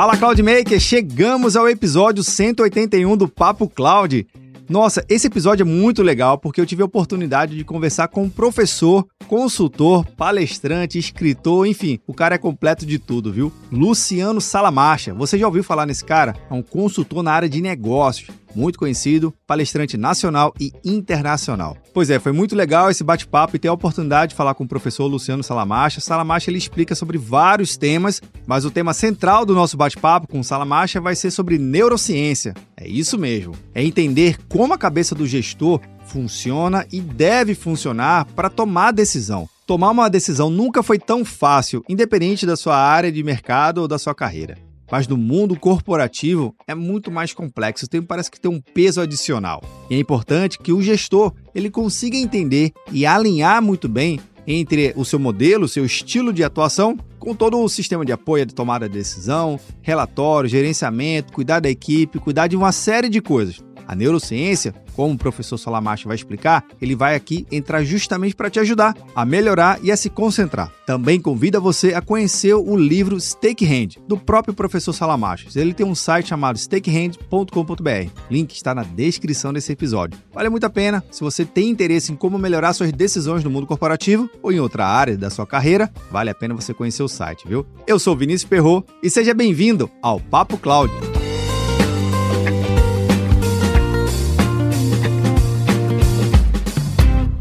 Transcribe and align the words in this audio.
Fala 0.00 0.16
Cloudmaker, 0.16 0.80
chegamos 0.80 1.56
ao 1.56 1.68
episódio 1.68 2.24
181 2.24 3.18
do 3.18 3.28
Papo 3.28 3.68
Cloud. 3.68 4.26
Nossa, 4.66 5.04
esse 5.10 5.26
episódio 5.26 5.62
é 5.62 5.66
muito 5.66 6.02
legal 6.02 6.38
porque 6.38 6.58
eu 6.58 6.64
tive 6.64 6.80
a 6.80 6.86
oportunidade 6.86 7.54
de 7.54 7.64
conversar 7.64 8.08
com 8.08 8.22
um 8.22 8.30
professor, 8.30 9.06
consultor, 9.28 10.06
palestrante, 10.16 10.98
escritor, 10.98 11.66
enfim, 11.66 11.98
o 12.06 12.14
cara 12.14 12.36
é 12.36 12.38
completo 12.38 12.86
de 12.86 12.98
tudo, 12.98 13.30
viu? 13.30 13.52
Luciano 13.70 14.40
Salamacha. 14.40 15.12
Você 15.12 15.36
já 15.36 15.46
ouviu 15.46 15.62
falar 15.62 15.84
nesse 15.84 16.02
cara? 16.02 16.34
É 16.50 16.54
um 16.54 16.62
consultor 16.62 17.22
na 17.22 17.32
área 17.32 17.48
de 17.48 17.60
negócios 17.60 18.30
muito 18.54 18.78
conhecido, 18.78 19.32
palestrante 19.46 19.96
nacional 19.96 20.54
e 20.58 20.72
internacional. 20.84 21.76
Pois 21.92 22.10
é, 22.10 22.18
foi 22.18 22.32
muito 22.32 22.54
legal 22.54 22.90
esse 22.90 23.04
bate-papo 23.04 23.56
e 23.56 23.58
ter 23.58 23.68
a 23.68 23.72
oportunidade 23.72 24.30
de 24.30 24.36
falar 24.36 24.54
com 24.54 24.64
o 24.64 24.68
professor 24.68 25.06
Luciano 25.06 25.42
Salamacha. 25.42 26.00
Salamacha 26.00 26.50
ele 26.50 26.58
explica 26.58 26.94
sobre 26.94 27.18
vários 27.18 27.76
temas, 27.76 28.20
mas 28.46 28.64
o 28.64 28.70
tema 28.70 28.94
central 28.94 29.44
do 29.44 29.54
nosso 29.54 29.76
bate-papo 29.76 30.28
com 30.28 30.42
Salamacha 30.42 31.00
vai 31.00 31.14
ser 31.14 31.30
sobre 31.30 31.58
neurociência. 31.58 32.54
É 32.76 32.88
isso 32.88 33.18
mesmo. 33.18 33.54
É 33.74 33.82
entender 33.82 34.38
como 34.48 34.74
a 34.74 34.78
cabeça 34.78 35.14
do 35.14 35.26
gestor 35.26 35.80
funciona 36.04 36.86
e 36.92 37.00
deve 37.00 37.54
funcionar 37.54 38.24
para 38.24 38.50
tomar 38.50 38.92
decisão. 38.92 39.48
Tomar 39.66 39.90
uma 39.90 40.10
decisão 40.10 40.50
nunca 40.50 40.82
foi 40.82 40.98
tão 40.98 41.24
fácil, 41.24 41.84
independente 41.88 42.44
da 42.44 42.56
sua 42.56 42.76
área 42.76 43.12
de 43.12 43.22
mercado 43.22 43.78
ou 43.78 43.88
da 43.88 43.98
sua 43.98 44.14
carreira. 44.14 44.58
Mas 44.90 45.06
no 45.06 45.16
mundo 45.16 45.58
corporativo 45.58 46.54
é 46.66 46.74
muito 46.74 47.10
mais 47.10 47.32
complexo, 47.32 47.88
tem, 47.88 48.02
parece 48.02 48.30
que 48.30 48.40
tem 48.40 48.50
um 48.50 48.60
peso 48.60 49.00
adicional. 49.00 49.62
E 49.88 49.94
é 49.94 49.98
importante 49.98 50.58
que 50.58 50.72
o 50.72 50.82
gestor 50.82 51.32
ele 51.54 51.70
consiga 51.70 52.16
entender 52.16 52.72
e 52.92 53.06
alinhar 53.06 53.62
muito 53.62 53.88
bem 53.88 54.20
entre 54.46 54.92
o 54.96 55.04
seu 55.04 55.18
modelo, 55.18 55.68
seu 55.68 55.84
estilo 55.84 56.32
de 56.32 56.42
atuação, 56.42 56.98
com 57.20 57.34
todo 57.34 57.60
o 57.60 57.68
sistema 57.68 58.04
de 58.04 58.10
apoio 58.10 58.46
de 58.46 58.54
tomada 58.54 58.88
de 58.88 58.98
decisão, 58.98 59.60
relatório, 59.82 60.48
gerenciamento, 60.48 61.32
cuidar 61.32 61.60
da 61.60 61.70
equipe, 61.70 62.18
cuidar 62.18 62.48
de 62.48 62.56
uma 62.56 62.72
série 62.72 63.08
de 63.08 63.20
coisas. 63.20 63.62
A 63.90 63.94
neurociência, 63.96 64.72
como 64.94 65.14
o 65.14 65.18
professor 65.18 65.58
Salamacho 65.58 66.06
vai 66.06 66.14
explicar, 66.14 66.64
ele 66.80 66.94
vai 66.94 67.16
aqui 67.16 67.44
entrar 67.50 67.82
justamente 67.82 68.36
para 68.36 68.48
te 68.48 68.60
ajudar 68.60 68.94
a 69.16 69.24
melhorar 69.24 69.80
e 69.82 69.90
a 69.90 69.96
se 69.96 70.08
concentrar. 70.08 70.70
Também 70.86 71.20
convida 71.20 71.58
você 71.58 71.94
a 71.94 72.00
conhecer 72.00 72.54
o 72.54 72.76
livro 72.76 73.18
Stakehand, 73.20 73.98
do 74.06 74.16
próprio 74.16 74.54
professor 74.54 74.92
Salamachos. 74.92 75.56
Ele 75.56 75.74
tem 75.74 75.84
um 75.84 75.94
site 75.96 76.28
chamado 76.28 76.56
stakehand.com.br. 76.56 78.10
Link 78.30 78.54
está 78.54 78.74
na 78.74 78.84
descrição 78.84 79.52
desse 79.52 79.72
episódio. 79.72 80.18
Vale 80.32 80.48
muito 80.48 80.66
a 80.66 80.70
pena. 80.70 81.02
Se 81.10 81.20
você 81.22 81.44
tem 81.44 81.68
interesse 81.68 82.12
em 82.12 82.16
como 82.16 82.38
melhorar 82.38 82.72
suas 82.72 82.92
decisões 82.92 83.42
no 83.42 83.50
mundo 83.50 83.66
corporativo 83.66 84.30
ou 84.40 84.52
em 84.52 84.60
outra 84.60 84.86
área 84.86 85.16
da 85.16 85.30
sua 85.30 85.46
carreira, 85.46 85.90
vale 86.12 86.30
a 86.30 86.34
pena 86.34 86.54
você 86.54 86.72
conhecer 86.72 87.02
o 87.02 87.08
site, 87.10 87.46
viu? 87.46 87.66
Eu 87.86 87.98
sou 87.98 88.16
Vinícius 88.16 88.48
Perro 88.48 88.84
e 89.02 89.10
seja 89.10 89.34
bem-vindo 89.34 89.90
ao 90.02 90.20
Papo 90.20 90.56
Cloud. 90.56 90.92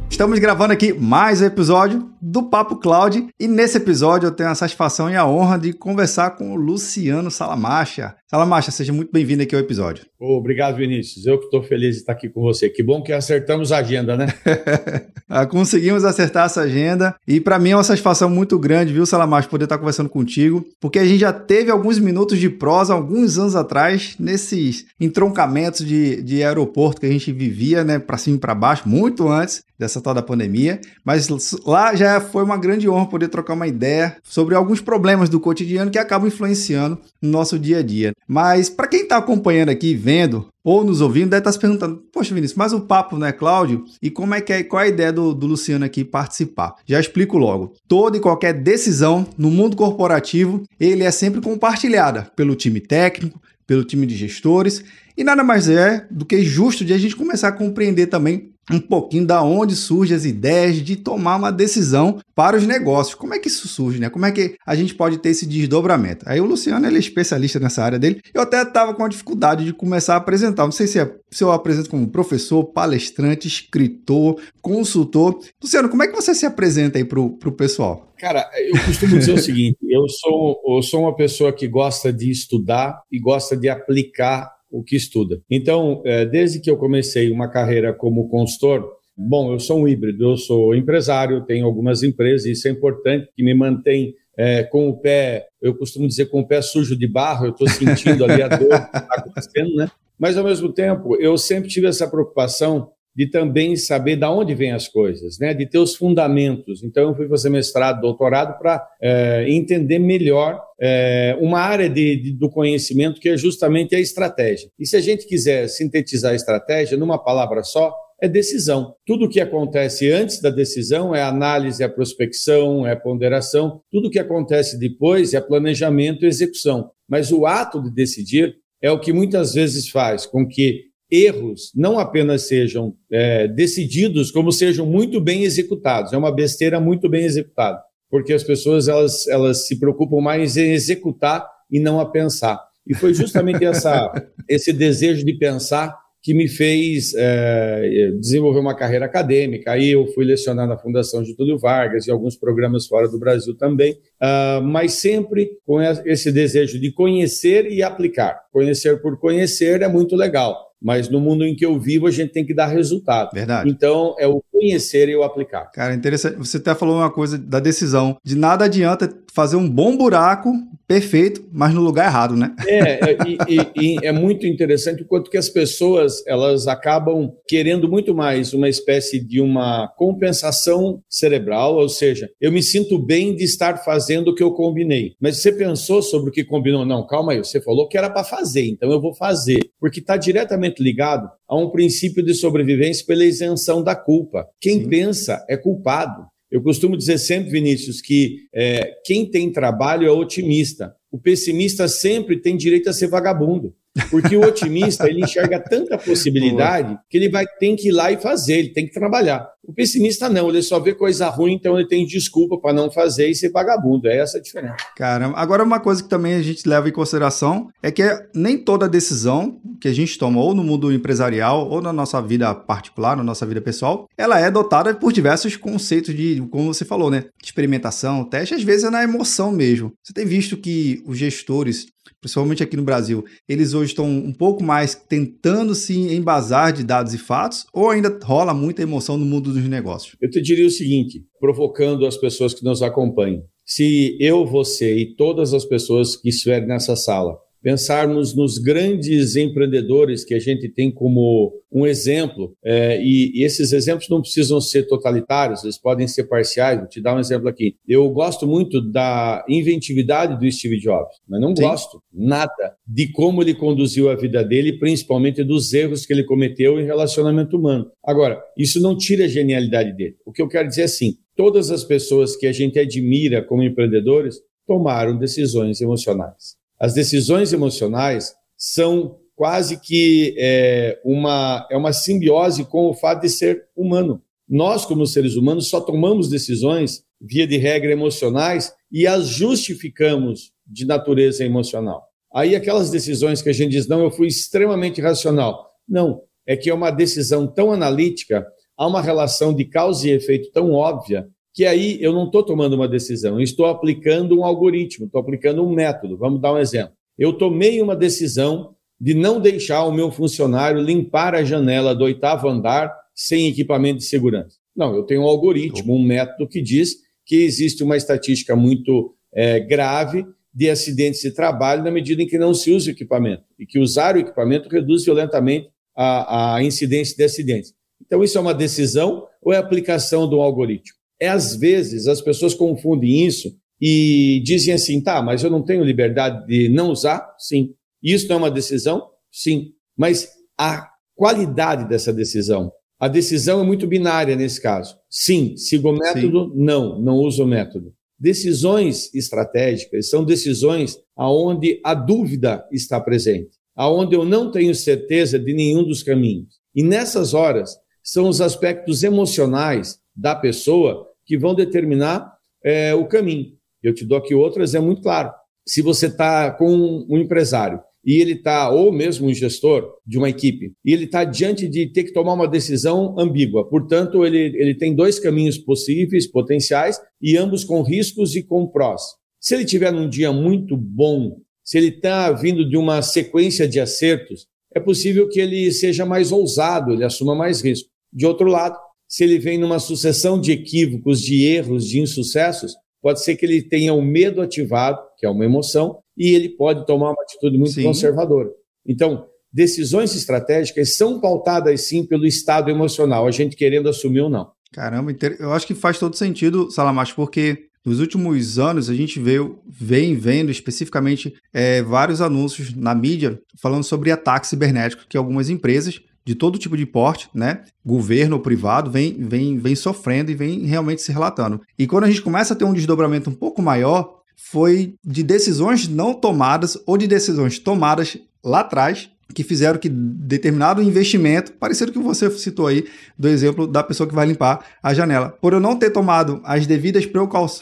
Estamos 0.09 0.37
gravando 0.39 0.73
aqui 0.73 0.91
mais 0.91 1.41
um 1.41 1.45
episódio 1.45 2.09
do 2.21 2.43
Papo 2.43 2.77
Cloud 2.77 3.27
e 3.39 3.47
nesse 3.47 3.77
episódio 3.77 4.27
eu 4.27 4.31
tenho 4.31 4.49
a 4.49 4.55
satisfação 4.55 5.09
e 5.09 5.15
a 5.15 5.25
honra 5.25 5.57
de 5.57 5.73
conversar 5.73 6.31
com 6.31 6.51
o 6.51 6.55
Luciano 6.55 7.31
Salamacha. 7.31 8.15
Salamacha, 8.27 8.69
seja 8.69 8.93
muito 8.93 9.11
bem-vindo 9.11 9.41
aqui 9.41 9.55
ao 9.55 9.61
episódio. 9.61 10.05
Obrigado, 10.19 10.75
Vinícius. 10.75 11.25
Eu 11.25 11.39
que 11.39 11.45
estou 11.45 11.63
feliz 11.63 11.95
de 11.95 12.01
estar 12.01 12.13
aqui 12.13 12.29
com 12.29 12.41
você. 12.41 12.69
Que 12.69 12.83
bom 12.83 13.01
que 13.01 13.11
acertamos 13.11 13.71
a 13.71 13.77
agenda, 13.77 14.15
né? 14.15 14.27
Ah, 15.31 15.45
conseguimos 15.45 16.03
acertar 16.03 16.47
essa 16.47 16.61
agenda 16.61 17.15
e 17.27 17.39
para 17.39 17.59
mim 17.59 17.69
é 17.69 17.75
uma 17.75 17.83
satisfação 17.83 18.31
muito 18.31 18.57
grande, 18.57 18.91
viu, 18.91 19.05
Salamacha, 19.05 19.47
poder 19.47 19.65
estar 19.65 19.77
conversando 19.77 20.09
contigo, 20.09 20.65
porque 20.81 20.97
a 20.97 21.05
gente 21.05 21.19
já 21.19 21.31
teve 21.31 21.69
alguns 21.69 21.99
minutos 21.99 22.39
de 22.39 22.49
prosa 22.49 22.95
alguns 22.95 23.37
anos 23.37 23.55
atrás 23.55 24.15
nesses 24.19 24.87
entroncamentos 24.99 25.85
de, 25.85 26.23
de 26.23 26.43
aeroporto 26.43 26.99
que 26.99 27.05
a 27.05 27.11
gente 27.11 27.31
vivia, 27.31 27.83
né, 27.83 27.99
para 27.99 28.17
cima 28.17 28.37
e 28.37 28.39
para 28.39 28.55
baixo, 28.55 28.89
muito 28.89 29.29
antes 29.29 29.63
dessa 29.77 30.01
tal 30.01 30.13
da 30.13 30.21
pandemia, 30.21 30.81
mas 31.05 31.29
lá 31.65 31.95
já 31.95 32.08
foi 32.17 32.43
uma 32.43 32.55
grande 32.55 32.87
honra 32.87 33.07
poder 33.07 33.27
trocar 33.27 33.55
uma 33.55 33.67
ideia 33.67 34.15
sobre 34.23 34.55
alguns 34.55 34.79
problemas 34.79 35.27
do 35.27 35.39
cotidiano 35.39 35.91
que 35.91 35.97
acabam 35.97 36.29
influenciando 36.29 36.97
no 37.21 37.29
nosso 37.29 37.59
dia 37.59 37.79
a 37.79 37.83
dia. 37.83 38.13
Mas 38.25 38.69
para 38.69 38.87
quem 38.87 39.01
está 39.01 39.17
acompanhando 39.17 39.69
aqui, 39.69 39.93
vendo 39.93 40.47
ou 40.63 40.83
nos 40.83 41.01
ouvindo, 41.01 41.29
deve 41.29 41.41
estar 41.41 41.49
tá 41.49 41.51
se 41.51 41.59
perguntando: 41.59 41.97
Poxa, 42.13 42.33
Vinícius, 42.33 42.57
mas 42.57 42.71
o 42.71 42.81
papo 42.81 43.17
não 43.17 43.27
é 43.27 43.33
Cláudio? 43.33 43.83
E 44.01 44.09
como 44.09 44.33
é 44.33 44.39
que 44.39 44.53
é, 44.53 44.63
qual 44.63 44.81
é 44.81 44.85
a 44.85 44.89
ideia 44.89 45.11
do, 45.11 45.33
do 45.33 45.47
Luciano 45.47 45.83
aqui 45.83 46.05
participar? 46.05 46.75
Já 46.85 46.99
explico 46.99 47.37
logo. 47.37 47.73
Toda 47.87 48.17
e 48.17 48.21
qualquer 48.21 48.53
decisão 48.53 49.27
no 49.37 49.51
mundo 49.51 49.75
corporativo, 49.75 50.63
ele 50.79 51.03
é 51.03 51.11
sempre 51.11 51.41
compartilhada 51.41 52.31
pelo 52.35 52.55
time 52.55 52.79
técnico, 52.79 53.41
pelo 53.67 53.83
time 53.83 54.07
de 54.07 54.15
gestores, 54.15 54.83
e 55.15 55.23
nada 55.23 55.43
mais 55.43 55.67
é 55.67 56.07
do 56.09 56.25
que 56.25 56.41
justo 56.41 56.85
de 56.85 56.93
a 56.93 56.97
gente 56.97 57.15
começar 57.15 57.49
a 57.49 57.51
compreender 57.51 58.07
também 58.07 58.51
um 58.69 58.79
pouquinho 58.79 59.25
da 59.25 59.41
onde 59.41 59.75
surgem 59.75 60.15
as 60.15 60.25
ideias 60.25 60.77
de 60.77 60.95
tomar 60.95 61.35
uma 61.35 61.51
decisão 61.51 62.19
para 62.35 62.57
os 62.57 62.65
negócios. 62.65 63.15
Como 63.15 63.33
é 63.33 63.39
que 63.39 63.47
isso 63.47 63.67
surge, 63.67 63.99
né? 63.99 64.09
Como 64.09 64.25
é 64.25 64.31
que 64.31 64.55
a 64.65 64.75
gente 64.75 64.95
pode 64.95 65.17
ter 65.17 65.29
esse 65.29 65.45
desdobramento? 65.45 66.25
Aí 66.27 66.39
o 66.39 66.45
Luciano, 66.45 66.85
ele 66.85 66.97
é 66.97 66.99
especialista 66.99 67.59
nessa 67.59 67.83
área 67.83 67.99
dele. 67.99 68.21
Eu 68.33 68.41
até 68.41 68.61
estava 68.61 68.93
com 68.93 69.03
a 69.03 69.09
dificuldade 69.09 69.65
de 69.65 69.73
começar 69.73 70.13
a 70.13 70.17
apresentar. 70.17 70.63
Não 70.63 70.71
sei 70.71 70.87
se, 70.87 70.99
é, 70.99 71.11
se 71.29 71.43
eu 71.43 71.51
apresento 71.51 71.89
como 71.89 72.07
professor, 72.07 72.63
palestrante, 72.63 73.47
escritor, 73.47 74.39
consultor. 74.61 75.39
Luciano, 75.61 75.89
como 75.89 76.03
é 76.03 76.07
que 76.07 76.15
você 76.15 76.33
se 76.33 76.45
apresenta 76.45 76.97
aí 76.97 77.05
para 77.05 77.19
o 77.19 77.51
pessoal? 77.51 78.13
Cara, 78.17 78.49
eu 78.57 78.85
costumo 78.85 79.17
dizer 79.17 79.33
o 79.33 79.39
seguinte: 79.39 79.77
eu 79.89 80.07
sou, 80.09 80.61
eu 80.67 80.81
sou 80.81 81.01
uma 81.01 81.15
pessoa 81.15 81.53
que 81.53 81.67
gosta 81.67 82.11
de 82.11 82.29
estudar 82.29 83.01
e 83.11 83.19
gosta 83.19 83.55
de 83.55 83.69
aplicar 83.69 84.58
o 84.71 84.83
que 84.83 84.95
estuda. 84.95 85.41
Então, 85.49 86.01
é, 86.05 86.25
desde 86.25 86.59
que 86.59 86.69
eu 86.69 86.77
comecei 86.77 87.31
uma 87.31 87.49
carreira 87.49 87.93
como 87.93 88.29
consultor, 88.29 88.87
bom, 89.17 89.51
eu 89.51 89.59
sou 89.59 89.81
um 89.81 89.87
híbrido, 89.87 90.31
eu 90.31 90.37
sou 90.37 90.75
empresário, 90.75 91.45
tenho 91.45 91.65
algumas 91.65 92.03
empresas, 92.03 92.45
isso 92.45 92.67
é 92.67 92.71
importante, 92.71 93.29
que 93.35 93.43
me 93.43 93.53
mantém 93.53 94.13
é, 94.37 94.63
com 94.63 94.87
o 94.87 94.97
pé, 94.97 95.47
eu 95.61 95.75
costumo 95.75 96.07
dizer 96.07 96.27
com 96.27 96.39
o 96.39 96.47
pé 96.47 96.61
sujo 96.61 96.95
de 96.95 97.07
barro, 97.07 97.47
eu 97.47 97.51
estou 97.51 97.67
sentindo 97.67 98.23
ali 98.23 98.41
a 98.41 98.47
dor 98.47 98.69
que 98.69 98.97
está 98.97 99.15
acontecendo, 99.17 99.75
né? 99.75 99.91
Mas, 100.17 100.37
ao 100.37 100.43
mesmo 100.43 100.71
tempo, 100.71 101.15
eu 101.15 101.37
sempre 101.37 101.69
tive 101.69 101.87
essa 101.87 102.07
preocupação 102.07 102.91
de 103.19 103.29
também 103.29 103.75
saber 103.75 104.15
de 104.15 104.25
onde 104.25 104.55
vêm 104.55 104.71
as 104.71 104.87
coisas, 104.87 105.37
né? 105.37 105.53
de 105.53 105.65
ter 105.65 105.77
os 105.77 105.93
fundamentos. 105.93 106.81
Então, 106.85 107.09
eu 107.09 107.13
fui 107.13 107.27
fazer 107.27 107.49
mestrado, 107.49 107.99
doutorado, 107.99 108.57
para 108.57 108.81
é, 109.01 109.45
entender 109.49 109.99
melhor 109.99 110.57
é, 110.79 111.37
uma 111.41 111.59
área 111.59 111.89
de, 111.89 112.15
de, 112.15 112.31
do 112.31 112.49
conhecimento 112.49 113.19
que 113.19 113.27
é 113.27 113.35
justamente 113.35 113.93
a 113.93 113.99
estratégia. 113.99 114.69
E 114.79 114.85
se 114.85 114.95
a 114.95 115.01
gente 115.01 115.27
quiser 115.27 115.67
sintetizar 115.67 116.31
a 116.31 116.35
estratégia 116.35 116.97
numa 116.97 117.21
palavra 117.21 117.61
só, 117.61 117.93
é 118.21 118.27
decisão. 118.29 118.95
Tudo 119.05 119.25
o 119.25 119.29
que 119.29 119.41
acontece 119.41 120.09
antes 120.09 120.41
da 120.41 120.49
decisão 120.49 121.13
é 121.13 121.21
análise, 121.21 121.83
é 121.83 121.89
prospecção, 121.89 122.87
é 122.87 122.95
ponderação. 122.95 123.81
Tudo 123.91 124.07
o 124.07 124.09
que 124.09 124.19
acontece 124.19 124.79
depois 124.79 125.33
é 125.33 125.41
planejamento 125.41 126.23
e 126.23 126.29
execução. 126.29 126.89
Mas 127.05 127.33
o 127.33 127.45
ato 127.45 127.83
de 127.83 127.91
decidir 127.91 128.55
é 128.81 128.89
o 128.89 128.99
que 128.99 129.11
muitas 129.11 129.55
vezes 129.55 129.89
faz 129.89 130.25
com 130.25 130.47
que 130.47 130.88
erros 131.11 131.71
não 131.75 131.97
apenas 131.97 132.47
sejam 132.47 132.93
é, 133.11 133.47
decididos, 133.47 134.31
como 134.31 134.51
sejam 134.51 134.85
muito 134.85 135.19
bem 135.19 135.43
executados. 135.43 136.13
É 136.13 136.17
uma 136.17 136.33
besteira 136.33 136.79
muito 136.79 137.09
bem 137.09 137.25
executada, 137.25 137.81
porque 138.09 138.33
as 138.33 138.43
pessoas 138.43 138.87
elas, 138.87 139.27
elas 139.27 139.67
se 139.67 139.79
preocupam 139.79 140.21
mais 140.21 140.57
em 140.57 140.71
executar 140.71 141.47
e 141.71 141.79
não 141.79 141.99
a 141.99 142.05
pensar. 142.05 142.59
E 142.87 142.95
foi 142.95 143.13
justamente 143.13 143.63
essa, 143.63 144.11
esse 144.47 144.71
desejo 144.73 145.25
de 145.25 145.33
pensar 145.33 145.95
que 146.21 146.33
me 146.33 146.49
fez 146.49 147.13
é, 147.15 148.11
desenvolver 148.19 148.59
uma 148.59 148.75
carreira 148.75 149.05
acadêmica. 149.05 149.71
Aí 149.71 149.91
eu 149.91 150.05
fui 150.07 150.25
lecionar 150.25 150.67
na 150.67 150.77
Fundação 150.77 151.23
Getúlio 151.23 151.57
Vargas 151.57 152.07
e 152.07 152.11
alguns 152.11 152.35
programas 152.35 152.87
fora 152.87 153.07
do 153.07 153.17
Brasil 153.17 153.55
também, 153.55 153.93
uh, 153.93 154.61
mas 154.61 154.95
sempre 154.95 155.49
com 155.65 155.81
esse 155.81 156.29
desejo 156.29 156.77
de 156.77 156.91
conhecer 156.91 157.71
e 157.71 157.81
aplicar. 157.81 158.37
Conhecer 158.51 159.01
por 159.01 159.17
conhecer 159.17 159.81
é 159.81 159.87
muito 159.87 160.15
legal 160.15 160.68
mas 160.81 161.09
no 161.09 161.19
mundo 161.19 161.43
em 161.43 161.55
que 161.55 161.65
eu 161.65 161.79
vivo 161.79 162.07
a 162.07 162.11
gente 162.11 162.31
tem 162.31 162.45
que 162.45 162.53
dar 162.53 162.67
resultado. 162.67 163.31
Verdade. 163.33 163.69
Então 163.69 164.15
é 164.17 164.27
o 164.27 164.41
conhecer 164.51 165.09
e 165.09 165.15
o 165.15 165.23
aplicar. 165.23 165.71
Cara, 165.71 165.93
interessante. 165.93 166.37
Você 166.37 166.57
até 166.57 166.73
falou 166.73 166.97
uma 166.97 167.11
coisa 167.11 167.37
da 167.37 167.59
decisão. 167.59 168.17
De 168.23 168.35
nada 168.35 168.65
adianta 168.65 169.13
fazer 169.33 169.55
um 169.55 169.69
bom 169.69 169.95
buraco 169.95 170.51
perfeito, 170.87 171.47
mas 171.51 171.71
no 171.71 171.81
lugar 171.81 172.07
errado, 172.07 172.35
né? 172.35 172.55
É, 172.67 173.11
é 173.11 173.17
e, 173.27 173.37
e, 173.47 173.95
e 173.95 174.05
é 174.05 174.11
muito 174.11 174.47
interessante 174.47 175.03
o 175.03 175.05
quanto 175.05 175.29
que 175.29 175.37
as 175.37 175.47
pessoas 175.47 176.25
elas 176.25 176.67
acabam 176.67 177.31
querendo 177.47 177.87
muito 177.87 178.15
mais 178.15 178.53
uma 178.53 178.67
espécie 178.67 179.19
de 179.19 179.39
uma 179.39 179.87
compensação 179.97 181.01
cerebral, 181.07 181.75
ou 181.75 181.87
seja, 181.87 182.29
eu 182.41 182.51
me 182.51 182.63
sinto 182.63 182.97
bem 182.97 183.35
de 183.35 183.43
estar 183.43 183.77
fazendo 183.83 184.29
o 184.29 184.35
que 184.35 184.41
eu 184.41 184.51
combinei. 184.51 185.13
Mas 185.21 185.37
você 185.37 185.51
pensou 185.51 186.01
sobre 186.01 186.31
o 186.31 186.33
que 186.33 186.43
combinou? 186.43 186.83
Não, 186.83 187.05
calma 187.05 187.33
aí, 187.33 187.37
você 187.37 187.61
falou 187.61 187.87
que 187.87 187.97
era 187.97 188.09
para 188.09 188.23
fazer, 188.23 188.65
então 188.65 188.91
eu 188.91 188.99
vou 188.99 189.13
fazer, 189.13 189.59
porque 189.79 189.99
está 189.99 190.17
diretamente 190.17 190.81
ligado 190.81 191.29
a 191.47 191.55
um 191.55 191.69
princípio 191.69 192.23
de 192.23 192.33
sobrevivência 192.33 193.05
pela 193.05 193.23
isenção 193.23 193.83
da 193.83 193.95
culpa. 193.95 194.47
Quem 194.59 194.79
Sim. 194.79 194.89
pensa 194.89 195.45
é 195.47 195.55
culpado. 195.55 196.25
Eu 196.51 196.61
costumo 196.61 196.97
dizer 196.97 197.17
sempre, 197.19 197.51
Vinícius, 197.51 198.01
que 198.01 198.47
é, 198.53 198.95
quem 199.05 199.29
tem 199.29 199.51
trabalho 199.51 200.07
é 200.07 200.11
otimista. 200.11 200.95
O 201.11 201.19
pessimista 201.19 201.87
sempre 201.87 202.41
tem 202.41 202.57
direito 202.57 202.89
a 202.89 202.93
ser 202.93 203.07
vagabundo. 203.07 203.75
Porque 204.09 204.35
o 204.35 204.45
otimista, 204.45 205.07
ele 205.07 205.23
enxerga 205.23 205.59
tanta 205.59 205.97
possibilidade 205.97 206.97
que 207.09 207.17
ele 207.17 207.29
vai 207.29 207.45
ter 207.45 207.75
que 207.75 207.89
ir 207.89 207.91
lá 207.91 208.11
e 208.11 208.17
fazer, 208.17 208.59
ele 208.59 208.69
tem 208.69 208.85
que 208.85 208.93
trabalhar. 208.93 209.47
O 209.69 209.73
pessimista 209.73 210.27
não, 210.27 210.49
ele 210.49 210.63
só 210.63 210.79
vê 210.79 210.95
coisa 210.95 211.29
ruim, 211.29 211.53
então 211.53 211.77
ele 211.77 211.87
tem 211.87 212.03
desculpa 212.03 212.57
para 212.59 212.73
não 212.73 212.89
fazer 212.89 213.29
e 213.29 213.35
ser 213.35 213.51
vagabundo. 213.51 214.07
É 214.07 214.17
essa 214.17 214.39
a 214.39 214.41
diferença. 214.41 214.77
Caramba. 214.97 215.37
Agora, 215.37 215.63
uma 215.63 215.79
coisa 215.79 216.01
que 216.01 216.09
também 216.09 216.33
a 216.33 216.41
gente 216.41 216.67
leva 216.67 216.89
em 216.89 216.91
consideração 216.91 217.69
é 217.83 217.91
que 217.91 218.01
nem 218.33 218.57
toda 218.57 218.89
decisão 218.89 219.61
que 219.79 219.87
a 219.87 219.93
gente 219.93 220.17
toma, 220.17 220.41
ou 220.41 220.55
no 220.55 220.63
mundo 220.63 220.91
empresarial, 220.91 221.69
ou 221.69 221.81
na 221.81 221.93
nossa 221.93 222.19
vida 222.19 222.53
particular, 222.55 223.15
na 223.15 223.23
nossa 223.23 223.45
vida 223.45 223.61
pessoal, 223.61 224.07
ela 224.17 224.39
é 224.39 224.49
dotada 224.49 224.95
por 224.95 225.13
diversos 225.13 225.55
conceitos 225.55 226.15
de, 226.15 226.41
como 226.49 226.73
você 226.73 226.83
falou, 226.83 227.11
né? 227.11 227.25
Experimentação, 227.43 228.23
teste, 228.25 228.55
às 228.55 228.63
vezes 228.63 228.85
é 228.85 228.89
na 228.89 229.03
emoção 229.03 229.51
mesmo. 229.51 229.93
Você 230.03 230.13
tem 230.13 230.25
visto 230.25 230.57
que 230.57 231.03
os 231.05 231.15
gestores 231.15 231.85
principalmente 232.21 232.61
aqui 232.61 232.75
no 232.75 232.83
Brasil, 232.83 233.23
eles 233.47 233.73
hoje 233.73 233.88
estão 233.89 234.07
um 234.07 234.33
pouco 234.33 234.63
mais 234.63 234.95
tentando 234.95 235.75
se 235.75 235.97
embasar 236.13 236.73
de 236.73 236.83
dados 236.83 237.13
e 237.13 237.17
fatos, 237.17 237.65
ou 237.73 237.89
ainda 237.89 238.19
rola 238.23 238.53
muita 238.53 238.81
emoção 238.81 239.17
no 239.17 239.25
mundo 239.25 239.51
dos 239.51 239.67
negócios? 239.67 240.15
Eu 240.21 240.29
te 240.29 240.41
diria 240.41 240.67
o 240.67 240.71
seguinte, 240.71 241.23
provocando 241.39 242.05
as 242.05 242.17
pessoas 242.17 242.53
que 242.53 242.63
nos 242.63 242.81
acompanham. 242.81 243.43
Se 243.65 244.17
eu, 244.19 244.45
você 244.45 244.97
e 244.97 245.15
todas 245.15 245.53
as 245.53 245.63
pessoas 245.63 246.15
que 246.15 246.29
estiverem 246.29 246.67
nessa 246.67 246.95
sala 246.95 247.37
pensarmos 247.61 248.35
nos 248.35 248.57
grandes 248.57 249.35
empreendedores 249.35 250.23
que 250.23 250.33
a 250.33 250.39
gente 250.39 250.69
tem 250.69 250.91
como 250.91 251.53
um 251.71 251.85
exemplo, 251.85 252.55
é, 252.63 253.01
e, 253.01 253.31
e, 253.35 253.43
esses 253.43 253.71
exemplos 253.73 254.09
não 254.09 254.21
precisam 254.21 254.59
ser 254.59 254.87
totalitários, 254.87 255.63
eles 255.63 255.77
podem 255.77 256.07
ser 256.07 256.23
parciais. 256.23 256.79
Vou 256.79 256.87
te 256.87 257.01
dar 257.01 257.15
um 257.15 257.19
exemplo 257.19 257.47
aqui. 257.47 257.75
Eu 257.87 258.09
gosto 258.09 258.47
muito 258.47 258.81
da 258.81 259.45
inventividade 259.47 260.39
do 260.39 260.51
Steve 260.51 260.79
Jobs, 260.79 261.17
mas 261.27 261.39
não 261.39 261.55
Sim. 261.55 261.63
gosto 261.63 262.01
nada 262.11 262.75
de 262.87 263.11
como 263.11 263.41
ele 263.41 263.53
conduziu 263.53 264.09
a 264.09 264.15
vida 264.15 264.43
dele, 264.43 264.79
principalmente 264.79 265.43
dos 265.43 265.71
erros 265.73 266.05
que 266.05 266.13
ele 266.13 266.23
cometeu 266.23 266.79
em 266.79 266.85
relacionamento 266.85 267.57
humano. 267.57 267.91
Agora, 268.03 268.41
isso 268.57 268.81
não 268.81 268.97
tira 268.97 269.25
a 269.25 269.27
genialidade 269.27 269.95
dele. 269.95 270.15
O 270.25 270.31
que 270.31 270.41
eu 270.41 270.47
quero 270.47 270.67
dizer 270.67 270.81
é 270.81 270.85
assim: 270.85 271.17
todas 271.35 271.69
as 271.69 271.83
pessoas 271.83 272.35
que 272.35 272.47
a 272.47 272.51
gente 272.51 272.79
admira 272.79 273.43
como 273.43 273.63
empreendedores 273.63 274.37
tomaram 274.65 275.17
decisões 275.17 275.81
emocionais. 275.81 276.58
As 276.79 276.93
decisões 276.93 277.51
emocionais 277.51 278.33
são 278.57 279.17
quase 279.35 279.79
que 279.79 280.35
é, 280.37 280.99
uma, 281.03 281.67
é 281.71 281.77
uma 281.77 281.93
simbiose 281.93 282.65
com 282.65 282.87
o 282.87 282.93
fato 282.93 283.21
de 283.21 283.29
ser 283.29 283.67
humano. 283.75 284.21
Nós, 284.47 284.85
como 284.85 285.05
seres 285.05 285.35
humanos, 285.35 285.69
só 285.69 285.79
tomamos 285.79 286.29
decisões, 286.29 287.03
via 287.21 287.45
de 287.45 287.57
regra, 287.57 287.91
emocionais 287.91 288.73
e 288.91 289.05
as 289.05 289.27
justificamos 289.27 290.51
de 290.65 290.85
natureza 290.85 291.43
emocional. 291.43 292.03
Aí, 292.33 292.55
aquelas 292.55 292.89
decisões 292.89 293.41
que 293.41 293.49
a 293.49 293.53
gente 293.53 293.71
diz, 293.71 293.87
não, 293.87 294.01
eu 294.01 294.11
fui 294.11 294.27
extremamente 294.27 295.01
racional. 295.01 295.71
Não, 295.87 296.21
é 296.45 296.55
que 296.55 296.69
é 296.69 296.73
uma 296.73 296.91
decisão 296.91 297.47
tão 297.47 297.71
analítica, 297.71 298.45
há 298.77 298.87
uma 298.87 299.01
relação 299.01 299.53
de 299.53 299.65
causa 299.65 300.07
e 300.07 300.11
efeito 300.11 300.51
tão 300.51 300.71
óbvia, 300.71 301.27
que 301.59 301.65
aí 301.65 301.97
eu 301.99 302.13
não 302.13 302.23
estou 302.23 302.41
tomando 302.41 302.71
uma 302.71 302.87
decisão, 302.87 303.37
estou 303.37 303.65
aplicando 303.65 304.39
um 304.39 304.45
algoritmo, 304.45 305.07
estou 305.07 305.19
aplicando 305.19 305.61
um 305.61 305.75
método. 305.75 306.17
Vamos 306.17 306.39
dar 306.39 306.53
um 306.53 306.57
exemplo. 306.57 306.93
Eu 307.17 307.33
tomei 307.33 307.81
uma 307.81 307.97
decisão 307.97 308.75
de 308.97 309.13
não 309.13 309.41
deixar 309.41 309.83
o 309.83 309.91
meu 309.91 310.09
funcionário 310.09 310.81
limpar 310.81 311.35
a 311.35 311.43
janela 311.43 311.93
do 311.93 312.05
oitavo 312.05 312.47
andar 312.47 312.95
sem 313.13 313.49
equipamento 313.49 313.97
de 313.97 314.05
segurança. 314.05 314.55
Não, 314.73 314.95
eu 314.95 315.03
tenho 315.03 315.23
um 315.23 315.25
algoritmo, 315.25 315.93
um 315.93 316.01
método 316.01 316.47
que 316.47 316.61
diz 316.61 316.95
que 317.25 317.43
existe 317.43 317.83
uma 317.83 317.97
estatística 317.97 318.55
muito 318.55 319.13
é, 319.33 319.59
grave 319.59 320.25
de 320.53 320.69
acidentes 320.69 321.19
de 321.19 321.31
trabalho 321.31 321.83
na 321.83 321.91
medida 321.91 322.23
em 322.23 322.27
que 322.27 322.37
não 322.37 322.53
se 322.53 322.71
usa 322.71 322.87
o 322.87 322.93
equipamento 322.93 323.43
e 323.59 323.65
que 323.65 323.79
usar 323.79 324.15
o 324.15 324.19
equipamento 324.19 324.69
reduz 324.69 325.03
violentamente 325.03 325.67
a, 325.93 326.55
a 326.55 326.63
incidência 326.63 327.17
de 327.17 327.23
acidentes. 327.25 327.73
Então, 328.01 328.23
isso 328.23 328.37
é 328.37 328.41
uma 328.41 328.53
decisão 328.53 329.27
ou 329.41 329.51
é 329.51 329.57
aplicação 329.57 330.25
do 330.25 330.39
algoritmo? 330.39 330.98
É 331.19 331.27
às 331.27 331.55
vezes 331.55 332.07
as 332.07 332.21
pessoas 332.21 332.53
confundem 332.53 333.25
isso 333.25 333.55
e 333.81 334.41
dizem 334.43 334.73
assim, 334.73 335.01
tá, 335.01 335.21
mas 335.21 335.43
eu 335.43 335.49
não 335.49 335.63
tenho 335.63 335.83
liberdade 335.83 336.45
de 336.47 336.69
não 336.69 336.89
usar? 336.91 337.35
Sim. 337.37 337.73
Isso 338.01 338.27
não 338.27 338.35
é 338.35 338.39
uma 338.39 338.51
decisão? 338.51 339.07
Sim. 339.31 339.71
Mas 339.97 340.29
a 340.57 340.89
qualidade 341.15 341.87
dessa 341.87 342.13
decisão. 342.13 342.71
A 342.99 343.07
decisão 343.07 343.61
é 343.61 343.63
muito 343.63 343.87
binária 343.87 344.35
nesse 344.35 344.61
caso. 344.61 344.97
Sim, 345.09 345.55
sigo 345.55 345.89
o 345.89 345.97
método? 345.97 346.49
Sim. 346.49 346.51
Não, 346.55 346.99
não 347.01 347.15
uso 347.15 347.43
o 347.43 347.47
método. 347.47 347.93
Decisões 348.19 349.13
estratégicas 349.15 350.09
são 350.09 350.25
decisões 350.25 350.97
aonde 351.15 351.79
a 351.85 351.93
dúvida 351.93 352.65
está 352.69 352.99
presente, 352.99 353.51
aonde 353.73 354.15
eu 354.15 354.25
não 354.25 354.51
tenho 354.51 354.75
certeza 354.75 355.39
de 355.39 355.53
nenhum 355.53 355.83
dos 355.83 356.03
caminhos. 356.03 356.59
E 356.75 356.83
nessas 356.83 357.33
horas 357.33 357.77
são 358.03 358.27
os 358.27 358.41
aspectos 358.41 359.03
emocionais 359.03 359.99
da 360.13 360.35
pessoa 360.35 361.08
que 361.29 361.37
vão 361.37 361.53
determinar 361.53 362.27
é, 362.65 362.95
o 362.95 363.05
caminho. 363.05 363.51
Eu 363.83 363.93
te 363.93 364.03
dou 364.03 364.17
aqui 364.17 364.33
outro 364.33 364.63
exemplo 364.63 364.87
muito 364.87 365.03
claro. 365.03 365.31
Se 365.63 365.79
você 365.79 366.07
está 366.07 366.49
com 366.49 367.05
um 367.07 367.17
empresário 367.19 367.79
e 368.03 368.19
ele 368.19 368.31
está, 368.31 368.71
ou 368.71 368.91
mesmo 368.91 369.27
um 369.27 369.33
gestor 369.33 369.87
de 370.07 370.17
uma 370.17 370.27
equipe, 370.27 370.73
e 370.83 370.91
ele 370.91 371.03
está 371.03 371.23
diante 371.23 371.67
de 371.67 371.85
ter 371.93 372.05
que 372.05 372.13
tomar 372.13 372.33
uma 372.33 372.47
decisão 372.47 373.13
ambígua. 373.19 373.69
Portanto, 373.69 374.25
ele, 374.25 374.39
ele 374.59 374.73
tem 374.73 374.95
dois 374.95 375.19
caminhos 375.19 375.59
possíveis, 375.59 376.25
potenciais, 376.25 376.99
e 377.21 377.37
ambos 377.37 377.63
com 377.63 377.83
riscos 377.83 378.35
e 378.35 378.41
com 378.41 378.65
prós. 378.65 379.03
Se 379.39 379.53
ele 379.53 379.65
tiver 379.65 379.91
num 379.91 380.09
dia 380.09 380.33
muito 380.33 380.75
bom, 380.75 381.37
se 381.63 381.77
ele 381.77 381.89
está 381.89 382.31
vindo 382.31 382.67
de 382.67 382.75
uma 382.75 383.03
sequência 383.03 383.67
de 383.67 383.79
acertos, 383.79 384.47
é 384.73 384.79
possível 384.79 385.29
que 385.29 385.39
ele 385.39 385.71
seja 385.71 386.07
mais 386.07 386.31
ousado, 386.31 386.91
ele 386.91 387.03
assuma 387.03 387.35
mais 387.35 387.61
risco. 387.61 387.87
De 388.11 388.25
outro 388.25 388.47
lado, 388.47 388.75
se 389.09 389.23
ele 389.23 389.39
vem 389.39 389.57
numa 389.57 389.79
sucessão 389.79 390.39
de 390.39 390.51
equívocos, 390.51 391.19
de 391.19 391.43
erros, 391.43 391.85
de 391.85 391.99
insucessos, 391.99 392.73
pode 393.01 393.23
ser 393.23 393.35
que 393.35 393.45
ele 393.45 393.63
tenha 393.63 393.91
o 393.91 394.01
medo 394.03 394.39
ativado, 394.39 394.99
que 395.17 395.25
é 395.25 395.29
uma 395.29 395.43
emoção, 395.43 395.97
e 396.15 396.29
ele 396.35 396.49
pode 396.49 396.85
tomar 396.85 397.11
uma 397.11 397.23
atitude 397.23 397.57
muito 397.57 397.73
sim. 397.73 397.83
conservadora. 397.83 398.49
Então, 398.85 399.25
decisões 399.51 400.15
estratégicas 400.15 400.95
são 400.95 401.19
pautadas 401.19 401.87
sim 401.87 402.05
pelo 402.05 402.27
estado 402.27 402.69
emocional, 402.69 403.25
a 403.25 403.31
gente 403.31 403.55
querendo 403.55 403.89
assumir 403.89 404.21
ou 404.21 404.29
não. 404.29 404.51
Caramba, 404.71 405.11
eu 405.39 405.51
acho 405.53 405.65
que 405.65 405.73
faz 405.73 405.97
todo 405.97 406.15
sentido, 406.15 406.69
Salamacho, 406.69 407.15
porque 407.15 407.69
nos 407.83 407.99
últimos 407.99 408.59
anos 408.59 408.89
a 408.89 408.93
gente 408.93 409.19
veio, 409.19 409.59
vem 409.67 410.15
vendo 410.15 410.51
especificamente 410.51 411.33
é, 411.51 411.81
vários 411.81 412.21
anúncios 412.21 412.75
na 412.75 412.93
mídia 412.93 413.39
falando 413.59 413.83
sobre 413.83 414.11
ataques 414.11 414.49
cibernéticos 414.49 415.05
que 415.09 415.17
algumas 415.17 415.49
empresas 415.49 415.99
de 416.25 416.35
todo 416.35 416.59
tipo 416.59 416.77
de 416.77 416.85
porte, 416.85 417.29
né? 417.33 417.63
Governo 417.85 418.35
ou 418.35 418.41
privado, 418.41 418.91
vem, 418.91 419.13
vem, 419.19 419.57
vem 419.57 419.75
sofrendo 419.75 420.31
e 420.31 420.35
vem 420.35 420.65
realmente 420.65 421.01
se 421.01 421.11
relatando. 421.11 421.61
E 421.77 421.87
quando 421.87 422.03
a 422.03 422.07
gente 422.07 422.21
começa 422.21 422.53
a 422.53 422.55
ter 422.55 422.65
um 422.65 422.73
desdobramento 422.73 423.29
um 423.29 423.33
pouco 423.33 423.61
maior, 423.61 424.19
foi 424.35 424.95
de 425.03 425.23
decisões 425.23 425.87
não 425.87 426.13
tomadas 426.13 426.77
ou 426.85 426.97
de 426.97 427.07
decisões 427.07 427.59
tomadas 427.59 428.17
lá 428.43 428.61
atrás 428.61 429.09
que 429.33 429.43
fizeram 429.43 429.79
que 429.79 429.89
determinado 429.89 430.81
investimento, 430.81 431.51
parecido 431.53 431.93
com 431.93 432.01
você 432.01 432.29
citou 432.31 432.67
aí, 432.67 432.85
do 433.17 433.27
exemplo 433.27 433.67
da 433.67 433.83
pessoa 433.83 434.07
que 434.07 434.15
vai 434.15 434.25
limpar 434.25 434.65
a 434.81 434.93
janela. 434.93 435.29
Por 435.41 435.53
eu 435.53 435.59
não 435.59 435.75
ter 435.75 435.91
tomado 435.91 436.41
as 436.43 436.65
devidas 436.65 437.07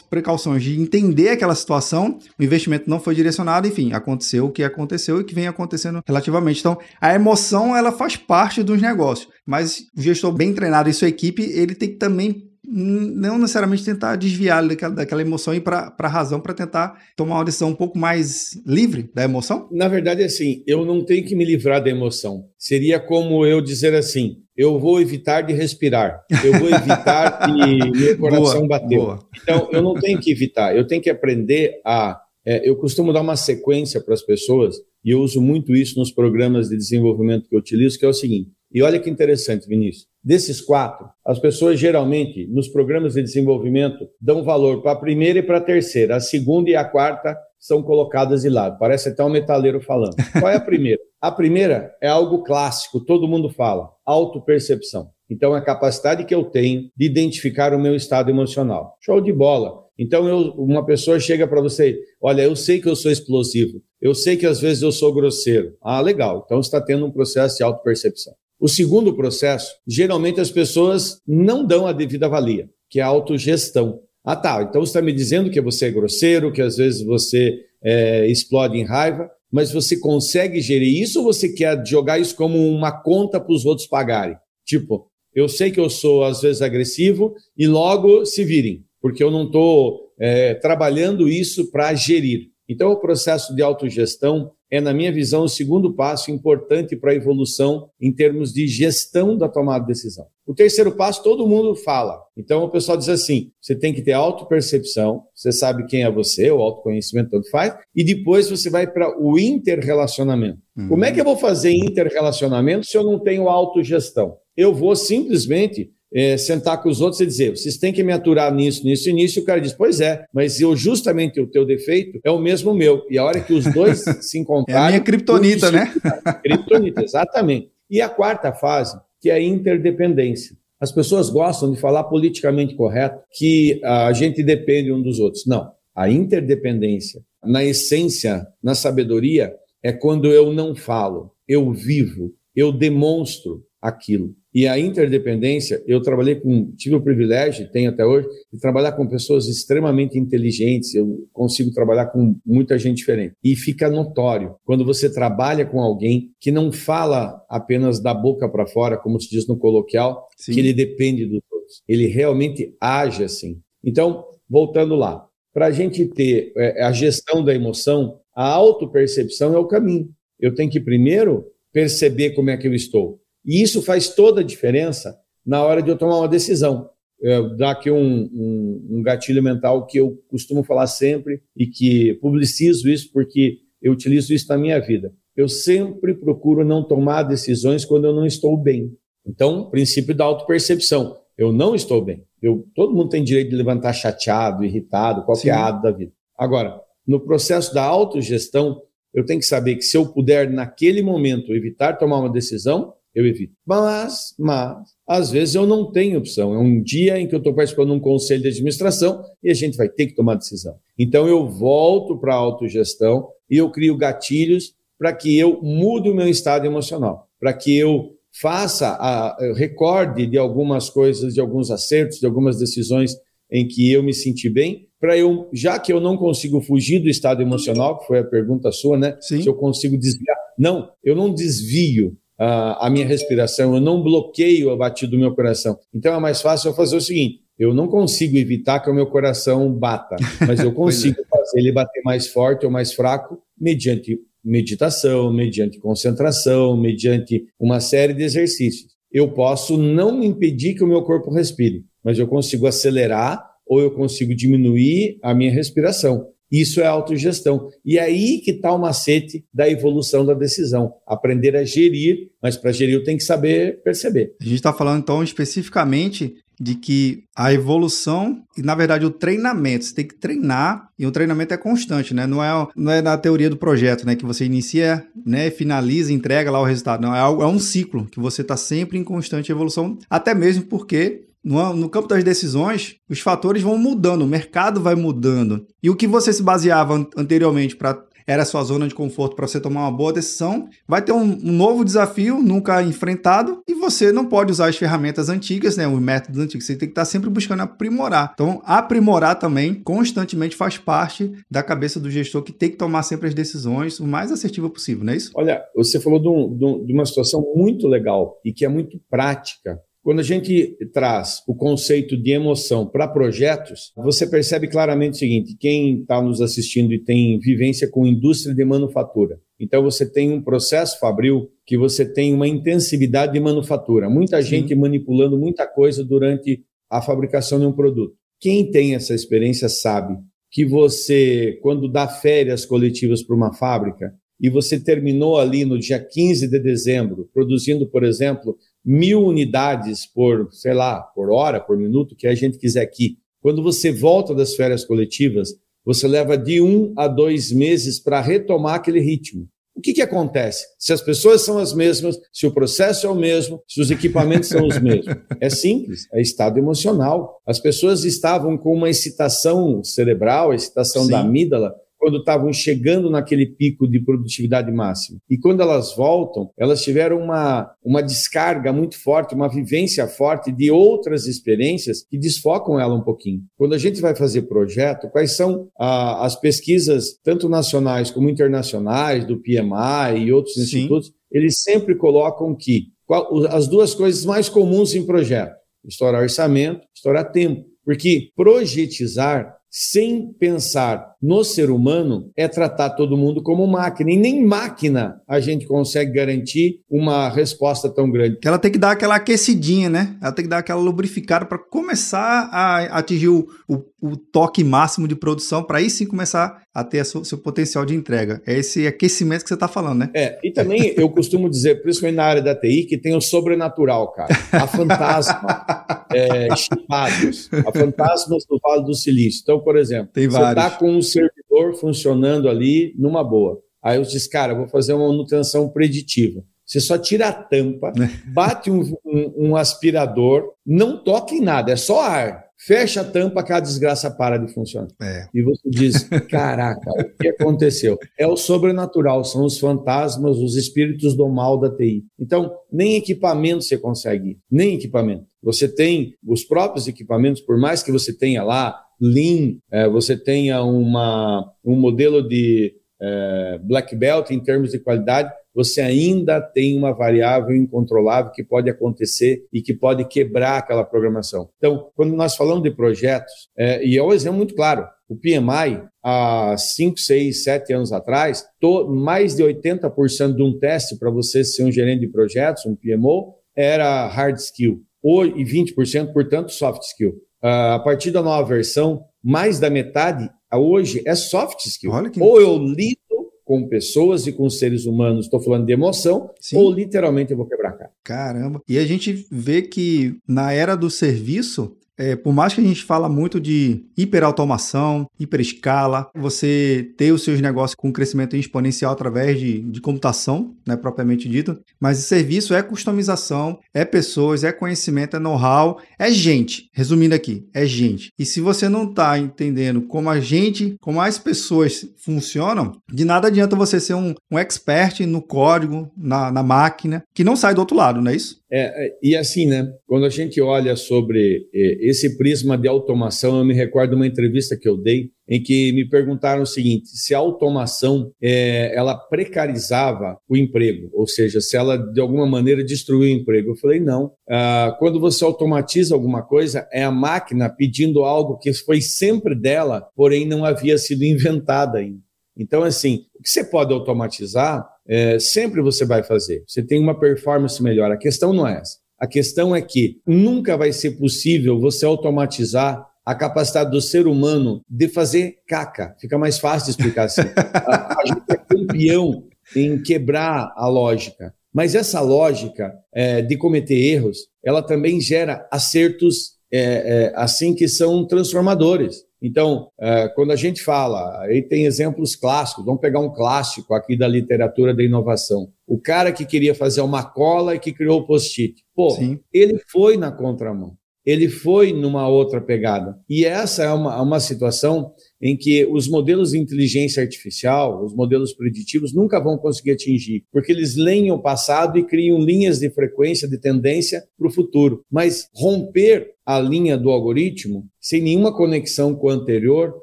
precauções 0.08 0.62
de 0.62 0.80
entender 0.80 1.30
aquela 1.30 1.54
situação, 1.54 2.18
o 2.38 2.42
investimento 2.42 2.88
não 2.88 2.98
foi 2.98 3.14
direcionado, 3.14 3.68
enfim, 3.68 3.92
aconteceu 3.92 4.46
o 4.46 4.50
que 4.50 4.64
aconteceu 4.64 5.20
e 5.20 5.24
que 5.24 5.34
vem 5.34 5.46
acontecendo 5.46 6.02
relativamente. 6.06 6.60
Então, 6.60 6.78
a 7.00 7.14
emoção, 7.14 7.76
ela 7.76 7.92
faz 7.92 8.16
parte 8.16 8.62
dos 8.62 8.80
negócios, 8.80 9.28
mas 9.44 9.86
o 9.96 10.00
gestor 10.00 10.32
bem 10.32 10.54
treinado 10.54 10.88
e 10.88 10.94
sua 10.94 11.08
equipe, 11.08 11.42
ele 11.42 11.74
tem 11.74 11.90
que 11.90 11.96
também 11.96 12.47
não 12.70 13.38
necessariamente 13.38 13.84
tentar 13.84 14.16
desviar 14.16 14.66
daquela, 14.66 14.94
daquela 14.94 15.22
emoção 15.22 15.54
e 15.54 15.60
para 15.60 15.94
a 15.98 16.08
razão 16.08 16.40
para 16.40 16.52
tentar 16.52 17.00
tomar 17.16 17.36
uma 17.36 17.44
decisão 17.44 17.70
um 17.70 17.74
pouco 17.74 17.98
mais 17.98 18.50
livre 18.66 19.10
da 19.14 19.24
emoção? 19.24 19.68
Na 19.72 19.88
verdade, 19.88 20.22
assim, 20.22 20.62
eu 20.66 20.84
não 20.84 21.04
tenho 21.04 21.24
que 21.24 21.34
me 21.34 21.44
livrar 21.44 21.82
da 21.82 21.88
emoção. 21.88 22.44
Seria 22.58 23.00
como 23.00 23.46
eu 23.46 23.60
dizer 23.62 23.94
assim: 23.94 24.36
eu 24.56 24.78
vou 24.78 25.00
evitar 25.00 25.42
de 25.42 25.52
respirar, 25.52 26.22
eu 26.44 26.58
vou 26.58 26.68
evitar 26.68 27.46
de 27.46 27.90
meu 27.90 28.18
coração 28.18 28.66
boa, 28.66 28.68
bater. 28.68 28.98
Boa. 28.98 29.18
Então, 29.42 29.68
eu 29.72 29.80
não 29.80 29.94
tenho 29.94 30.20
que 30.20 30.30
evitar, 30.30 30.76
eu 30.76 30.86
tenho 30.86 31.00
que 31.00 31.10
aprender 31.10 31.80
a. 31.86 32.20
É, 32.46 32.68
eu 32.68 32.76
costumo 32.76 33.12
dar 33.12 33.20
uma 33.20 33.36
sequência 33.36 34.00
para 34.00 34.14
as 34.14 34.22
pessoas, 34.22 34.76
e 35.04 35.10
eu 35.10 35.20
uso 35.20 35.40
muito 35.40 35.74
isso 35.74 35.98
nos 35.98 36.10
programas 36.10 36.68
de 36.68 36.76
desenvolvimento 36.76 37.48
que 37.48 37.54
eu 37.54 37.60
utilizo, 37.60 37.98
que 37.98 38.04
é 38.04 38.08
o 38.08 38.12
seguinte: 38.12 38.50
e 38.72 38.82
olha 38.82 38.98
que 38.98 39.08
interessante, 39.08 39.66
Vinícius. 39.68 40.07
Desses 40.22 40.60
quatro, 40.60 41.08
as 41.24 41.38
pessoas 41.38 41.78
geralmente, 41.78 42.46
nos 42.48 42.68
programas 42.68 43.14
de 43.14 43.22
desenvolvimento, 43.22 44.08
dão 44.20 44.42
valor 44.42 44.82
para 44.82 44.92
a 44.92 44.96
primeira 44.96 45.38
e 45.38 45.42
para 45.42 45.58
a 45.58 45.62
terceira. 45.62 46.16
A 46.16 46.20
segunda 46.20 46.70
e 46.70 46.76
a 46.76 46.84
quarta 46.84 47.36
são 47.58 47.82
colocadas 47.82 48.42
de 48.42 48.48
lado. 48.48 48.78
Parece 48.78 49.08
até 49.08 49.24
um 49.24 49.30
metaleiro 49.30 49.80
falando. 49.80 50.16
Qual 50.38 50.50
é 50.50 50.56
a 50.56 50.60
primeira? 50.60 51.00
A 51.20 51.32
primeira 51.32 51.92
é 52.00 52.08
algo 52.08 52.42
clássico, 52.42 53.00
todo 53.00 53.28
mundo 53.28 53.50
fala: 53.50 53.90
autopercepção. 54.04 55.10
Então, 55.30 55.54
é 55.54 55.58
a 55.58 55.64
capacidade 55.64 56.24
que 56.24 56.34
eu 56.34 56.44
tenho 56.44 56.90
de 56.96 57.04
identificar 57.04 57.74
o 57.74 57.78
meu 57.78 57.94
estado 57.94 58.30
emocional. 58.30 58.96
Show 59.00 59.20
de 59.20 59.32
bola. 59.32 59.84
Então, 59.98 60.26
eu, 60.26 60.52
uma 60.52 60.86
pessoa 60.86 61.20
chega 61.20 61.46
para 61.46 61.60
você, 61.60 61.98
olha, 62.20 62.42
eu 62.42 62.56
sei 62.56 62.80
que 62.80 62.88
eu 62.88 62.96
sou 62.96 63.10
explosivo, 63.10 63.82
eu 64.00 64.14
sei 64.14 64.36
que 64.36 64.46
às 64.46 64.60
vezes 64.60 64.82
eu 64.82 64.92
sou 64.92 65.12
grosseiro. 65.12 65.74
Ah, 65.82 66.00
legal. 66.00 66.42
Então, 66.46 66.62
você 66.62 66.68
está 66.68 66.80
tendo 66.80 67.04
um 67.04 67.10
processo 67.10 67.56
de 67.58 67.64
autopercepção. 67.64 68.32
O 68.60 68.68
segundo 68.68 69.14
processo, 69.14 69.72
geralmente 69.86 70.40
as 70.40 70.50
pessoas 70.50 71.20
não 71.26 71.64
dão 71.64 71.86
a 71.86 71.92
devida 71.92 72.28
valia, 72.28 72.68
que 72.90 73.00
é 73.00 73.02
a 73.02 73.06
autogestão. 73.06 74.00
Ah, 74.24 74.36
tá. 74.36 74.62
Então, 74.62 74.84
você 74.84 74.90
está 74.90 75.02
me 75.02 75.12
dizendo 75.12 75.50
que 75.50 75.60
você 75.60 75.86
é 75.86 75.90
grosseiro, 75.90 76.52
que 76.52 76.60
às 76.60 76.76
vezes 76.76 77.02
você 77.02 77.60
é, 77.82 78.26
explode 78.26 78.76
em 78.76 78.84
raiva, 78.84 79.30
mas 79.50 79.72
você 79.72 79.98
consegue 79.98 80.60
gerir 80.60 81.00
isso 81.00 81.20
ou 81.20 81.24
você 81.24 81.48
quer 81.50 81.84
jogar 81.86 82.18
isso 82.18 82.36
como 82.36 82.58
uma 82.58 82.92
conta 82.92 83.40
para 83.40 83.54
os 83.54 83.64
outros 83.64 83.86
pagarem? 83.86 84.36
Tipo, 84.66 85.10
eu 85.34 85.48
sei 85.48 85.70
que 85.70 85.80
eu 85.80 85.88
sou 85.88 86.24
às 86.24 86.42
vezes 86.42 86.60
agressivo 86.60 87.34
e 87.56 87.66
logo 87.66 88.26
se 88.26 88.44
virem 88.44 88.84
porque 89.00 89.22
eu 89.22 89.30
não 89.30 89.44
estou 89.44 90.12
é, 90.18 90.54
trabalhando 90.54 91.28
isso 91.28 91.70
para 91.70 91.94
gerir. 91.94 92.50
Então, 92.68 92.90
o 92.90 93.00
processo 93.00 93.54
de 93.54 93.62
autogestão 93.62 94.52
é, 94.70 94.80
na 94.80 94.92
minha 94.92 95.12
visão, 95.12 95.44
o 95.44 95.48
segundo 95.48 95.94
passo 95.94 96.30
importante 96.30 96.96
para 96.96 97.12
a 97.12 97.14
evolução 97.14 97.88
em 98.00 98.12
termos 98.12 98.52
de 98.52 98.66
gestão 98.66 99.36
da 99.36 99.48
tomada 99.48 99.80
de 99.80 99.88
decisão. 99.88 100.26
O 100.46 100.54
terceiro 100.54 100.92
passo, 100.92 101.22
todo 101.22 101.46
mundo 101.46 101.74
fala. 101.74 102.18
Então, 102.36 102.64
o 102.64 102.70
pessoal 102.70 102.96
diz 102.96 103.08
assim: 103.08 103.50
você 103.60 103.74
tem 103.74 103.92
que 103.92 104.02
ter 104.02 104.12
autopercepção, 104.12 105.24
você 105.34 105.52
sabe 105.52 105.86
quem 105.86 106.04
é 106.04 106.10
você, 106.10 106.50
o 106.50 106.62
autoconhecimento 106.62 107.30
tanto 107.30 107.50
faz, 107.50 107.74
e 107.94 108.04
depois 108.04 108.48
você 108.48 108.70
vai 108.70 108.86
para 108.86 109.14
o 109.20 109.38
interrelacionamento. 109.38 110.58
Uhum. 110.76 110.88
Como 110.88 111.04
é 111.04 111.12
que 111.12 111.20
eu 111.20 111.24
vou 111.24 111.36
fazer 111.36 111.72
interrelacionamento 111.72 112.86
se 112.86 112.96
eu 112.96 113.04
não 113.04 113.18
tenho 113.18 113.48
autogestão? 113.48 114.36
Eu 114.56 114.74
vou 114.74 114.96
simplesmente 114.96 115.92
é, 116.12 116.36
sentar 116.36 116.82
com 116.82 116.88
os 116.88 117.00
outros 117.00 117.20
e 117.20 117.26
dizer: 117.26 117.56
vocês 117.56 117.76
têm 117.76 117.92
que 117.92 118.02
me 118.02 118.12
aturar 118.12 118.52
nisso, 118.52 118.84
nisso 118.84 119.08
e 119.08 119.12
nisso. 119.12 119.38
E 119.38 119.42
o 119.42 119.44
cara 119.44 119.60
diz: 119.60 119.72
pois 119.72 120.00
é, 120.00 120.24
mas 120.32 120.60
eu 120.60 120.76
justamente 120.76 121.40
o 121.40 121.46
teu 121.46 121.64
defeito 121.64 122.18
é 122.24 122.30
o 122.30 122.38
mesmo 122.38 122.74
meu. 122.74 123.04
E 123.10 123.18
a 123.18 123.24
hora 123.24 123.40
que 123.40 123.52
os 123.52 123.64
dois 123.72 124.02
se 124.20 124.38
encontrarem. 124.38 124.82
É 124.82 124.86
a 124.86 124.90
minha 124.90 125.00
criptonita, 125.00 125.70
né? 125.70 125.92
criptonita, 126.42 127.02
exatamente. 127.02 127.70
E 127.90 128.00
a 128.00 128.08
quarta 128.08 128.52
fase, 128.52 128.98
que 129.20 129.30
é 129.30 129.34
a 129.34 129.42
interdependência. 129.42 130.56
As 130.80 130.92
pessoas 130.92 131.28
gostam 131.28 131.72
de 131.72 131.80
falar 131.80 132.04
politicamente 132.04 132.74
correto 132.76 133.20
que 133.32 133.80
a 133.82 134.12
gente 134.12 134.42
depende 134.42 134.92
um 134.92 135.02
dos 135.02 135.18
outros. 135.18 135.44
Não. 135.46 135.72
A 135.94 136.08
interdependência, 136.08 137.20
na 137.42 137.64
essência, 137.64 138.46
na 138.62 138.76
sabedoria, 138.76 139.52
é 139.82 139.92
quando 139.92 140.28
eu 140.28 140.52
não 140.52 140.76
falo, 140.76 141.32
eu 141.48 141.72
vivo, 141.72 142.32
eu 142.54 142.70
demonstro 142.70 143.64
aquilo. 143.80 144.34
E 144.52 144.66
a 144.66 144.78
interdependência, 144.78 145.82
eu 145.86 146.02
trabalhei 146.02 146.34
com, 146.34 146.72
tive 146.76 146.96
o 146.96 147.02
privilégio, 147.02 147.70
tenho 147.70 147.90
até 147.90 148.04
hoje, 148.04 148.26
de 148.52 148.58
trabalhar 148.58 148.92
com 148.92 149.06
pessoas 149.06 149.46
extremamente 149.46 150.18
inteligentes, 150.18 150.94
eu 150.94 151.28
consigo 151.32 151.70
trabalhar 151.70 152.06
com 152.06 152.34
muita 152.44 152.78
gente 152.78 152.96
diferente. 152.98 153.34
E 153.42 153.54
fica 153.54 153.88
notório 153.88 154.56
quando 154.64 154.84
você 154.84 155.12
trabalha 155.12 155.64
com 155.64 155.80
alguém 155.80 156.30
que 156.40 156.50
não 156.50 156.72
fala 156.72 157.40
apenas 157.48 158.00
da 158.00 158.12
boca 158.12 158.48
para 158.48 158.66
fora, 158.66 158.96
como 158.96 159.20
se 159.20 159.30
diz 159.30 159.46
no 159.46 159.56
coloquial, 159.56 160.26
Sim. 160.36 160.52
que 160.52 160.60
ele 160.60 160.72
depende 160.72 161.24
dos 161.26 161.40
outros. 161.52 161.82
Ele 161.86 162.06
realmente 162.06 162.74
age 162.80 163.22
assim. 163.22 163.60
Então, 163.84 164.24
voltando 164.48 164.96
lá, 164.96 165.24
para 165.52 165.66
a 165.66 165.70
gente 165.70 166.06
ter 166.06 166.52
é, 166.56 166.82
a 166.82 166.92
gestão 166.92 167.44
da 167.44 167.54
emoção, 167.54 168.18
a 168.34 168.46
autopercepção 168.48 169.54
é 169.54 169.58
o 169.58 169.66
caminho. 169.66 170.08
Eu 170.38 170.54
tenho 170.54 170.70
que 170.70 170.80
primeiro 170.80 171.44
perceber 171.72 172.30
como 172.30 172.50
é 172.50 172.56
que 172.56 172.66
eu 172.66 172.74
estou. 172.74 173.20
E 173.48 173.62
isso 173.62 173.80
faz 173.80 174.10
toda 174.10 174.42
a 174.42 174.44
diferença 174.44 175.18
na 175.44 175.64
hora 175.64 175.82
de 175.82 175.88
eu 175.88 175.96
tomar 175.96 176.18
uma 176.18 176.28
decisão. 176.28 176.90
Eu 177.18 177.56
dar 177.56 177.70
aqui 177.70 177.90
um, 177.90 178.24
um, 178.30 178.86
um 178.90 179.02
gatilho 179.02 179.42
mental 179.42 179.86
que 179.86 179.98
eu 179.98 180.22
costumo 180.28 180.62
falar 180.62 180.86
sempre 180.86 181.40
e 181.56 181.66
que 181.66 182.12
publicizo 182.20 182.90
isso 182.90 183.10
porque 183.10 183.56
eu 183.80 183.92
utilizo 183.92 184.34
isso 184.34 184.46
na 184.50 184.58
minha 184.58 184.78
vida. 184.78 185.14
Eu 185.34 185.48
sempre 185.48 186.14
procuro 186.14 186.62
não 186.62 186.86
tomar 186.86 187.22
decisões 187.22 187.86
quando 187.86 188.04
eu 188.04 188.14
não 188.14 188.26
estou 188.26 188.54
bem. 188.54 188.92
Então, 189.26 189.70
princípio 189.70 190.14
da 190.14 190.24
autopercepção. 190.24 191.16
Eu 191.36 191.50
não 191.50 191.74
estou 191.74 192.04
bem. 192.04 192.24
Eu, 192.42 192.66
todo 192.74 192.94
mundo 192.94 193.08
tem 193.08 193.24
direito 193.24 193.50
de 193.50 193.56
levantar 193.56 193.94
chateado, 193.94 194.64
irritado, 194.64 195.24
qualquer 195.24 195.54
lado 195.54 195.82
da 195.82 195.90
vida. 195.90 196.12
Agora, 196.36 196.80
no 197.06 197.18
processo 197.18 197.72
da 197.72 197.82
autogestão, 197.82 198.82
eu 199.14 199.24
tenho 199.24 199.40
que 199.40 199.46
saber 199.46 199.76
que 199.76 199.82
se 199.82 199.96
eu 199.96 200.06
puder, 200.06 200.50
naquele 200.50 201.00
momento, 201.00 201.54
evitar 201.54 201.94
tomar 201.94 202.18
uma 202.18 202.30
decisão, 202.30 202.92
eu 203.18 203.26
evito. 203.26 203.52
Mas, 203.66 204.32
mas, 204.38 204.76
às 205.06 205.32
vezes 205.32 205.56
eu 205.56 205.66
não 205.66 205.90
tenho 205.90 206.18
opção. 206.18 206.54
É 206.54 206.58
um 206.58 206.80
dia 206.80 207.18
em 207.18 207.26
que 207.26 207.34
eu 207.34 207.38
estou 207.38 207.52
participando 207.52 207.88
de 207.88 207.96
um 207.96 208.00
conselho 208.00 208.42
de 208.42 208.48
administração 208.48 209.20
e 209.42 209.50
a 209.50 209.54
gente 209.54 209.76
vai 209.76 209.88
ter 209.88 210.06
que 210.06 210.14
tomar 210.14 210.36
decisão. 210.36 210.76
Então 210.96 211.26
eu 211.26 211.48
volto 211.48 212.16
para 212.16 212.32
a 212.32 212.36
autogestão 212.36 213.28
e 213.50 213.56
eu 213.56 213.72
crio 213.72 213.96
gatilhos 213.96 214.72
para 214.96 215.12
que 215.12 215.36
eu 215.36 215.60
mude 215.60 216.08
o 216.08 216.14
meu 216.14 216.28
estado 216.28 216.64
emocional, 216.64 217.28
para 217.40 217.52
que 217.52 217.76
eu 217.76 218.12
faça, 218.40 218.96
a, 219.00 219.36
eu 219.40 219.52
recorde 219.52 220.24
de 220.24 220.38
algumas 220.38 220.88
coisas, 220.88 221.34
de 221.34 221.40
alguns 221.40 221.72
acertos, 221.72 222.20
de 222.20 222.26
algumas 222.26 222.56
decisões 222.56 223.16
em 223.50 223.66
que 223.66 223.90
eu 223.90 224.00
me 224.00 224.14
senti 224.14 224.48
bem, 224.48 224.86
para 225.00 225.16
eu, 225.16 225.48
já 225.52 225.76
que 225.78 225.92
eu 225.92 226.00
não 226.00 226.16
consigo 226.16 226.60
fugir 226.60 227.00
do 227.00 227.08
estado 227.08 227.42
emocional, 227.42 227.98
que 227.98 228.06
foi 228.06 228.20
a 228.20 228.24
pergunta 228.24 228.70
sua, 228.70 228.96
né? 228.96 229.16
Sim. 229.20 229.42
Se 229.42 229.48
eu 229.48 229.54
consigo 229.54 229.98
desviar. 229.98 230.36
Não, 230.56 230.88
eu 231.02 231.16
não 231.16 231.32
desvio, 231.32 232.16
a 232.38 232.88
minha 232.90 233.06
respiração, 233.06 233.74
eu 233.74 233.80
não 233.80 234.02
bloqueio 234.02 234.70
a 234.70 234.76
batida 234.76 235.10
do 235.10 235.18
meu 235.18 235.34
coração. 235.34 235.78
Então 235.92 236.14
é 236.14 236.20
mais 236.20 236.40
fácil 236.40 236.68
eu 236.68 236.74
fazer 236.74 236.96
o 236.96 237.00
seguinte: 237.00 237.40
eu 237.58 237.74
não 237.74 237.88
consigo 237.88 238.36
evitar 238.36 238.80
que 238.80 238.88
o 238.88 238.94
meu 238.94 239.06
coração 239.06 239.72
bata, 239.72 240.16
mas 240.46 240.60
eu 240.60 240.70
consigo 240.72 241.20
é. 241.20 241.24
fazer 241.28 241.58
ele 241.58 241.72
bater 241.72 242.00
mais 242.04 242.28
forte 242.28 242.64
ou 242.64 242.70
mais 242.70 242.92
fraco 242.92 243.38
mediante 243.60 244.18
meditação, 244.44 245.32
mediante 245.32 245.80
concentração, 245.80 246.76
mediante 246.76 247.44
uma 247.58 247.80
série 247.80 248.14
de 248.14 248.22
exercícios. 248.22 248.92
Eu 249.12 249.32
posso 249.32 249.76
não 249.76 250.22
impedir 250.22 250.74
que 250.74 250.84
o 250.84 250.86
meu 250.86 251.02
corpo 251.02 251.30
respire, 251.30 251.84
mas 252.04 252.18
eu 252.18 252.28
consigo 252.28 252.66
acelerar 252.66 253.44
ou 253.66 253.80
eu 253.80 253.90
consigo 253.90 254.34
diminuir 254.34 255.18
a 255.22 255.34
minha 255.34 255.50
respiração. 255.50 256.28
Isso 256.50 256.80
é 256.80 256.86
autogestão. 256.86 257.68
E 257.84 257.98
é 257.98 258.02
aí 258.02 258.38
que 258.38 258.52
está 258.52 258.72
o 258.72 258.78
macete 258.78 259.44
da 259.52 259.68
evolução 259.68 260.24
da 260.24 260.34
decisão. 260.34 260.94
Aprender 261.06 261.56
a 261.56 261.64
gerir, 261.64 262.30
mas 262.42 262.56
para 262.56 262.72
gerir 262.72 263.04
tenho 263.04 263.18
que 263.18 263.24
saber 263.24 263.82
perceber. 263.82 264.34
A 264.40 264.44
gente 264.44 264.54
está 264.54 264.72
falando 264.72 265.00
então 265.00 265.22
especificamente 265.22 266.34
de 266.60 266.74
que 266.74 267.24
a 267.36 267.52
evolução 267.52 268.42
e, 268.56 268.62
na 268.62 268.74
verdade, 268.74 269.06
o 269.06 269.10
treinamento, 269.10 269.84
você 269.84 269.94
tem 269.94 270.06
que 270.06 270.16
treinar 270.16 270.88
e 270.98 271.06
o 271.06 271.12
treinamento 271.12 271.54
é 271.54 271.56
constante, 271.56 272.12
né? 272.12 272.26
Não 272.26 272.42
é, 272.42 272.66
não 272.74 272.90
é 272.90 273.00
na 273.00 273.16
teoria 273.16 273.48
do 273.48 273.56
projeto, 273.56 274.04
né? 274.04 274.16
Que 274.16 274.26
você 274.26 274.44
inicia, 274.44 275.06
né? 275.24 275.50
Finaliza, 275.50 276.12
entrega 276.12 276.50
lá 276.50 276.60
o 276.60 276.64
resultado. 276.64 277.02
Não, 277.02 277.14
é, 277.14 277.20
é 277.20 277.46
um 277.46 277.60
ciclo 277.60 278.06
que 278.06 278.18
você 278.18 278.42
está 278.42 278.56
sempre 278.56 278.98
em 278.98 279.04
constante 279.04 279.52
evolução, 279.52 279.96
até 280.10 280.34
mesmo 280.34 280.64
porque 280.64 281.27
no, 281.48 281.72
no, 281.74 281.88
campo 281.88 282.08
das 282.08 282.22
decisões, 282.22 282.96
os 283.08 283.20
fatores 283.20 283.62
vão 283.62 283.78
mudando, 283.78 284.22
o 284.22 284.26
mercado 284.26 284.80
vai 284.80 284.94
mudando. 284.94 285.66
E 285.82 285.88
o 285.88 285.96
que 285.96 286.06
você 286.06 286.32
se 286.32 286.42
baseava 286.42 287.08
anteriormente 287.16 287.74
para 287.74 288.06
era 288.28 288.42
a 288.42 288.44
sua 288.44 288.62
zona 288.62 288.86
de 288.86 288.94
conforto 288.94 289.34
para 289.34 289.46
você 289.46 289.58
tomar 289.58 289.88
uma 289.88 289.96
boa 289.96 290.12
decisão, 290.12 290.68
vai 290.86 291.00
ter 291.00 291.12
um, 291.12 291.22
um, 291.22 291.50
novo 291.50 291.82
desafio 291.82 292.42
nunca 292.42 292.82
enfrentado 292.82 293.62
e 293.66 293.72
você 293.72 294.12
não 294.12 294.26
pode 294.26 294.52
usar 294.52 294.68
as 294.68 294.76
ferramentas 294.76 295.30
antigas, 295.30 295.78
né, 295.78 295.88
os 295.88 295.98
métodos 295.98 296.38
antigos. 296.38 296.66
Você 296.66 296.76
tem 296.76 296.86
que 296.86 296.92
estar 296.92 297.06
sempre 297.06 297.30
buscando 297.30 297.62
aprimorar. 297.62 298.32
Então, 298.34 298.60
aprimorar 298.66 299.38
também 299.38 299.74
constantemente 299.76 300.54
faz 300.54 300.76
parte 300.76 301.32
da 301.50 301.62
cabeça 301.62 301.98
do 301.98 302.10
gestor 302.10 302.42
que 302.42 302.52
tem 302.52 302.68
que 302.68 302.76
tomar 302.76 303.02
sempre 303.02 303.28
as 303.28 303.34
decisões 303.34 303.98
o 303.98 304.06
mais 304.06 304.30
assertiva 304.30 304.68
possível, 304.68 305.04
não 305.04 305.14
é 305.14 305.16
isso? 305.16 305.30
Olha, 305.34 305.62
você 305.74 305.98
falou 305.98 306.20
de, 306.20 306.28
um, 306.28 306.84
de 306.84 306.92
uma 306.92 307.06
situação 307.06 307.42
muito 307.56 307.88
legal 307.88 308.38
e 308.44 308.52
que 308.52 308.62
é 308.62 308.68
muito 308.68 309.00
prática 309.08 309.80
quando 310.08 310.20
a 310.20 310.22
gente 310.22 310.74
traz 310.90 311.42
o 311.46 311.54
conceito 311.54 312.16
de 312.16 312.30
emoção 312.30 312.86
para 312.86 313.06
projetos, 313.06 313.92
você 313.94 314.26
percebe 314.26 314.66
claramente 314.66 315.16
o 315.16 315.18
seguinte: 315.18 315.54
quem 315.60 316.00
está 316.00 316.22
nos 316.22 316.40
assistindo 316.40 316.94
e 316.94 316.98
tem 316.98 317.38
vivência 317.38 317.86
com 317.90 318.06
indústria 318.06 318.54
de 318.54 318.64
manufatura. 318.64 319.38
Então, 319.60 319.82
você 319.82 320.10
tem 320.10 320.32
um 320.32 320.40
processo 320.40 320.98
fabril 320.98 321.50
que 321.66 321.76
você 321.76 322.10
tem 322.10 322.32
uma 322.32 322.48
intensividade 322.48 323.34
de 323.34 323.40
manufatura, 323.40 324.08
muita 324.08 324.40
Sim. 324.40 324.48
gente 324.48 324.74
manipulando 324.74 325.36
muita 325.36 325.66
coisa 325.66 326.02
durante 326.02 326.64
a 326.88 327.02
fabricação 327.02 327.60
de 327.60 327.66
um 327.66 327.72
produto. 327.72 328.14
Quem 328.40 328.70
tem 328.70 328.94
essa 328.94 329.12
experiência 329.12 329.68
sabe 329.68 330.16
que 330.50 330.64
você, 330.64 331.58
quando 331.60 331.86
dá 331.86 332.08
férias 332.08 332.64
coletivas 332.64 333.22
para 333.22 333.36
uma 333.36 333.52
fábrica, 333.52 334.14
e 334.40 334.48
você 334.48 334.78
terminou 334.78 335.36
ali 335.36 335.64
no 335.64 335.78
dia 335.78 335.98
15 335.98 336.48
de 336.48 336.58
dezembro, 336.58 337.28
produzindo, 337.34 337.86
por 337.86 338.04
exemplo, 338.04 338.56
mil 338.90 339.22
unidades 339.22 340.06
por, 340.06 340.48
sei 340.50 340.72
lá, 340.72 341.02
por 341.14 341.30
hora, 341.30 341.60
por 341.60 341.76
minuto, 341.76 342.16
que 342.16 342.26
a 342.26 342.34
gente 342.34 342.56
quiser 342.56 342.80
aqui. 342.80 343.18
Quando 343.38 343.62
você 343.62 343.92
volta 343.92 344.34
das 344.34 344.54
férias 344.54 344.82
coletivas, 344.82 345.50
você 345.84 346.08
leva 346.08 346.38
de 346.38 346.62
um 346.62 346.94
a 346.96 347.06
dois 347.06 347.52
meses 347.52 348.00
para 348.00 348.18
retomar 348.22 348.76
aquele 348.76 348.98
ritmo. 349.00 349.46
O 349.76 349.80
que, 349.82 349.92
que 349.92 350.00
acontece? 350.00 350.64
Se 350.78 350.94
as 350.94 351.02
pessoas 351.02 351.42
são 351.42 351.58
as 351.58 351.74
mesmas, 351.74 352.18
se 352.32 352.46
o 352.46 352.50
processo 352.50 353.06
é 353.06 353.10
o 353.10 353.14
mesmo, 353.14 353.62
se 353.68 353.78
os 353.82 353.90
equipamentos 353.90 354.48
são 354.48 354.66
os 354.66 354.80
mesmos. 354.80 355.14
É 355.38 355.50
simples, 355.50 356.08
é 356.12 356.22
estado 356.22 356.58
emocional. 356.58 357.40
As 357.46 357.60
pessoas 357.60 358.04
estavam 358.04 358.56
com 358.56 358.72
uma 358.72 358.88
excitação 358.88 359.84
cerebral, 359.84 360.54
excitação 360.54 361.04
Sim. 361.04 361.10
da 361.10 361.20
amígdala, 361.20 361.74
quando 361.98 362.18
estavam 362.18 362.52
chegando 362.52 363.10
naquele 363.10 363.46
pico 363.46 363.88
de 363.88 364.00
produtividade 364.00 364.70
máxima. 364.70 365.18
E 365.28 365.36
quando 365.36 365.60
elas 365.60 365.94
voltam, 365.94 366.50
elas 366.56 366.82
tiveram 366.82 367.18
uma, 367.18 367.70
uma 367.84 368.02
descarga 368.02 368.72
muito 368.72 368.96
forte, 368.98 369.34
uma 369.34 369.48
vivência 369.48 370.06
forte 370.06 370.52
de 370.52 370.70
outras 370.70 371.26
experiências 371.26 372.04
que 372.08 372.16
desfocam 372.16 372.78
ela 372.78 372.94
um 372.94 373.02
pouquinho. 373.02 373.42
Quando 373.56 373.74
a 373.74 373.78
gente 373.78 374.00
vai 374.00 374.14
fazer 374.14 374.42
projeto, 374.42 375.10
quais 375.10 375.36
são 375.36 375.68
ah, 375.78 376.24
as 376.24 376.38
pesquisas, 376.38 377.18
tanto 377.22 377.48
nacionais 377.48 378.10
como 378.10 378.30
internacionais, 378.30 379.26
do 379.26 379.40
PMI 379.40 380.26
e 380.26 380.32
outros 380.32 380.54
Sim. 380.54 380.62
institutos, 380.62 381.12
eles 381.30 381.62
sempre 381.62 381.94
colocam 381.94 382.54
que 382.54 382.86
qual, 383.06 383.46
as 383.46 383.66
duas 383.66 383.94
coisas 383.94 384.24
mais 384.24 384.48
comuns 384.48 384.94
em 384.94 385.04
projeto: 385.04 385.56
estourar 385.84 386.22
orçamento, 386.22 386.86
estourar 386.94 387.32
tempo. 387.32 387.64
Porque 387.84 388.30
projetizar 388.36 389.56
sem 389.70 390.32
pensar 390.34 391.14
no 391.20 391.42
ser 391.42 391.70
humano 391.70 392.30
é 392.36 392.46
tratar 392.46 392.90
todo 392.90 393.16
mundo 393.16 393.42
como 393.42 393.66
máquina. 393.66 394.10
E 394.10 394.16
nem 394.16 394.44
máquina 394.44 395.20
a 395.26 395.40
gente 395.40 395.66
consegue 395.66 396.12
garantir 396.12 396.80
uma 396.88 397.28
resposta 397.28 397.88
tão 397.88 398.10
grande. 398.10 398.38
Ela 398.44 398.58
tem 398.58 398.70
que 398.70 398.78
dar 398.78 398.92
aquela 398.92 399.16
aquecidinha, 399.16 399.90
né? 399.90 400.16
Ela 400.22 400.32
tem 400.32 400.44
que 400.44 400.48
dar 400.48 400.58
aquela 400.58 400.80
lubrificada 400.80 401.44
para 401.44 401.58
começar 401.58 402.48
a 402.52 402.98
atingir 402.98 403.28
o, 403.28 403.48
o, 403.68 403.82
o, 404.00 404.16
toque 404.16 404.62
máximo 404.62 405.08
de 405.08 405.16
produção, 405.16 405.62
para 405.62 405.78
aí 405.78 405.90
sim 405.90 406.06
começar 406.06 406.62
a 406.72 406.84
ter 406.84 407.04
seu, 407.04 407.24
seu 407.24 407.38
potencial 407.38 407.84
de 407.84 407.94
entrega. 407.94 408.40
É 408.46 408.56
esse 408.56 408.86
aquecimento 408.86 409.42
que 409.42 409.48
você 409.48 409.54
está 409.54 409.66
falando, 409.66 410.00
né? 410.00 410.10
É, 410.14 410.38
e 410.44 410.52
também 410.52 410.94
eu 410.96 411.08
costumo 411.10 411.50
dizer, 411.50 411.82
principalmente 411.82 412.16
na 412.16 412.24
área 412.24 412.42
da 412.42 412.54
TI, 412.54 412.84
que 412.84 412.96
tem 412.96 413.16
o 413.16 413.20
sobrenatural, 413.20 414.12
cara. 414.12 414.28
A 414.52 414.66
fantasma, 414.66 415.66
é, 416.14 416.54
chipados, 416.54 417.50
a 417.66 417.72
fantasmas 417.72 418.44
do 418.48 418.58
Vale 418.62 418.84
do 418.84 418.94
Silício. 418.94 419.40
Então, 419.42 419.58
por 419.60 419.76
exemplo, 419.76 420.10
tem 420.12 420.28
você 420.28 420.38
está 420.38 420.70
com 420.70 420.90
um 420.90 421.02
servidor 421.10 421.74
funcionando 421.78 422.48
ali 422.48 422.94
numa 422.96 423.22
boa. 423.24 423.60
Aí 423.82 423.96
eu 423.96 424.02
disse, 424.02 424.28
cara, 424.28 424.54
vou 424.54 424.68
fazer 424.68 424.92
uma 424.92 425.08
manutenção 425.08 425.68
preditiva. 425.68 426.42
Você 426.66 426.80
só 426.80 426.98
tira 426.98 427.28
a 427.28 427.32
tampa, 427.32 427.92
bate 428.26 428.70
um, 428.70 428.82
um, 429.04 429.48
um 429.48 429.56
aspirador, 429.56 430.52
não 430.66 431.02
toca 431.02 431.34
em 431.34 431.40
nada, 431.40 431.72
é 431.72 431.76
só 431.76 432.02
ar 432.02 432.48
fecha 432.58 433.02
a 433.02 433.04
tampa 433.04 433.42
que 433.44 433.52
a 433.52 433.60
desgraça 433.60 434.10
para 434.10 434.36
de 434.36 434.52
funcionar. 434.52 434.88
É. 435.00 435.28
E 435.32 435.42
você 435.42 435.70
diz: 435.70 436.08
caraca, 436.28 436.90
o 436.90 437.16
que 437.16 437.28
aconteceu? 437.28 437.96
É 438.18 438.26
o 438.26 438.36
sobrenatural, 438.36 439.24
são 439.24 439.44
os 439.44 439.58
fantasmas, 439.58 440.38
os 440.38 440.56
espíritos 440.56 441.16
do 441.16 441.28
mal 441.28 441.58
da 441.58 441.74
TI. 441.74 442.04
Então, 442.18 442.52
nem 442.70 442.96
equipamento 442.96 443.62
você 443.62 443.78
consegue, 443.78 444.38
nem 444.50 444.74
equipamento. 444.74 445.26
Você 445.42 445.68
tem 445.68 446.16
os 446.26 446.44
próprios 446.44 446.88
equipamentos, 446.88 447.40
por 447.40 447.58
mais 447.58 447.82
que 447.82 447.92
você 447.92 448.12
tenha 448.12 448.42
lá 448.42 448.76
Lean, 449.00 449.56
é, 449.70 449.88
você 449.88 450.16
tenha 450.16 450.62
uma, 450.62 451.52
um 451.64 451.76
modelo 451.76 452.26
de 452.26 452.74
é, 453.00 453.58
Black 453.62 453.94
Belt 453.94 454.30
em 454.30 454.40
termos 454.40 454.70
de 454.70 454.78
qualidade, 454.78 455.32
você 455.54 455.80
ainda 455.80 456.40
tem 456.40 456.76
uma 456.78 456.92
variável 456.92 457.54
incontrolável 457.54 458.30
que 458.32 458.44
pode 458.44 458.70
acontecer 458.70 459.44
e 459.52 459.60
que 459.60 459.74
pode 459.74 460.04
quebrar 460.04 460.58
aquela 460.58 460.84
programação. 460.84 461.48
Então, 461.56 461.90
quando 461.96 462.14
nós 462.14 462.36
falamos 462.36 462.62
de 462.62 462.70
projetos, 462.70 463.32
é, 463.56 463.84
e 463.84 463.96
é 463.96 464.02
um 464.02 464.12
exemplo 464.12 464.36
muito 464.36 464.54
claro, 464.54 464.86
o 465.08 465.16
PMI, 465.16 465.82
há 466.04 466.54
5, 466.56 466.98
6, 466.98 467.42
7 467.42 467.72
anos 467.72 467.92
atrás, 467.92 468.44
to, 468.60 468.88
mais 468.88 469.34
de 469.34 469.42
80% 469.42 470.34
de 470.34 470.42
um 470.42 470.58
teste 470.58 470.98
para 470.98 471.10
você 471.10 471.42
ser 471.42 471.64
um 471.64 471.72
gerente 471.72 472.00
de 472.00 472.08
projetos, 472.08 472.66
um 472.66 472.76
PMO, 472.76 473.34
era 473.56 474.06
hard 474.06 474.36
skill, 474.36 474.82
e 475.02 475.44
20%, 475.44 476.12
portanto, 476.12 476.52
soft 476.52 476.82
skill. 476.82 477.14
Uh, 477.42 477.74
a 477.74 477.78
partir 477.78 478.10
da 478.10 478.22
nova 478.22 478.46
versão, 478.48 479.04
mais 479.22 479.60
da 479.60 479.70
metade 479.70 480.28
hoje 480.52 481.02
é 481.06 481.14
soft 481.14 481.66
skill. 481.66 481.92
Que... 482.10 482.20
Ou 482.20 482.40
eu 482.40 482.56
lido 482.58 482.98
com 483.44 483.66
pessoas 483.66 484.26
e 484.26 484.32
com 484.32 484.50
seres 484.50 484.84
humanos, 484.84 485.24
estou 485.24 485.40
falando 485.40 485.64
de 485.64 485.72
emoção, 485.72 486.30
Sim. 486.38 486.58
ou 486.58 486.70
literalmente 486.70 487.30
eu 487.30 487.36
vou 487.38 487.46
quebrar 487.46 487.70
a 487.70 487.72
cara. 487.72 487.90
Caramba. 488.04 488.62
E 488.68 488.78
a 488.78 488.84
gente 488.84 489.26
vê 489.30 489.62
que 489.62 490.18
na 490.28 490.52
era 490.52 490.76
do 490.76 490.90
serviço, 490.90 491.74
é, 491.98 492.14
por 492.14 492.32
mais 492.32 492.54
que 492.54 492.60
a 492.60 492.64
gente 492.64 492.84
fala 492.84 493.08
muito 493.08 493.40
de 493.40 493.84
hiperautomação, 493.96 495.06
hiperescala, 495.18 496.08
você 496.14 496.92
ter 496.96 497.12
os 497.12 497.24
seus 497.24 497.40
negócios 497.40 497.74
com 497.74 497.92
crescimento 497.92 498.36
exponencial 498.36 498.92
através 498.92 499.38
de, 499.38 499.60
de 499.60 499.80
computação, 499.80 500.54
né, 500.66 500.76
propriamente 500.76 501.28
dito, 501.28 501.58
mas 501.80 501.98
serviço 501.98 502.54
é 502.54 502.62
customização, 502.62 503.58
é 503.74 503.84
pessoas, 503.84 504.44
é 504.44 504.52
conhecimento, 504.52 505.16
é 505.16 505.18
know-how, 505.18 505.80
é 505.98 506.10
gente. 506.10 506.68
Resumindo 506.72 507.14
aqui, 507.14 507.46
é 507.52 507.66
gente. 507.66 508.10
E 508.18 508.24
se 508.24 508.40
você 508.40 508.68
não 508.68 508.84
está 508.84 509.18
entendendo 509.18 509.82
como 509.82 510.08
a 510.08 510.20
gente, 510.20 510.76
como 510.80 511.00
as 511.00 511.18
pessoas 511.18 511.86
funcionam, 511.96 512.72
de 512.92 513.04
nada 513.04 513.28
adianta 513.28 513.56
você 513.56 513.80
ser 513.80 513.94
um, 513.94 514.14
um 514.30 514.38
expert 514.38 515.00
no 515.00 515.20
código, 515.20 515.90
na, 515.96 516.30
na 516.30 516.42
máquina, 516.42 517.02
que 517.14 517.24
não 517.24 517.36
sai 517.36 517.54
do 517.54 517.60
outro 517.60 517.76
lado, 517.76 518.00
não 518.00 518.10
é 518.10 518.16
isso? 518.16 518.38
É, 518.50 518.86
é, 518.86 518.98
e 519.02 519.14
assim, 519.14 519.46
né? 519.46 519.70
Quando 519.86 520.06
a 520.06 520.08
gente 520.08 520.40
olha 520.40 520.74
sobre 520.74 521.46
é, 521.54 521.88
esse 521.88 522.16
prisma 522.16 522.56
de 522.56 522.66
automação, 522.66 523.38
eu 523.38 523.44
me 523.44 523.52
recordo 523.52 523.90
de 523.90 523.96
uma 523.96 524.06
entrevista 524.06 524.56
que 524.56 524.68
eu 524.68 524.76
dei 524.76 525.10
em 525.28 525.42
que 525.42 525.70
me 525.72 525.86
perguntaram 525.86 526.42
o 526.42 526.46
seguinte: 526.46 526.88
se 526.88 527.14
a 527.14 527.18
automação 527.18 528.10
é, 528.22 528.74
ela 528.74 528.96
precarizava 528.96 530.18
o 530.26 530.36
emprego, 530.36 530.88
ou 530.94 531.06
seja, 531.06 531.40
se 531.40 531.56
ela 531.56 531.76
de 531.76 532.00
alguma 532.00 532.26
maneira 532.26 532.64
destruiu 532.64 533.00
o 533.00 533.20
emprego. 533.20 533.50
Eu 533.50 533.56
falei 533.56 533.80
não. 533.80 534.12
Ah, 534.28 534.74
quando 534.78 534.98
você 534.98 535.24
automatiza 535.24 535.94
alguma 535.94 536.22
coisa, 536.22 536.66
é 536.72 536.82
a 536.82 536.90
máquina 536.90 537.50
pedindo 537.50 538.02
algo 538.04 538.38
que 538.38 538.54
foi 538.54 538.80
sempre 538.80 539.34
dela, 539.34 539.86
porém 539.94 540.26
não 540.26 540.44
havia 540.44 540.78
sido 540.78 541.04
inventada 541.04 541.78
ainda. 541.78 542.08
Então, 542.38 542.62
assim, 542.62 543.00
o 543.18 543.22
que 543.22 543.28
você 543.28 543.42
pode 543.42 543.74
automatizar 543.74 544.64
é, 544.88 545.18
sempre 545.18 545.60
você 545.60 545.84
vai 545.84 546.02
fazer. 546.02 546.42
Você 546.46 546.62
tem 546.62 546.80
uma 546.80 546.98
performance 546.98 547.62
melhor. 547.62 547.90
A 547.92 547.96
questão 547.96 548.32
não 548.32 548.46
é 548.46 548.58
essa. 548.58 548.78
A 548.98 549.06
questão 549.06 549.54
é 549.54 549.60
que 549.60 550.00
nunca 550.06 550.56
vai 550.56 550.72
ser 550.72 550.92
possível 550.92 551.60
você 551.60 551.84
automatizar 551.84 552.84
a 553.04 553.14
capacidade 553.14 553.70
do 553.70 553.80
ser 553.80 554.06
humano 554.06 554.62
de 554.68 554.88
fazer 554.88 555.36
caca. 555.46 555.94
Fica 556.00 556.18
mais 556.18 556.38
fácil 556.38 556.66
de 556.66 556.70
explicar 556.72 557.04
assim. 557.04 557.22
a, 557.54 558.00
a 558.00 558.06
gente 558.06 558.22
é 558.28 558.36
campeão 558.36 559.24
em 559.54 559.80
quebrar 559.80 560.52
a 560.56 560.68
lógica. 560.68 561.32
Mas 561.52 561.74
essa 561.74 562.00
lógica 562.00 562.74
é, 562.92 563.22
de 563.22 563.36
cometer 563.36 563.74
erros, 563.74 564.28
ela 564.44 564.62
também 564.62 565.00
gera 565.00 565.46
acertos 565.50 566.38
é, 566.52 566.60
é, 566.60 567.12
assim 567.14 567.54
que 567.54 567.68
são 567.68 568.06
transformadores. 568.06 569.04
Então, 569.20 569.70
é, 569.80 570.08
quando 570.08 570.30
a 570.30 570.36
gente 570.36 570.62
fala, 570.62 571.22
aí 571.22 571.42
tem 571.42 571.64
exemplos 571.64 572.14
clássicos, 572.14 572.64
vamos 572.64 572.80
pegar 572.80 573.00
um 573.00 573.12
clássico 573.12 573.74
aqui 573.74 573.96
da 573.96 574.06
literatura 574.06 574.74
da 574.74 574.82
inovação. 574.82 575.48
O 575.66 575.78
cara 575.78 576.12
que 576.12 576.24
queria 576.24 576.54
fazer 576.54 576.80
uma 576.80 577.02
cola 577.02 577.54
e 577.54 577.58
que 577.58 577.72
criou 577.72 578.00
o 578.00 578.06
post-it. 578.06 578.62
Pô, 578.74 578.90
Sim. 578.90 579.18
ele 579.32 579.60
foi 579.70 579.96
na 579.96 580.12
contramão, 580.12 580.76
ele 581.04 581.28
foi 581.28 581.72
numa 581.72 582.06
outra 582.06 582.40
pegada. 582.40 582.98
E 583.08 583.24
essa 583.24 583.64
é 583.64 583.72
uma, 583.72 584.00
uma 584.00 584.20
situação 584.20 584.92
em 585.20 585.36
que 585.36 585.66
os 585.66 585.88
modelos 585.88 586.30
de 586.30 586.38
inteligência 586.38 587.02
artificial, 587.02 587.84
os 587.84 587.94
modelos 587.94 588.32
preditivos, 588.32 588.94
nunca 588.94 589.22
vão 589.22 589.36
conseguir 589.36 589.72
atingir, 589.72 590.24
porque 590.32 590.52
eles 590.52 590.76
leem 590.76 591.10
o 591.10 591.20
passado 591.20 591.78
e 591.78 591.84
criam 591.84 592.18
linhas 592.18 592.58
de 592.58 592.70
frequência, 592.70 593.28
de 593.28 593.38
tendência 593.38 594.04
para 594.16 594.28
o 594.28 594.32
futuro. 594.32 594.82
Mas 594.90 595.28
romper 595.34 596.12
a 596.28 596.38
linha 596.38 596.76
do 596.76 596.90
algoritmo 596.90 597.66
sem 597.80 598.02
nenhuma 598.02 598.36
conexão 598.36 598.94
com 598.94 599.06
o 599.06 599.10
anterior, 599.10 599.74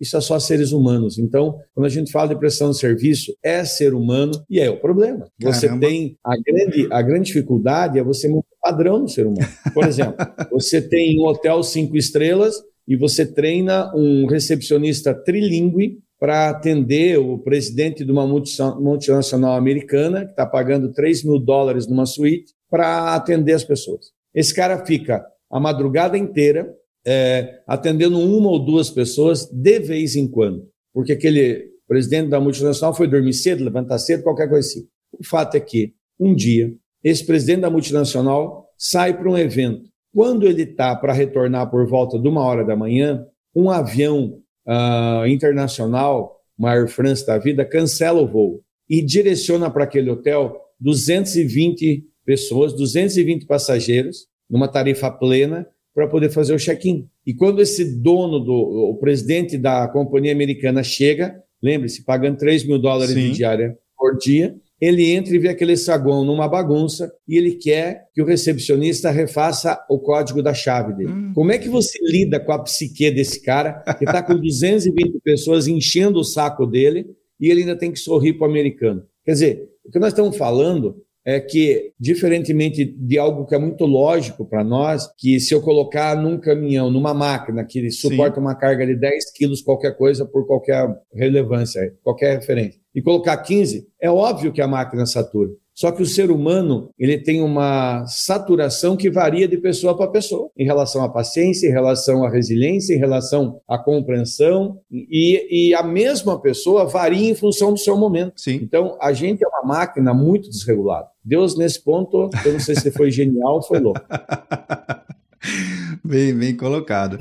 isso 0.00 0.16
é 0.16 0.20
só 0.22 0.38
seres 0.38 0.72
humanos. 0.72 1.18
Então, 1.18 1.58
quando 1.74 1.84
a 1.84 1.90
gente 1.90 2.10
fala 2.10 2.28
de 2.28 2.38
prestação 2.38 2.70
de 2.70 2.78
serviço, 2.78 3.36
é 3.44 3.66
ser 3.66 3.92
humano 3.92 4.32
e 4.48 4.58
é 4.58 4.70
o 4.70 4.80
problema. 4.80 5.26
Você 5.42 5.66
Caramba. 5.66 5.86
tem 5.86 6.16
a 6.24 6.34
grande, 6.40 6.88
a 6.90 7.02
grande 7.02 7.26
dificuldade 7.26 7.98
é 7.98 8.02
você 8.02 8.28
mudar 8.28 8.46
o 8.50 8.60
padrão 8.62 9.02
do 9.02 9.10
ser 9.10 9.26
humano. 9.26 9.46
Por 9.74 9.84
exemplo, 9.86 10.14
você 10.50 10.80
tem 10.80 11.20
um 11.20 11.26
hotel 11.26 11.62
cinco 11.62 11.98
estrelas 11.98 12.54
e 12.92 12.96
você 12.96 13.24
treina 13.24 13.90
um 13.96 14.26
recepcionista 14.26 15.14
trilingue 15.14 15.98
para 16.20 16.50
atender 16.50 17.18
o 17.18 17.38
presidente 17.38 18.04
de 18.04 18.12
uma 18.12 18.26
multinacional 18.26 19.56
americana 19.56 20.26
que 20.26 20.32
está 20.32 20.44
pagando 20.44 20.92
3 20.92 21.24
mil 21.24 21.38
dólares 21.38 21.86
numa 21.88 22.04
suíte 22.04 22.52
para 22.70 23.14
atender 23.14 23.54
as 23.54 23.64
pessoas. 23.64 24.12
Esse 24.34 24.54
cara 24.54 24.84
fica 24.84 25.24
a 25.50 25.58
madrugada 25.58 26.18
inteira, 26.18 26.70
é, 27.06 27.62
atendendo 27.66 28.20
uma 28.20 28.50
ou 28.50 28.62
duas 28.62 28.90
pessoas 28.90 29.46
de 29.50 29.80
vez 29.80 30.16
em 30.16 30.28
quando, 30.28 30.68
porque 30.92 31.12
aquele 31.12 31.70
presidente 31.88 32.28
da 32.28 32.38
multinacional 32.38 32.94
foi 32.94 33.08
dormir 33.08 33.32
cedo, 33.32 33.64
levantar 33.64 33.98
cedo, 34.00 34.22
qualquer 34.22 34.50
coisa 34.50 34.68
assim. 34.68 34.86
O 35.18 35.26
fato 35.26 35.56
é 35.56 35.60
que, 35.60 35.94
um 36.20 36.34
dia, 36.34 36.70
esse 37.02 37.24
presidente 37.24 37.62
da 37.62 37.70
multinacional 37.70 38.66
sai 38.76 39.16
para 39.16 39.30
um 39.30 39.38
evento. 39.38 39.91
Quando 40.14 40.46
ele 40.46 40.62
está 40.62 40.94
para 40.94 41.12
retornar 41.12 41.70
por 41.70 41.86
volta 41.86 42.18
de 42.18 42.28
uma 42.28 42.44
hora 42.44 42.64
da 42.64 42.76
manhã, 42.76 43.26
um 43.54 43.70
avião 43.70 44.38
uh, 44.66 45.26
internacional, 45.26 46.38
uma 46.58 46.70
Air 46.70 46.88
France 46.88 47.26
da 47.26 47.38
vida, 47.38 47.64
cancela 47.64 48.20
o 48.20 48.26
voo 48.26 48.60
e 48.88 49.02
direciona 49.02 49.70
para 49.70 49.84
aquele 49.84 50.10
hotel 50.10 50.54
220 50.78 52.04
pessoas, 52.24 52.74
220 52.74 53.46
passageiros, 53.46 54.26
numa 54.50 54.68
tarifa 54.68 55.10
plena, 55.10 55.66
para 55.94 56.06
poder 56.06 56.30
fazer 56.30 56.54
o 56.54 56.58
check-in. 56.58 57.08
E 57.26 57.34
quando 57.34 57.60
esse 57.60 58.00
dono, 58.00 58.38
do, 58.38 58.52
o 58.52 58.96
presidente 58.96 59.56
da 59.56 59.88
companhia 59.88 60.32
americana 60.32 60.82
chega, 60.82 61.34
lembre-se, 61.62 62.04
pagando 62.04 62.38
3 62.38 62.66
mil 62.66 62.78
dólares 62.78 63.14
de 63.14 63.30
diária 63.30 63.76
por 63.96 64.16
dia, 64.18 64.56
ele 64.82 65.12
entra 65.12 65.32
e 65.32 65.38
vê 65.38 65.48
aquele 65.48 65.76
saguão 65.76 66.24
numa 66.24 66.48
bagunça 66.48 67.14
e 67.28 67.38
ele 67.38 67.52
quer 67.52 68.08
que 68.12 68.20
o 68.20 68.24
recepcionista 68.24 69.12
refaça 69.12 69.78
o 69.88 69.96
código 69.96 70.42
da 70.42 70.52
chave 70.52 70.92
dele. 70.92 71.12
Hum. 71.12 71.32
Como 71.32 71.52
é 71.52 71.58
que 71.58 71.68
você 71.68 71.96
lida 72.02 72.40
com 72.40 72.50
a 72.50 72.58
psique 72.58 73.08
desse 73.12 73.40
cara 73.40 73.74
que 73.96 74.04
está 74.04 74.20
com 74.20 74.34
220 74.34 75.20
pessoas 75.22 75.68
enchendo 75.68 76.18
o 76.18 76.24
saco 76.24 76.66
dele 76.66 77.06
e 77.38 77.48
ele 77.48 77.60
ainda 77.60 77.76
tem 77.76 77.92
que 77.92 77.98
sorrir 78.00 78.32
para 78.32 78.48
o 78.48 78.50
americano? 78.50 79.04
Quer 79.24 79.32
dizer, 79.34 79.68
o 79.84 79.90
que 79.92 80.00
nós 80.00 80.08
estamos 80.08 80.36
falando 80.36 80.96
é 81.24 81.38
que, 81.38 81.92
diferentemente 81.98 82.84
de 82.84 83.16
algo 83.16 83.46
que 83.46 83.54
é 83.54 83.58
muito 83.58 83.86
lógico 83.86 84.44
para 84.44 84.64
nós, 84.64 85.08
que 85.16 85.38
se 85.38 85.54
eu 85.54 85.62
colocar 85.62 86.20
num 86.20 86.36
caminhão, 86.36 86.90
numa 86.90 87.14
máquina 87.14 87.64
que 87.64 87.88
suporta 87.92 88.34
Sim. 88.34 88.40
uma 88.40 88.56
carga 88.56 88.84
de 88.84 88.96
10 88.96 89.30
quilos, 89.32 89.62
qualquer 89.62 89.96
coisa, 89.96 90.26
por 90.26 90.44
qualquer 90.44 90.88
relevância, 91.14 91.94
qualquer 92.02 92.40
referência, 92.40 92.81
e 92.94 93.02
colocar 93.02 93.36
15, 93.38 93.88
é 94.00 94.10
óbvio 94.10 94.52
que 94.52 94.60
a 94.60 94.68
máquina 94.68 95.06
satura. 95.06 95.50
Só 95.74 95.90
que 95.90 96.02
o 96.02 96.06
ser 96.06 96.30
humano 96.30 96.90
ele 96.98 97.18
tem 97.18 97.40
uma 97.40 98.04
saturação 98.06 98.96
que 98.96 99.10
varia 99.10 99.48
de 99.48 99.56
pessoa 99.56 99.96
para 99.96 100.10
pessoa, 100.10 100.50
em 100.56 100.64
relação 100.64 101.02
à 101.02 101.08
paciência, 101.08 101.66
em 101.66 101.72
relação 101.72 102.24
à 102.24 102.30
resiliência, 102.30 102.94
em 102.94 102.98
relação 102.98 103.60
à 103.66 103.78
compreensão, 103.78 104.78
e, 104.90 105.70
e 105.70 105.74
a 105.74 105.82
mesma 105.82 106.40
pessoa 106.40 106.84
varia 106.84 107.30
em 107.30 107.34
função 107.34 107.72
do 107.72 107.78
seu 107.78 107.96
momento. 107.96 108.34
Sim. 108.36 108.60
Então, 108.62 108.98
a 109.00 109.12
gente 109.12 109.42
é 109.42 109.48
uma 109.48 109.62
máquina 109.62 110.12
muito 110.12 110.50
desregulada. 110.50 111.08
Deus, 111.24 111.56
nesse 111.56 111.82
ponto, 111.82 112.28
eu 112.44 112.52
não 112.52 112.60
sei 112.60 112.74
se 112.74 112.90
foi 112.90 113.10
genial 113.10 113.54
ou 113.54 113.62
foi 113.62 113.80
louco. 113.80 114.00
bem, 116.04 116.34
bem 116.34 116.54
colocado. 116.54 117.18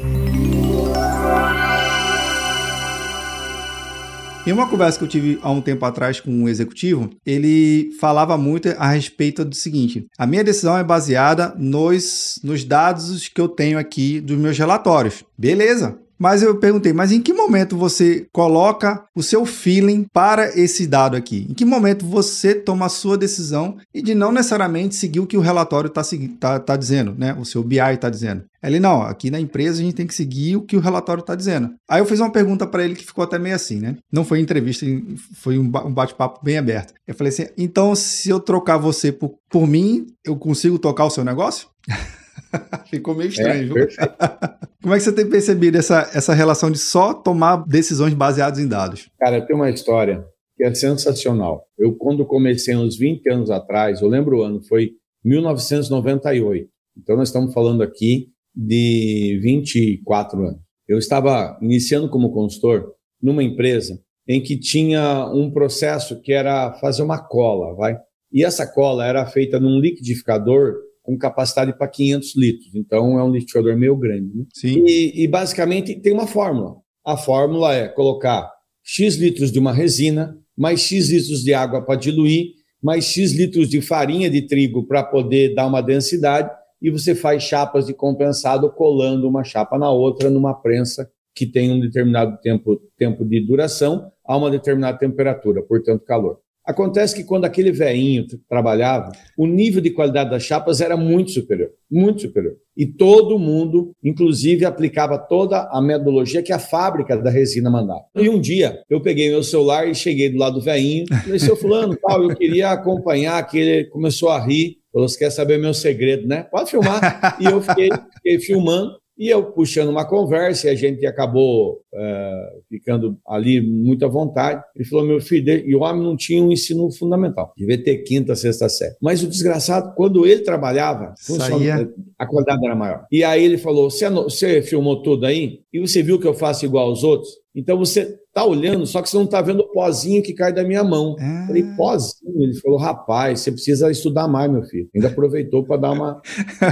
Em 4.45 4.51
uma 4.51 4.67
conversa 4.67 4.97
que 4.97 5.03
eu 5.03 5.07
tive 5.07 5.39
há 5.43 5.51
um 5.51 5.61
tempo 5.61 5.85
atrás 5.85 6.19
com 6.19 6.31
um 6.31 6.49
executivo, 6.49 7.11
ele 7.23 7.91
falava 7.99 8.35
muito 8.39 8.69
a 8.69 8.87
respeito 8.87 9.45
do 9.45 9.53
seguinte: 9.53 10.07
a 10.17 10.25
minha 10.25 10.43
decisão 10.43 10.75
é 10.75 10.83
baseada 10.83 11.53
nos, 11.57 12.39
nos 12.43 12.63
dados 12.63 13.27
que 13.27 13.39
eu 13.39 13.47
tenho 13.47 13.77
aqui 13.77 14.19
dos 14.19 14.37
meus 14.37 14.57
relatórios. 14.57 15.23
Beleza, 15.37 15.99
mas 16.21 16.43
eu 16.43 16.55
perguntei, 16.55 16.93
mas 16.93 17.11
em 17.11 17.19
que 17.19 17.33
momento 17.33 17.75
você 17.75 18.27
coloca 18.31 19.03
o 19.15 19.23
seu 19.23 19.43
feeling 19.43 20.05
para 20.13 20.55
esse 20.55 20.85
dado 20.85 21.17
aqui? 21.17 21.47
Em 21.49 21.53
que 21.55 21.65
momento 21.65 22.05
você 22.05 22.53
toma 22.53 22.85
a 22.85 22.89
sua 22.89 23.17
decisão 23.17 23.77
e 23.91 24.03
de 24.03 24.13
não 24.13 24.31
necessariamente 24.31 24.93
seguir 24.93 25.19
o 25.19 25.25
que 25.25 25.35
o 25.35 25.41
relatório 25.41 25.87
está 25.87 26.03
tá, 26.39 26.59
tá 26.59 26.77
dizendo, 26.77 27.15
né? 27.17 27.35
O 27.39 27.43
seu 27.43 27.63
BI 27.63 27.79
está 27.79 28.07
dizendo. 28.07 28.43
Ele, 28.61 28.79
não, 28.79 29.01
aqui 29.01 29.31
na 29.31 29.39
empresa 29.39 29.81
a 29.81 29.83
gente 29.83 29.95
tem 29.95 30.05
que 30.05 30.13
seguir 30.13 30.57
o 30.57 30.61
que 30.61 30.77
o 30.77 30.79
relatório 30.79 31.21
está 31.21 31.33
dizendo. 31.33 31.71
Aí 31.89 31.99
eu 31.99 32.05
fiz 32.05 32.19
uma 32.19 32.31
pergunta 32.31 32.67
para 32.67 32.85
ele 32.85 32.93
que 32.93 33.03
ficou 33.03 33.23
até 33.23 33.39
meio 33.39 33.55
assim, 33.55 33.79
né? 33.79 33.97
Não 34.13 34.23
foi 34.23 34.39
entrevista, 34.39 34.85
foi 35.33 35.57
um 35.57 35.67
bate-papo 35.67 36.39
bem 36.45 36.59
aberto. 36.59 36.93
Eu 37.07 37.15
falei 37.15 37.33
assim, 37.33 37.47
então 37.57 37.95
se 37.95 38.29
eu 38.29 38.39
trocar 38.39 38.77
você 38.77 39.11
por, 39.11 39.39
por 39.49 39.65
mim, 39.65 40.05
eu 40.23 40.35
consigo 40.35 40.77
tocar 40.77 41.05
o 41.05 41.09
seu 41.09 41.25
negócio? 41.25 41.67
Ficou 42.89 43.15
meio 43.15 43.29
estranho, 43.29 43.63
é, 43.63 43.85
viu? 43.85 43.87
Como 44.81 44.93
é 44.93 44.97
que 44.97 45.03
você 45.03 45.11
tem 45.11 45.29
percebido 45.29 45.77
essa, 45.77 46.09
essa 46.13 46.33
relação 46.33 46.71
de 46.71 46.79
só 46.79 47.13
tomar 47.13 47.65
decisões 47.67 48.13
baseadas 48.13 48.59
em 48.59 48.67
dados? 48.67 49.09
Cara, 49.19 49.45
tem 49.45 49.55
uma 49.55 49.69
história 49.69 50.25
que 50.57 50.63
é 50.63 50.73
sensacional. 50.73 51.65
Eu, 51.77 51.95
quando 51.95 52.25
comecei 52.25 52.75
uns 52.75 52.97
20 52.97 53.29
anos 53.31 53.51
atrás, 53.51 54.01
eu 54.01 54.07
lembro 54.07 54.39
o 54.39 54.43
ano, 54.43 54.61
foi 54.63 54.91
1998. 55.23 56.67
Então, 56.97 57.15
nós 57.15 57.29
estamos 57.29 57.53
falando 57.53 57.83
aqui 57.83 58.29
de 58.55 59.39
24 59.41 60.39
anos. 60.47 60.61
Eu 60.87 60.97
estava 60.97 61.57
iniciando 61.61 62.09
como 62.09 62.33
consultor 62.33 62.91
numa 63.21 63.43
empresa 63.43 63.99
em 64.27 64.41
que 64.41 64.57
tinha 64.57 65.29
um 65.33 65.51
processo 65.51 66.19
que 66.21 66.33
era 66.33 66.73
fazer 66.73 67.03
uma 67.03 67.19
cola, 67.19 67.75
vai? 67.75 67.97
E 68.31 68.43
essa 68.43 68.65
cola 68.65 69.05
era 69.05 69.25
feita 69.25 69.59
num 69.59 69.79
liquidificador 69.79 70.75
com 71.03 71.17
capacidade 71.17 71.77
para 71.77 71.87
500 71.87 72.35
litros. 72.35 72.75
Então, 72.75 73.17
é 73.19 73.23
um 73.23 73.31
liquidificador 73.31 73.75
meio 73.77 73.95
grande. 73.95 74.35
Né? 74.35 74.45
Sim. 74.53 74.83
E, 74.85 75.23
e, 75.23 75.27
basicamente, 75.27 75.99
tem 75.99 76.13
uma 76.13 76.27
fórmula. 76.27 76.77
A 77.05 77.17
fórmula 77.17 77.73
é 77.73 77.87
colocar 77.87 78.51
X 78.83 79.15
litros 79.15 79.51
de 79.51 79.59
uma 79.59 79.73
resina, 79.73 80.37
mais 80.57 80.81
X 80.81 81.09
litros 81.09 81.43
de 81.43 81.53
água 81.53 81.81
para 81.81 81.99
diluir, 81.99 82.51
mais 82.81 83.05
X 83.05 83.33
litros 83.33 83.69
de 83.69 83.81
farinha 83.81 84.29
de 84.29 84.41
trigo 84.43 84.85
para 84.87 85.03
poder 85.03 85.53
dar 85.53 85.67
uma 85.67 85.81
densidade, 85.81 86.49
e 86.81 86.89
você 86.89 87.13
faz 87.13 87.43
chapas 87.43 87.85
de 87.85 87.93
compensado 87.93 88.71
colando 88.71 89.27
uma 89.27 89.43
chapa 89.43 89.77
na 89.77 89.91
outra 89.91 90.29
numa 90.29 90.53
prensa 90.53 91.09
que 91.33 91.45
tem 91.45 91.71
um 91.71 91.79
determinado 91.79 92.37
tempo, 92.41 92.75
tempo 92.97 93.23
de 93.23 93.39
duração 93.45 94.11
a 94.25 94.35
uma 94.35 94.49
determinada 94.49 94.97
temperatura, 94.97 95.61
portanto, 95.61 96.03
calor. 96.03 96.40
Acontece 96.65 97.15
que 97.15 97.23
quando 97.23 97.45
aquele 97.45 97.71
veinho 97.71 98.25
trabalhava, 98.47 99.11
o 99.35 99.47
nível 99.47 99.81
de 99.81 99.89
qualidade 99.89 100.29
das 100.29 100.43
chapas 100.43 100.79
era 100.79 100.95
muito 100.95 101.31
superior, 101.31 101.71
muito 101.89 102.21
superior. 102.21 102.55
E 102.77 102.85
todo 102.85 103.39
mundo, 103.39 103.93
inclusive, 104.03 104.63
aplicava 104.63 105.17
toda 105.17 105.67
a 105.71 105.81
metodologia 105.81 106.43
que 106.43 106.53
a 106.53 106.59
fábrica 106.59 107.17
da 107.17 107.29
resina 107.29 107.69
mandava. 107.69 108.03
E 108.15 108.29
um 108.29 108.39
dia, 108.39 108.79
eu 108.89 109.01
peguei 109.01 109.29
meu 109.29 109.43
celular 109.43 109.87
e 109.87 109.95
cheguei 109.95 110.29
do 110.29 110.37
lado 110.37 110.59
do 110.59 110.61
veinho, 110.61 111.05
falei, 111.07 111.39
seu 111.39 111.55
fulano, 111.55 111.97
tal, 111.99 112.23
eu 112.23 112.35
queria 112.35 112.69
acompanhar, 112.69 113.45
que 113.47 113.57
ele 113.57 113.85
começou 113.85 114.29
a 114.29 114.39
rir, 114.39 114.77
falou, 114.93 115.09
você 115.09 115.17
quer 115.17 115.31
saber 115.31 115.57
meu 115.57 115.73
segredo, 115.73 116.27
né? 116.27 116.43
Pode 116.43 116.69
filmar. 116.69 117.37
E 117.41 117.45
eu 117.45 117.61
fiquei, 117.61 117.89
fiquei 118.15 118.39
filmando, 118.39 119.00
e 119.21 119.29
eu 119.29 119.43
puxando 119.43 119.89
uma 119.89 120.03
conversa, 120.03 120.65
e 120.65 120.71
a 120.71 120.75
gente 120.75 121.05
acabou 121.05 121.79
é, 121.93 122.53
ficando 122.67 123.15
ali 123.27 123.61
muito 123.61 124.03
à 124.03 124.07
vontade. 124.07 124.63
Ele 124.75 124.83
falou: 124.83 125.05
meu 125.05 125.21
filho, 125.21 125.63
e 125.63 125.75
o 125.75 125.81
homem 125.81 126.01
não 126.01 126.17
tinha 126.17 126.43
um 126.43 126.51
ensino 126.51 126.91
fundamental, 126.91 127.53
devia 127.55 127.81
ter 127.83 127.97
quinta, 127.99 128.35
sexta 128.35 128.67
série. 128.67 128.95
Mas 128.99 129.21
o 129.21 129.27
desgraçado, 129.27 129.93
quando 129.95 130.25
ele 130.25 130.41
trabalhava, 130.41 131.13
Saía... 131.15 131.87
a 132.17 132.25
qualidade 132.25 132.65
era 132.65 132.75
maior. 132.75 133.05
E 133.11 133.23
aí 133.23 133.43
ele 133.43 133.59
falou: 133.59 133.91
você 133.91 134.59
filmou 134.63 135.03
tudo 135.03 135.27
aí? 135.27 135.59
E 135.71 135.79
você 135.79 136.01
viu 136.01 136.19
que 136.19 136.27
eu 136.27 136.33
faço 136.33 136.65
igual 136.65 136.87
aos 136.87 137.03
outros? 137.03 137.29
Então 137.55 137.77
você 137.77 138.17
tá 138.33 138.45
olhando, 138.45 138.85
só 138.85 139.01
que 139.01 139.09
você 139.09 139.17
não 139.17 139.27
tá 139.27 139.41
vendo 139.41 139.59
o 139.61 139.71
pozinho 139.71 140.23
que 140.23 140.33
cai 140.33 140.53
da 140.53 140.63
minha 140.63 140.83
mão. 140.83 141.15
Ah. 141.19 141.45
Falei, 141.47 141.63
pozinho? 141.75 142.41
Ele 142.41 142.53
falou, 142.55 142.77
rapaz, 142.77 143.41
você 143.41 143.51
precisa 143.51 143.91
estudar 143.91 144.27
mais, 144.27 144.51
meu 144.51 144.63
filho. 144.63 144.89
Ainda 144.95 145.09
aproveitou 145.09 145.63
para 145.63 145.77
dar 145.77 145.91
uma, 145.91 146.21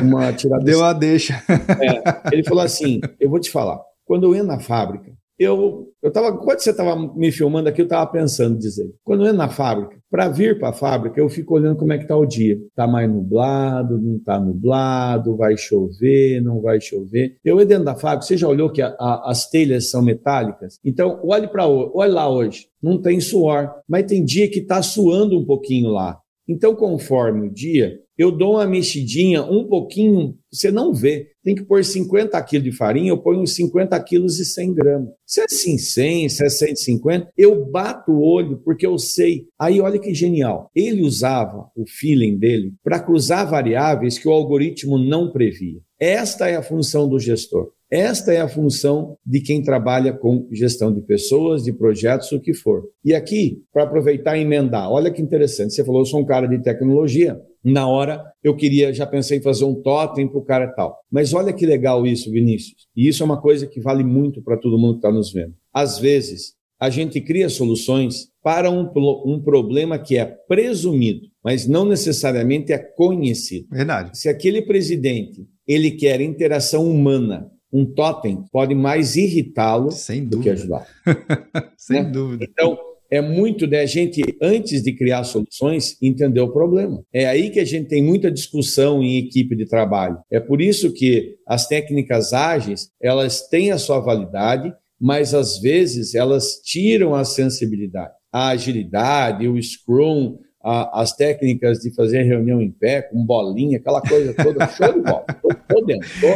uma 0.01 0.33
tirada. 0.33 0.63
Deu 0.63 0.83
a 0.83 0.93
deixa. 0.93 1.41
É, 1.49 2.33
ele 2.33 2.43
falou 2.43 2.63
assim: 2.63 2.99
eu 3.19 3.29
vou 3.29 3.39
te 3.39 3.51
falar, 3.51 3.79
quando 4.05 4.23
eu 4.25 4.35
ia 4.35 4.43
na 4.43 4.59
fábrica, 4.59 5.11
eu 5.39 5.89
eu 6.01 6.11
tava, 6.11 6.37
quando 6.37 6.59
você 6.59 6.71
estava 6.71 6.95
me 7.13 7.31
filmando 7.31 7.67
aqui, 7.67 7.81
eu 7.81 7.85
estava 7.85 8.09
pensando 8.09 8.57
dizer, 8.57 8.89
quando 9.03 9.21
eu 9.21 9.27
entro 9.27 9.37
na 9.37 9.49
fábrica, 9.49 9.97
para 10.09 10.29
vir 10.29 10.57
para 10.57 10.69
a 10.69 10.73
fábrica, 10.73 11.19
eu 11.19 11.29
fico 11.29 11.55
olhando 11.55 11.77
como 11.77 11.91
é 11.91 11.97
que 11.97 12.03
está 12.03 12.15
o 12.15 12.25
dia. 12.25 12.57
Está 12.69 12.87
mais 12.87 13.09
nublado, 13.09 13.97
não 13.97 14.15
está 14.15 14.39
nublado, 14.39 15.35
vai 15.35 15.57
chover, 15.57 16.41
não 16.41 16.61
vai 16.61 16.79
chover. 16.79 17.35
Eu 17.43 17.55
entro 17.55 17.67
dentro 17.67 17.85
da 17.85 17.95
fábrica, 17.95 18.25
você 18.25 18.37
já 18.37 18.47
olhou 18.47 18.71
que 18.71 18.81
a, 18.81 18.95
a, 18.97 19.29
as 19.29 19.49
telhas 19.49 19.89
são 19.89 20.01
metálicas? 20.01 20.79
Então, 20.83 21.19
olhe 21.23 21.47
para 21.47 21.67
olhe 21.67 22.11
lá 22.11 22.29
hoje, 22.29 22.67
não 22.81 23.01
tem 23.01 23.19
suor, 23.19 23.69
mas 23.87 24.05
tem 24.05 24.23
dia 24.23 24.49
que 24.49 24.59
está 24.59 24.81
suando 24.81 25.37
um 25.37 25.45
pouquinho 25.45 25.89
lá. 25.89 26.17
Então, 26.47 26.73
conforme 26.75 27.47
o 27.47 27.53
dia, 27.53 27.99
eu 28.17 28.31
dou 28.31 28.53
uma 28.53 28.65
mexidinha 28.65 29.43
um 29.43 29.67
pouquinho, 29.67 30.35
você 30.51 30.71
não 30.71 30.93
vê. 30.93 31.27
Tem 31.43 31.55
que 31.55 31.63
pôr 31.63 31.83
50 31.83 32.41
quilos 32.43 32.63
de 32.63 32.71
farinha, 32.71 33.09
eu 33.09 33.17
ponho 33.17 33.45
50 33.45 33.97
quilos 34.03 34.39
e 34.39 34.45
100 34.45 34.73
gramas. 34.73 35.09
Se 35.25 35.41
é 35.41 35.45
assim 35.45 35.77
100, 35.77 36.29
se 36.29 36.45
é 36.45 36.49
150, 36.49 37.29
eu 37.37 37.65
bato 37.65 38.11
o 38.11 38.21
olho 38.21 38.61
porque 38.63 38.85
eu 38.85 38.97
sei. 38.97 39.45
Aí 39.59 39.79
olha 39.79 39.99
que 39.99 40.13
genial. 40.13 40.69
Ele 40.75 41.01
usava 41.01 41.69
o 41.75 41.85
feeling 41.87 42.37
dele 42.37 42.73
para 42.83 42.99
cruzar 42.99 43.49
variáveis 43.49 44.17
que 44.17 44.27
o 44.27 44.31
algoritmo 44.31 44.97
não 44.97 45.31
previa. 45.31 45.79
Esta 45.99 46.47
é 46.49 46.55
a 46.55 46.63
função 46.63 47.07
do 47.07 47.19
gestor. 47.19 47.71
Esta 47.91 48.31
é 48.31 48.39
a 48.39 48.47
função 48.47 49.17
de 49.25 49.41
quem 49.41 49.63
trabalha 49.63 50.13
com 50.13 50.47
gestão 50.51 50.93
de 50.93 51.01
pessoas, 51.01 51.63
de 51.63 51.73
projetos, 51.73 52.31
o 52.31 52.39
que 52.39 52.53
for. 52.53 52.83
E 53.03 53.15
aqui, 53.15 53.63
para 53.73 53.83
aproveitar 53.83 54.37
e 54.37 54.41
emendar, 54.41 54.91
olha 54.91 55.11
que 55.11 55.21
interessante. 55.21 55.73
Você 55.73 55.83
falou, 55.83 56.01
eu 56.01 56.05
sou 56.05 56.19
um 56.19 56.25
cara 56.25 56.47
de 56.47 56.61
tecnologia. 56.61 57.41
Na 57.63 57.87
hora, 57.87 58.23
eu 58.43 58.55
queria, 58.55 58.93
já 58.93 59.05
pensei 59.05 59.37
em 59.37 59.41
fazer 59.41 59.65
um 59.65 59.75
totem 59.75 60.27
para 60.27 60.39
o 60.39 60.43
cara 60.43 60.65
e 60.65 60.75
tal. 60.75 60.97
Mas 61.11 61.33
olha 61.33 61.53
que 61.53 61.65
legal 61.65 62.07
isso, 62.07 62.31
Vinícius. 62.31 62.87
E 62.95 63.07
isso 63.07 63.21
é 63.21 63.25
uma 63.25 63.41
coisa 63.41 63.67
que 63.67 63.81
vale 63.81 64.03
muito 64.03 64.41
para 64.41 64.57
todo 64.57 64.77
mundo 64.77 64.93
que 64.93 64.99
está 64.99 65.11
nos 65.11 65.31
vendo. 65.33 65.53
Às 65.73 65.99
vezes, 65.99 66.53
a 66.79 66.89
gente 66.89 67.19
cria 67.19 67.49
soluções 67.49 68.29
para 68.41 68.71
um, 68.71 68.89
um 69.25 69.41
problema 69.41 69.99
que 69.99 70.17
é 70.17 70.25
presumido. 70.25 71.27
mas 71.43 71.67
não 71.67 71.85
necessariamente 71.85 72.71
é 72.71 72.77
conhecido. 72.77 73.67
Verdade. 73.69 74.17
Se 74.17 74.29
aquele 74.29 74.61
presidente 74.61 75.45
ele 75.67 75.91
quer 75.91 76.21
interação 76.21 76.89
humana, 76.89 77.51
um 77.71 77.85
totem 77.85 78.43
pode 78.51 78.73
mais 78.73 79.15
irritá-lo 79.15 79.89
do 80.27 80.39
que 80.39 80.49
ajudar. 80.49 80.87
Sem 81.77 82.03
né? 82.03 82.09
dúvida. 82.09 82.47
Então, 82.49 82.77
é 83.11 83.21
muito 83.21 83.65
da 83.65 83.85
gente, 83.85 84.21
antes 84.41 84.83
de 84.83 84.93
criar 84.93 85.23
soluções, 85.23 85.97
entender 86.01 86.41
o 86.41 86.51
problema. 86.51 87.03
É 87.11 87.25
aí 87.25 87.49
que 87.49 87.59
a 87.59 87.65
gente 87.65 87.87
tem 87.87 88.03
muita 88.03 88.29
discussão 88.29 89.01
em 89.01 89.17
equipe 89.17 89.55
de 89.55 89.65
trabalho. 89.65 90.17
É 90.31 90.39
por 90.39 90.61
isso 90.61 90.93
que 90.93 91.35
as 91.47 91.67
técnicas 91.67 92.33
ágeis, 92.33 92.89
elas 93.01 93.47
têm 93.47 93.71
a 93.71 93.77
sua 93.77 93.99
validade, 93.99 94.71
mas 94.99 95.33
às 95.33 95.59
vezes 95.59 96.13
elas 96.13 96.61
tiram 96.63 97.15
a 97.15 97.23
sensibilidade. 97.23 98.13
A 98.31 98.49
agilidade, 98.49 99.47
o 99.47 99.59
Scrum, 99.61 100.37
a, 100.63 101.01
as 101.01 101.15
técnicas 101.15 101.79
de 101.79 101.93
fazer 101.95 102.23
reunião 102.23 102.61
em 102.61 102.69
pé, 102.69 103.01
com 103.01 103.25
bolinha, 103.25 103.77
aquela 103.77 104.01
coisa 104.01 104.33
toda, 104.33 104.67
show 104.69 104.93
de 104.93 105.01
bola. 105.01 105.25
Tô, 105.41 105.49
tô 105.67 105.85
dentro. 105.85 106.09
Tô, 106.21 106.27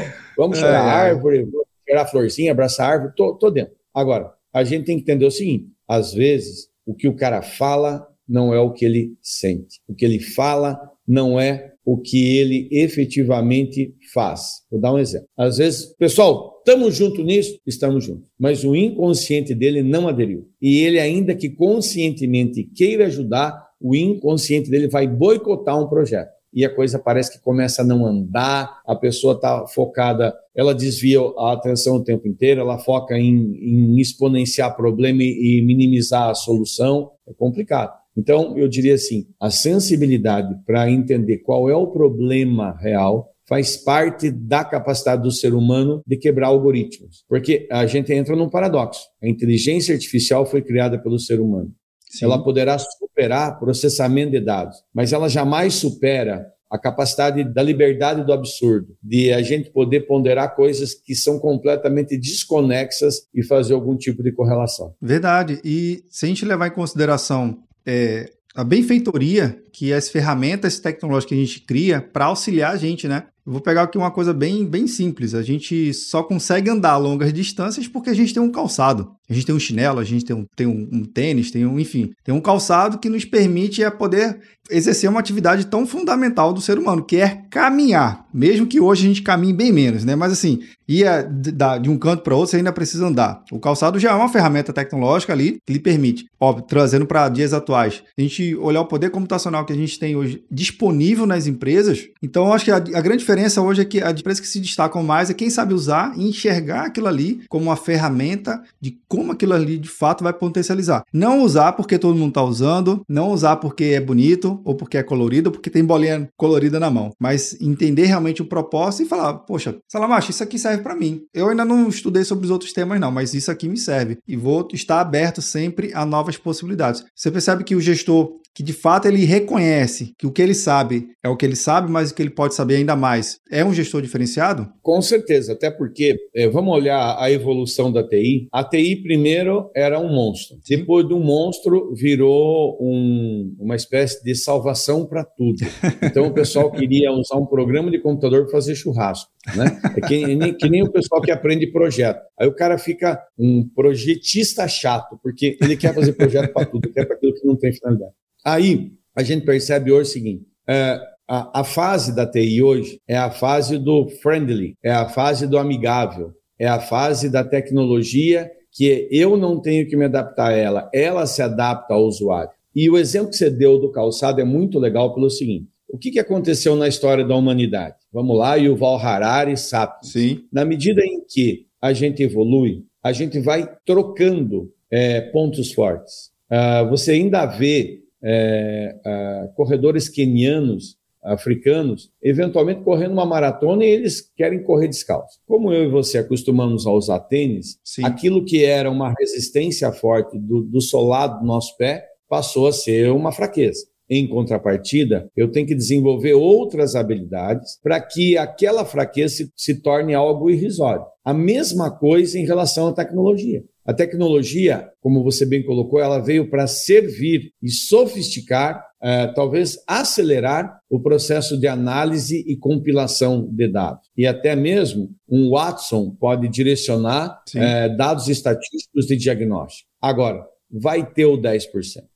vamos 0.42 0.58
cheirar 0.58 0.86
é. 0.86 1.10
árvore, 1.10 1.44
vamos 1.44 1.68
cheirar 1.86 2.10
florzinha, 2.10 2.52
abraçar 2.52 2.92
árvore, 2.94 3.14
tô, 3.16 3.36
tô 3.36 3.52
dentro. 3.52 3.74
Agora, 3.94 4.34
a 4.52 4.64
gente 4.64 4.86
tem 4.86 4.96
que 4.96 5.04
entender 5.04 5.26
o 5.26 5.32
seguinte: 5.32 5.68
às 5.88 6.14
vezes, 6.14 6.68
o 6.86 6.94
que 6.94 7.08
o 7.08 7.16
cara 7.16 7.42
fala 7.42 8.08
não 8.28 8.54
é 8.54 8.60
o 8.60 8.72
que 8.72 8.86
ele 8.86 9.14
sente. 9.22 9.80
O 9.88 9.94
que 9.94 10.06
ele 10.06 10.20
fala 10.20 10.80
não 11.08 11.40
é 11.40 11.74
o 11.86 11.98
que 11.98 12.38
ele 12.38 12.70
efetivamente 12.72 13.94
faz. 14.14 14.62
Vou 14.72 14.80
dar 14.80 14.94
um 14.94 15.00
exemplo. 15.00 15.28
Às 15.38 15.58
vezes, 15.58 15.94
pessoal, 15.98 16.60
estamos 16.60 16.96
juntos 16.96 17.26
nisso? 17.26 17.60
Estamos 17.68 18.06
juntos. 18.06 18.26
Mas 18.40 18.64
o 18.64 18.76
inconsciente 18.76 19.54
dele 19.54 19.84
não 19.84 20.08
aderiu. 20.08 20.48
E 20.62 20.80
ele, 20.80 21.00
ainda 21.00 21.36
que 21.36 21.50
conscientemente 21.50 22.64
queira 22.64 23.08
ajudar, 23.08 23.54
o 23.82 23.94
inconsciente 23.96 24.70
dele 24.70 24.88
vai 24.88 25.08
boicotar 25.08 25.78
um 25.80 25.90
projeto. 25.90 26.32
E 26.54 26.64
a 26.64 26.74
coisa 26.74 27.00
parece 27.00 27.32
que 27.34 27.44
começa 27.44 27.82
a 27.82 27.86
não 27.86 28.06
andar, 28.06 28.82
a 28.86 28.96
pessoa 28.96 29.34
está 29.34 29.66
focada, 29.68 30.34
ela 30.56 30.76
desvia 30.76 31.20
a 31.38 31.54
atenção 31.54 31.96
o 31.96 32.04
tempo 32.04 32.28
inteiro, 32.28 32.62
ela 32.62 32.78
foca 32.78 33.18
em, 33.18 33.56
em 33.56 34.00
exponenciar 34.00 34.76
problema 34.76 35.24
e, 35.24 35.60
e 35.60 35.62
minimizar 35.66 36.30
a 36.30 36.36
solução. 36.36 37.12
É 37.28 37.34
complicado. 37.34 37.94
Então, 38.16 38.58
eu 38.58 38.68
diria 38.68 38.94
assim: 38.94 39.26
a 39.40 39.50
sensibilidade 39.50 40.56
para 40.66 40.90
entender 40.90 41.40
qual 41.40 41.70
é 41.70 41.76
o 41.76 41.88
problema 41.88 42.78
real 42.80 43.34
faz 43.48 43.76
parte 43.76 44.32
da 44.32 44.64
capacidade 44.64 45.22
do 45.22 45.32
ser 45.32 45.54
humano 45.54 46.02
de 46.08 46.18
quebrar 46.18 46.48
algoritmos. 46.48 47.26
Porque 47.28 47.68
a 47.72 47.86
gente 47.86 48.14
entra 48.14 48.36
num 48.36 48.50
paradoxo. 48.50 49.02
A 49.22 49.28
inteligência 49.28 49.94
artificial 49.94 50.46
foi 50.46 50.62
criada 50.62 50.98
pelo 50.98 51.20
ser 51.20 51.40
humano. 51.42 51.72
Sim. 52.14 52.26
Ela 52.26 52.44
poderá 52.44 52.78
superar 52.78 53.58
processamento 53.60 54.32
de 54.32 54.40
dados, 54.40 54.78
mas 54.94 55.12
ela 55.12 55.28
jamais 55.28 55.74
supera 55.74 56.46
a 56.70 56.78
capacidade 56.78 57.44
da 57.44 57.62
liberdade 57.62 58.26
do 58.26 58.34
absurdo, 58.34 58.96
de 59.02 59.32
a 59.32 59.42
gente 59.42 59.70
poder 59.70 60.02
ponderar 60.02 60.56
coisas 60.56 60.94
que 60.94 61.16
são 61.16 61.40
completamente 61.40 62.18
desconexas 62.18 63.28
e 63.34 63.44
fazer 63.44 63.74
algum 63.74 63.96
tipo 63.96 64.24
de 64.24 64.32
correlação. 64.32 64.94
Verdade. 65.00 65.60
E 65.64 66.04
se 66.10 66.26
a 66.26 66.30
gente 66.30 66.46
levar 66.46 66.68
em 66.68 66.72
consideração 66.72 67.60
é, 67.86 68.32
a 68.56 68.64
benfeitoria 68.64 69.60
que 69.72 69.94
as 69.94 70.10
ferramentas 70.10 70.80
tecnológicas 70.80 71.30
que 71.30 71.36
a 71.36 71.46
gente 71.46 71.62
cria 71.62 72.02
para 72.02 72.26
auxiliar 72.26 72.74
a 72.74 72.78
gente, 72.78 73.08
né? 73.08 73.28
Vou 73.46 73.60
pegar 73.60 73.84
aqui 73.84 73.98
uma 73.98 74.12
coisa 74.12 74.34
bem, 74.34 74.66
bem 74.66 74.88
simples. 74.88 75.36
A 75.36 75.42
gente 75.42 75.94
só 75.94 76.24
consegue 76.24 76.70
andar 76.70 76.96
longas 76.96 77.34
distâncias 77.34 77.88
porque 77.88 78.10
a 78.10 78.14
gente 78.14 78.34
tem 78.34 78.42
um 78.42 78.52
calçado. 78.52 79.12
A 79.30 79.34
gente 79.34 79.46
tem 79.46 79.56
um 79.56 79.60
chinelo, 79.60 80.00
a 80.00 80.04
gente 80.04 80.24
tem 80.24 80.36
um, 80.36 80.46
tem 80.56 80.68
um, 80.68 80.90
um 80.92 81.04
tênis, 81.04 81.52
tem 81.52 81.66
um, 81.66 81.80
enfim, 81.80 82.12
tem 82.24 82.34
um 82.34 82.42
calçado 82.42 83.00
que 83.00 83.10
nos 83.10 83.26
permite 83.26 83.84
é 83.84 83.90
poder 83.90 84.40
exercer 84.70 85.10
uma 85.10 85.20
atividade 85.20 85.68
tão 85.68 85.86
fundamental 85.86 86.54
do 86.54 86.62
ser 86.62 86.78
humano, 86.78 87.04
que 87.04 87.18
é 87.18 87.42
caminhar. 87.50 88.26
Mesmo 88.34 88.66
que 88.66 88.80
hoje 88.80 89.06
a 89.06 89.08
gente 89.08 89.22
caminhe 89.22 89.54
bem 89.54 89.72
menos, 89.72 90.06
né? 90.06 90.16
Mas 90.16 90.32
assim, 90.32 90.60
ia 90.88 91.22
de 91.22 91.90
um 91.90 91.98
canto 91.98 92.24
para 92.24 92.36
outro, 92.36 92.52
você 92.52 92.58
ainda 92.58 92.72
precisa 92.72 93.06
andar. 93.06 93.44
O 93.52 93.60
calçado 93.60 94.00
já 94.00 94.12
é 94.12 94.14
uma 94.14 94.30
ferramenta 94.30 94.72
tecnológica 94.72 95.34
ali 95.34 95.58
que 95.66 95.74
lhe 95.74 95.80
permite, 95.80 96.26
óbvio, 96.40 96.66
trazendo 96.66 97.06
para 97.06 97.30
dias 97.30 97.54
atuais. 97.54 98.04
A 98.18 98.22
gente 98.22 98.56
olhar 98.56 98.82
o 98.82 98.88
poder 98.88 99.10
computacional 99.10 99.66
que 99.66 99.74
a 99.74 99.76
gente 99.76 100.00
tem 100.00 100.16
hoje 100.16 100.44
disponível 100.50 101.26
nas 101.26 101.46
empresas. 101.46 102.08
Então, 102.22 102.54
acho 102.54 102.66
que 102.66 102.72
a, 102.72 102.78
a 102.78 103.02
grande 103.02 103.20
diferença 103.20 103.33
hoje 103.62 103.82
é 103.82 103.86
que 103.86 104.02
as 104.02 104.20
empresas 104.20 104.40
que 104.40 104.48
se 104.48 104.60
destacam 104.60 105.04
mais 105.04 105.30
é 105.30 105.34
quem 105.34 105.50
sabe 105.50 105.74
usar 105.74 106.14
e 106.18 106.28
enxergar 106.28 106.86
aquilo 106.86 107.08
ali 107.08 107.42
como 107.50 107.66
uma 107.66 107.76
ferramenta 107.76 108.62
de 108.80 108.98
como 109.08 109.32
aquilo 109.32 109.54
ali 109.54 109.78
de 109.78 109.90
fato 109.90 110.24
vai 110.24 110.34
potencializar. 110.34 111.04
Não 111.14 111.42
usar 111.42 111.74
porque 111.74 111.98
todo 111.98 112.18
mundo 112.18 112.30
está 112.30 112.44
usando, 112.44 113.04
não 113.08 113.32
usar 113.32 113.58
porque 113.58 113.86
é 113.86 114.02
bonito 114.02 114.62
ou 114.64 114.76
porque 114.76 114.98
é 114.98 115.04
colorido, 115.04 115.52
porque 115.52 115.70
tem 115.70 115.84
bolinha 115.84 116.30
colorida 116.38 116.80
na 116.80 116.90
mão, 116.90 117.12
mas 117.20 117.60
entender 117.62 118.06
realmente 118.06 118.42
o 118.42 118.46
propósito 118.46 119.04
e 119.04 119.10
falar, 119.10 119.34
poxa, 119.40 119.78
Salamacho, 119.88 120.32
isso 120.32 120.44
aqui 120.44 120.58
serve 120.58 120.84
para 120.84 120.96
mim. 120.96 121.22
Eu 121.34 121.50
ainda 121.50 121.66
não 121.66 121.88
estudei 121.88 122.24
sobre 122.24 122.46
os 122.46 122.52
outros 122.52 122.74
temas 122.74 123.00
não, 123.00 123.12
mas 123.12 123.34
isso 123.34 123.52
aqui 123.52 123.68
me 123.68 123.78
serve 123.78 124.18
e 124.28 124.36
vou 124.36 124.68
estar 124.74 125.00
aberto 125.00 125.42
sempre 125.42 125.92
a 125.94 126.06
novas 126.06 126.38
possibilidades. 126.38 127.04
Você 127.16 127.32
percebe 127.32 127.64
que 127.64 127.76
o 127.76 127.82
gestor 127.82 128.43
que 128.54 128.62
de 128.62 128.74
fato 128.74 129.08
ele 129.08 129.26
reconhece 129.26 130.14
que 130.18 130.28
o 130.28 130.32
que 130.32 130.42
ele 130.42 130.54
sabe 130.54 131.10
é 131.24 131.30
o 131.30 131.36
que 131.36 131.46
ele 131.46 131.56
sabe, 131.56 131.92
mas 131.92 132.12
o 132.12 132.16
que 132.16 132.22
ele 132.22 132.30
pode 132.30 132.54
saber 132.54 132.76
ainda 132.76 132.96
mais. 132.96 133.40
É 133.50 133.64
um 133.64 133.74
gestor 133.74 134.02
diferenciado? 134.02 134.72
Com 134.82 135.02
certeza, 135.02 135.54
até 135.54 135.72
porque 135.72 136.16
é, 136.36 136.48
vamos 136.48 136.76
olhar 136.76 137.16
a 137.18 137.32
evolução 137.32 137.92
da 137.92 138.08
TI. 138.08 138.48
A 138.52 138.64
TI 138.64 138.98
primeiro 138.98 139.72
era 139.76 140.00
um 140.00 140.14
monstro, 140.14 140.58
depois 140.68 141.08
de 141.08 141.14
um 141.14 141.20
monstro 141.20 141.94
virou 141.96 142.78
um, 142.80 143.56
uma 143.60 143.76
espécie 143.76 144.24
de 144.24 144.36
salvação 144.36 145.06
para 145.06 145.24
tudo. 145.24 145.58
Então 146.02 146.28
o 146.28 146.34
pessoal 146.34 146.72
queria 146.72 147.12
usar 147.12 147.38
um 147.38 147.46
programa 147.46 147.90
de 147.90 148.00
computador 148.00 148.44
para 148.44 148.52
fazer 148.52 148.76
churrasco, 148.76 149.32
né? 149.56 149.80
É 149.98 150.02
que, 150.02 150.54
que 150.54 150.70
nem 150.70 150.84
o 150.84 150.92
pessoal 150.92 151.22
que 151.22 151.32
aprende 151.32 151.72
projeto. 151.72 152.22
Aí 152.40 152.48
o 152.48 152.54
cara 152.54 152.78
fica 152.78 153.20
um 153.38 153.68
projetista 153.74 154.68
chato, 154.68 155.18
porque 155.24 155.58
ele 155.62 155.78
quer 155.78 155.94
fazer 155.94 156.14
projeto 156.14 156.52
para 156.52 156.66
tudo, 156.66 156.92
quer 156.92 157.06
para 157.06 157.16
aquilo 157.16 157.34
que 157.34 157.46
não 157.46 157.56
tem 157.56 157.72
finalidade. 157.72 158.14
Aí 158.44 158.92
a 159.16 159.24
gente 159.24 159.46
percebe 159.46 159.92
hoje 159.92 160.10
o 160.10 160.14
seguinte: 160.14 160.46
é, 160.68 161.00
a, 161.28 161.62
a 161.62 161.64
fase 161.64 162.16
da 162.16 162.26
TI 162.26 162.62
hoje 162.62 163.00
é 163.08 163.18
a 163.18 163.32
fase 163.32 163.78
do 163.78 164.08
friendly, 164.22 164.76
é 164.84 164.92
a 164.92 165.08
fase 165.08 165.48
do 165.48 165.58
amigável, 165.58 166.32
é 166.60 166.68
a 166.68 166.80
fase 166.80 167.30
da 167.30 167.44
tecnologia 167.44 168.52
que 168.72 169.08
eu 169.12 169.38
não 169.38 169.62
tenho 169.62 169.88
que 169.88 169.96
me 169.96 170.06
adaptar 170.06 170.50
a 170.50 170.58
ela, 170.58 170.90
ela 170.94 171.26
se 171.26 171.42
adapta 171.42 171.94
ao 171.94 172.06
usuário. 172.06 172.50
E 172.76 172.90
o 172.90 172.98
exemplo 172.98 173.30
que 173.30 173.38
você 173.38 173.50
deu 173.50 173.80
do 173.80 173.92
calçado 173.92 174.42
é 174.42 174.44
muito 174.44 174.80
legal 174.80 175.14
pelo 175.14 175.30
seguinte: 175.30 175.68
o 175.88 175.98
que, 175.98 176.12
que 176.12 176.20
aconteceu 176.20 176.76
na 176.76 176.88
história 176.88 177.24
da 177.24 177.36
humanidade? 177.36 177.96
Vamos 178.12 178.38
lá, 178.38 178.56
Yuval 178.56 178.98
Harari, 178.98 179.56
Sapiens. 179.56 180.12
Sim. 180.12 180.44
Na 180.52 180.66
medida 180.66 181.04
em 181.06 181.24
que 181.28 181.68
a 181.82 181.94
gente 181.94 182.24
evolui, 182.24 182.84
a 183.02 183.12
gente 183.12 183.40
vai 183.40 183.70
trocando 183.86 184.72
é, 184.90 185.22
pontos 185.22 185.72
fortes. 185.72 186.32
Uh, 186.50 186.90
você 186.90 187.12
ainda 187.12 187.46
vê 187.46 188.03
é, 188.24 188.96
é, 189.06 189.50
corredores 189.56 190.08
quenianos, 190.08 190.98
africanos, 191.24 192.12
eventualmente 192.22 192.82
correndo 192.82 193.14
uma 193.14 193.26
maratona 193.26 193.86
e 193.86 193.90
eles 193.90 194.22
querem 194.36 194.62
correr 194.64 194.88
descalço. 194.88 195.40
Como 195.48 195.72
eu 195.72 195.86
e 195.86 195.90
você 195.90 196.18
acostumamos 196.18 196.86
a 196.86 196.92
usar 196.92 197.20
tênis, 197.22 197.80
Sim. 197.84 198.04
aquilo 198.04 198.44
que 198.44 198.64
era 198.64 198.92
uma 198.92 199.14
resistência 199.18 199.92
forte 199.92 200.38
do, 200.38 200.62
do 200.62 200.82
solado 200.82 201.40
do 201.40 201.46
nosso 201.46 201.78
pé 201.78 202.06
passou 202.28 202.68
a 202.68 202.74
ser 202.74 203.10
uma 203.12 203.32
fraqueza. 203.32 203.86
Em 204.10 204.28
contrapartida, 204.28 205.30
eu 205.36 205.50
tenho 205.50 205.66
que 205.66 205.74
desenvolver 205.74 206.34
outras 206.34 206.94
habilidades 206.94 207.80
para 207.82 208.02
que 208.02 208.38
aquela 208.38 208.84
fraqueza 208.84 209.36
se, 209.36 209.52
se 209.56 209.82
torne 209.82 210.14
algo 210.14 210.50
irrisório. 210.50 211.06
A 211.24 211.34
mesma 211.34 211.90
coisa 211.90 212.38
em 212.38 212.46
relação 212.46 212.88
à 212.88 212.94
tecnologia. 212.94 213.64
A 213.86 213.94
tecnologia, 213.94 214.90
como 215.02 215.24
você 215.24 215.46
bem 215.46 215.64
colocou, 215.64 216.00
ela 216.00 216.20
veio 216.20 216.50
para 216.50 216.68
servir 216.68 217.52
e 217.62 217.70
sofisticar, 217.70 218.82
uh, 219.02 219.34
talvez 219.34 219.78
acelerar 219.86 220.80
o 220.90 221.02
processo 221.02 221.60
de 221.60 221.68
análise 221.68 222.46
e 222.48 222.56
compilação 222.56 223.46
de 223.52 223.68
dados. 223.68 224.08
E 224.16 224.26
até 224.26 224.56
mesmo 224.56 225.10
um 225.30 225.50
Watson 225.50 226.16
pode 226.18 226.48
direcionar 226.48 227.42
uh, 227.56 227.98
dados 227.98 228.30
estatísticos 228.30 229.06
de 229.06 229.18
diagnóstico. 229.18 229.90
Agora, 230.02 230.46
vai 230.72 231.06
ter 231.06 231.26
o 231.26 231.38
10%, 231.38 231.68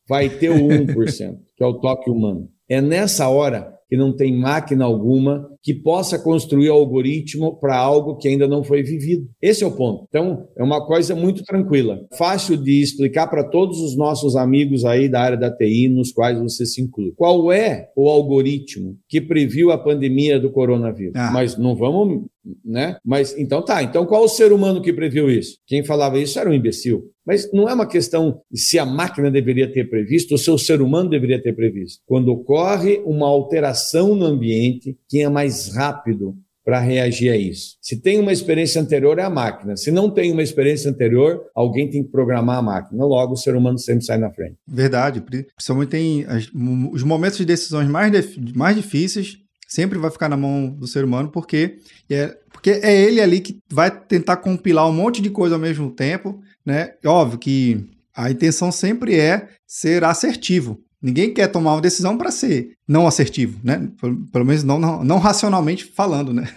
vai 0.07 0.29
ter 0.29 0.49
o 0.49 0.67
1%, 0.67 1.37
que 1.55 1.63
é 1.63 1.67
o 1.67 1.79
toque 1.79 2.09
humano. 2.09 2.49
É 2.69 2.81
nessa 2.81 3.27
hora 3.27 3.77
que 3.89 3.95
não 3.95 4.13
tem 4.13 4.33
máquina 4.35 4.85
alguma 4.85 5.49
que 5.67 5.73
possa 5.73 6.17
construir 6.17 6.69
algoritmo 6.69 7.59
para 7.59 7.75
algo 7.75 8.15
que 8.15 8.29
ainda 8.29 8.47
não 8.47 8.63
foi 8.63 8.83
vivido. 8.83 9.27
Esse 9.41 9.65
é 9.65 9.67
o 9.67 9.75
ponto. 9.75 10.05
Então, 10.07 10.47
é 10.57 10.63
uma 10.63 10.87
coisa 10.87 11.13
muito 11.13 11.43
tranquila, 11.43 11.99
fácil 12.17 12.55
de 12.55 12.81
explicar 12.81 13.27
para 13.27 13.43
todos 13.43 13.81
os 13.81 13.97
nossos 13.97 14.37
amigos 14.37 14.85
aí 14.85 15.09
da 15.09 15.19
área 15.19 15.37
da 15.37 15.53
TI, 15.53 15.89
nos 15.89 16.13
quais 16.13 16.39
você 16.39 16.65
se 16.65 16.81
inclui. 16.81 17.11
Qual 17.17 17.51
é 17.51 17.89
o 17.97 18.07
algoritmo 18.07 18.95
que 19.09 19.19
previu 19.19 19.69
a 19.69 19.77
pandemia 19.77 20.39
do 20.39 20.49
coronavírus? 20.49 21.17
Ah. 21.17 21.31
Mas 21.33 21.57
não 21.57 21.75
vamos 21.75 22.23
né? 22.63 22.97
Mas 23.03 23.37
então 23.37 23.63
tá, 23.63 23.83
então 23.83 24.05
qual 24.05 24.23
o 24.23 24.29
ser 24.29 24.51
humano 24.51 24.81
que 24.81 24.93
previu 24.93 25.29
isso? 25.29 25.57
Quem 25.65 25.83
falava 25.83 26.19
isso 26.19 26.39
era 26.39 26.49
um 26.49 26.53
imbecil. 26.53 27.11
Mas 27.25 27.51
não 27.51 27.67
é 27.67 27.73
uma 27.73 27.85
questão 27.85 28.39
se 28.53 28.79
a 28.79 28.85
máquina 28.85 29.29
deveria 29.29 29.69
ter 29.69 29.89
previsto 29.89 30.31
ou 30.31 30.37
se 30.37 30.49
o 30.49 30.57
ser 30.57 30.81
humano 30.81 31.09
deveria 31.09 31.41
ter 31.41 31.53
previsto. 31.53 32.01
Quando 32.05 32.29
ocorre 32.29 33.01
uma 33.05 33.27
alteração 33.27 34.15
no 34.15 34.25
ambiente, 34.25 34.97
quem 35.09 35.23
é 35.23 35.29
mais 35.29 35.56
rápido 35.73 36.35
para 36.67 36.81
reagir 36.81 37.31
a 37.31 37.37
isso. 37.37 37.77
Se 37.81 38.01
tem 38.01 38.19
uma 38.19 38.33
experiência 38.33 38.81
anterior, 38.81 39.17
é 39.19 39.23
a 39.23 39.29
máquina. 39.29 39.77
Se 39.77 39.89
não 39.89 40.11
tem 40.11 40.33
uma 40.33 40.43
experiência 40.43 40.91
anterior, 40.91 41.45
alguém 41.55 41.89
tem 41.89 42.03
que 42.03 42.11
programar 42.11 42.57
a 42.57 42.61
máquina. 42.61 43.05
Logo, 43.05 43.33
o 43.33 43.37
ser 43.37 43.55
humano 43.55 43.79
sempre 43.79 44.03
sai 44.03 44.17
na 44.17 44.29
frente. 44.29 44.57
Verdade. 44.67 45.21
Principalmente 45.21 45.89
tem 45.89 46.25
as, 46.25 46.49
os 46.91 47.03
momentos 47.03 47.37
de 47.37 47.45
decisões 47.45 47.87
mais, 47.87 48.11
mais 48.53 48.75
difíceis, 48.75 49.37
sempre 49.65 49.97
vai 49.97 50.11
ficar 50.11 50.27
na 50.27 50.35
mão 50.35 50.69
do 50.69 50.87
ser 50.87 51.05
humano, 51.05 51.29
porque 51.31 51.77
é, 52.09 52.37
porque 52.51 52.71
é 52.71 53.01
ele 53.01 53.21
ali 53.21 53.39
que 53.39 53.59
vai 53.71 53.89
tentar 53.89 54.37
compilar 54.37 54.89
um 54.89 54.93
monte 54.93 55.21
de 55.21 55.29
coisa 55.29 55.55
ao 55.55 55.61
mesmo 55.61 55.89
tempo, 55.91 56.41
né? 56.65 56.95
Óbvio 57.05 57.39
que 57.39 57.85
a 58.13 58.31
intenção 58.31 58.71
sempre 58.73 59.15
é 59.15 59.47
ser 59.65 60.03
assertivo, 60.03 60.81
Ninguém 61.01 61.31
quer 61.31 61.47
tomar 61.47 61.73
uma 61.73 61.81
decisão 61.81 62.17
para 62.17 62.31
ser 62.31 62.71
não 62.87 63.05
assertivo, 63.05 63.59
né? 63.63 63.89
Pelo, 64.31 64.45
menos 64.45 64.63
não, 64.63 64.79
não, 64.79 65.03
não, 65.03 65.19
racionalmente 65.19 65.85
falando, 65.85 66.33
né? 66.33 66.47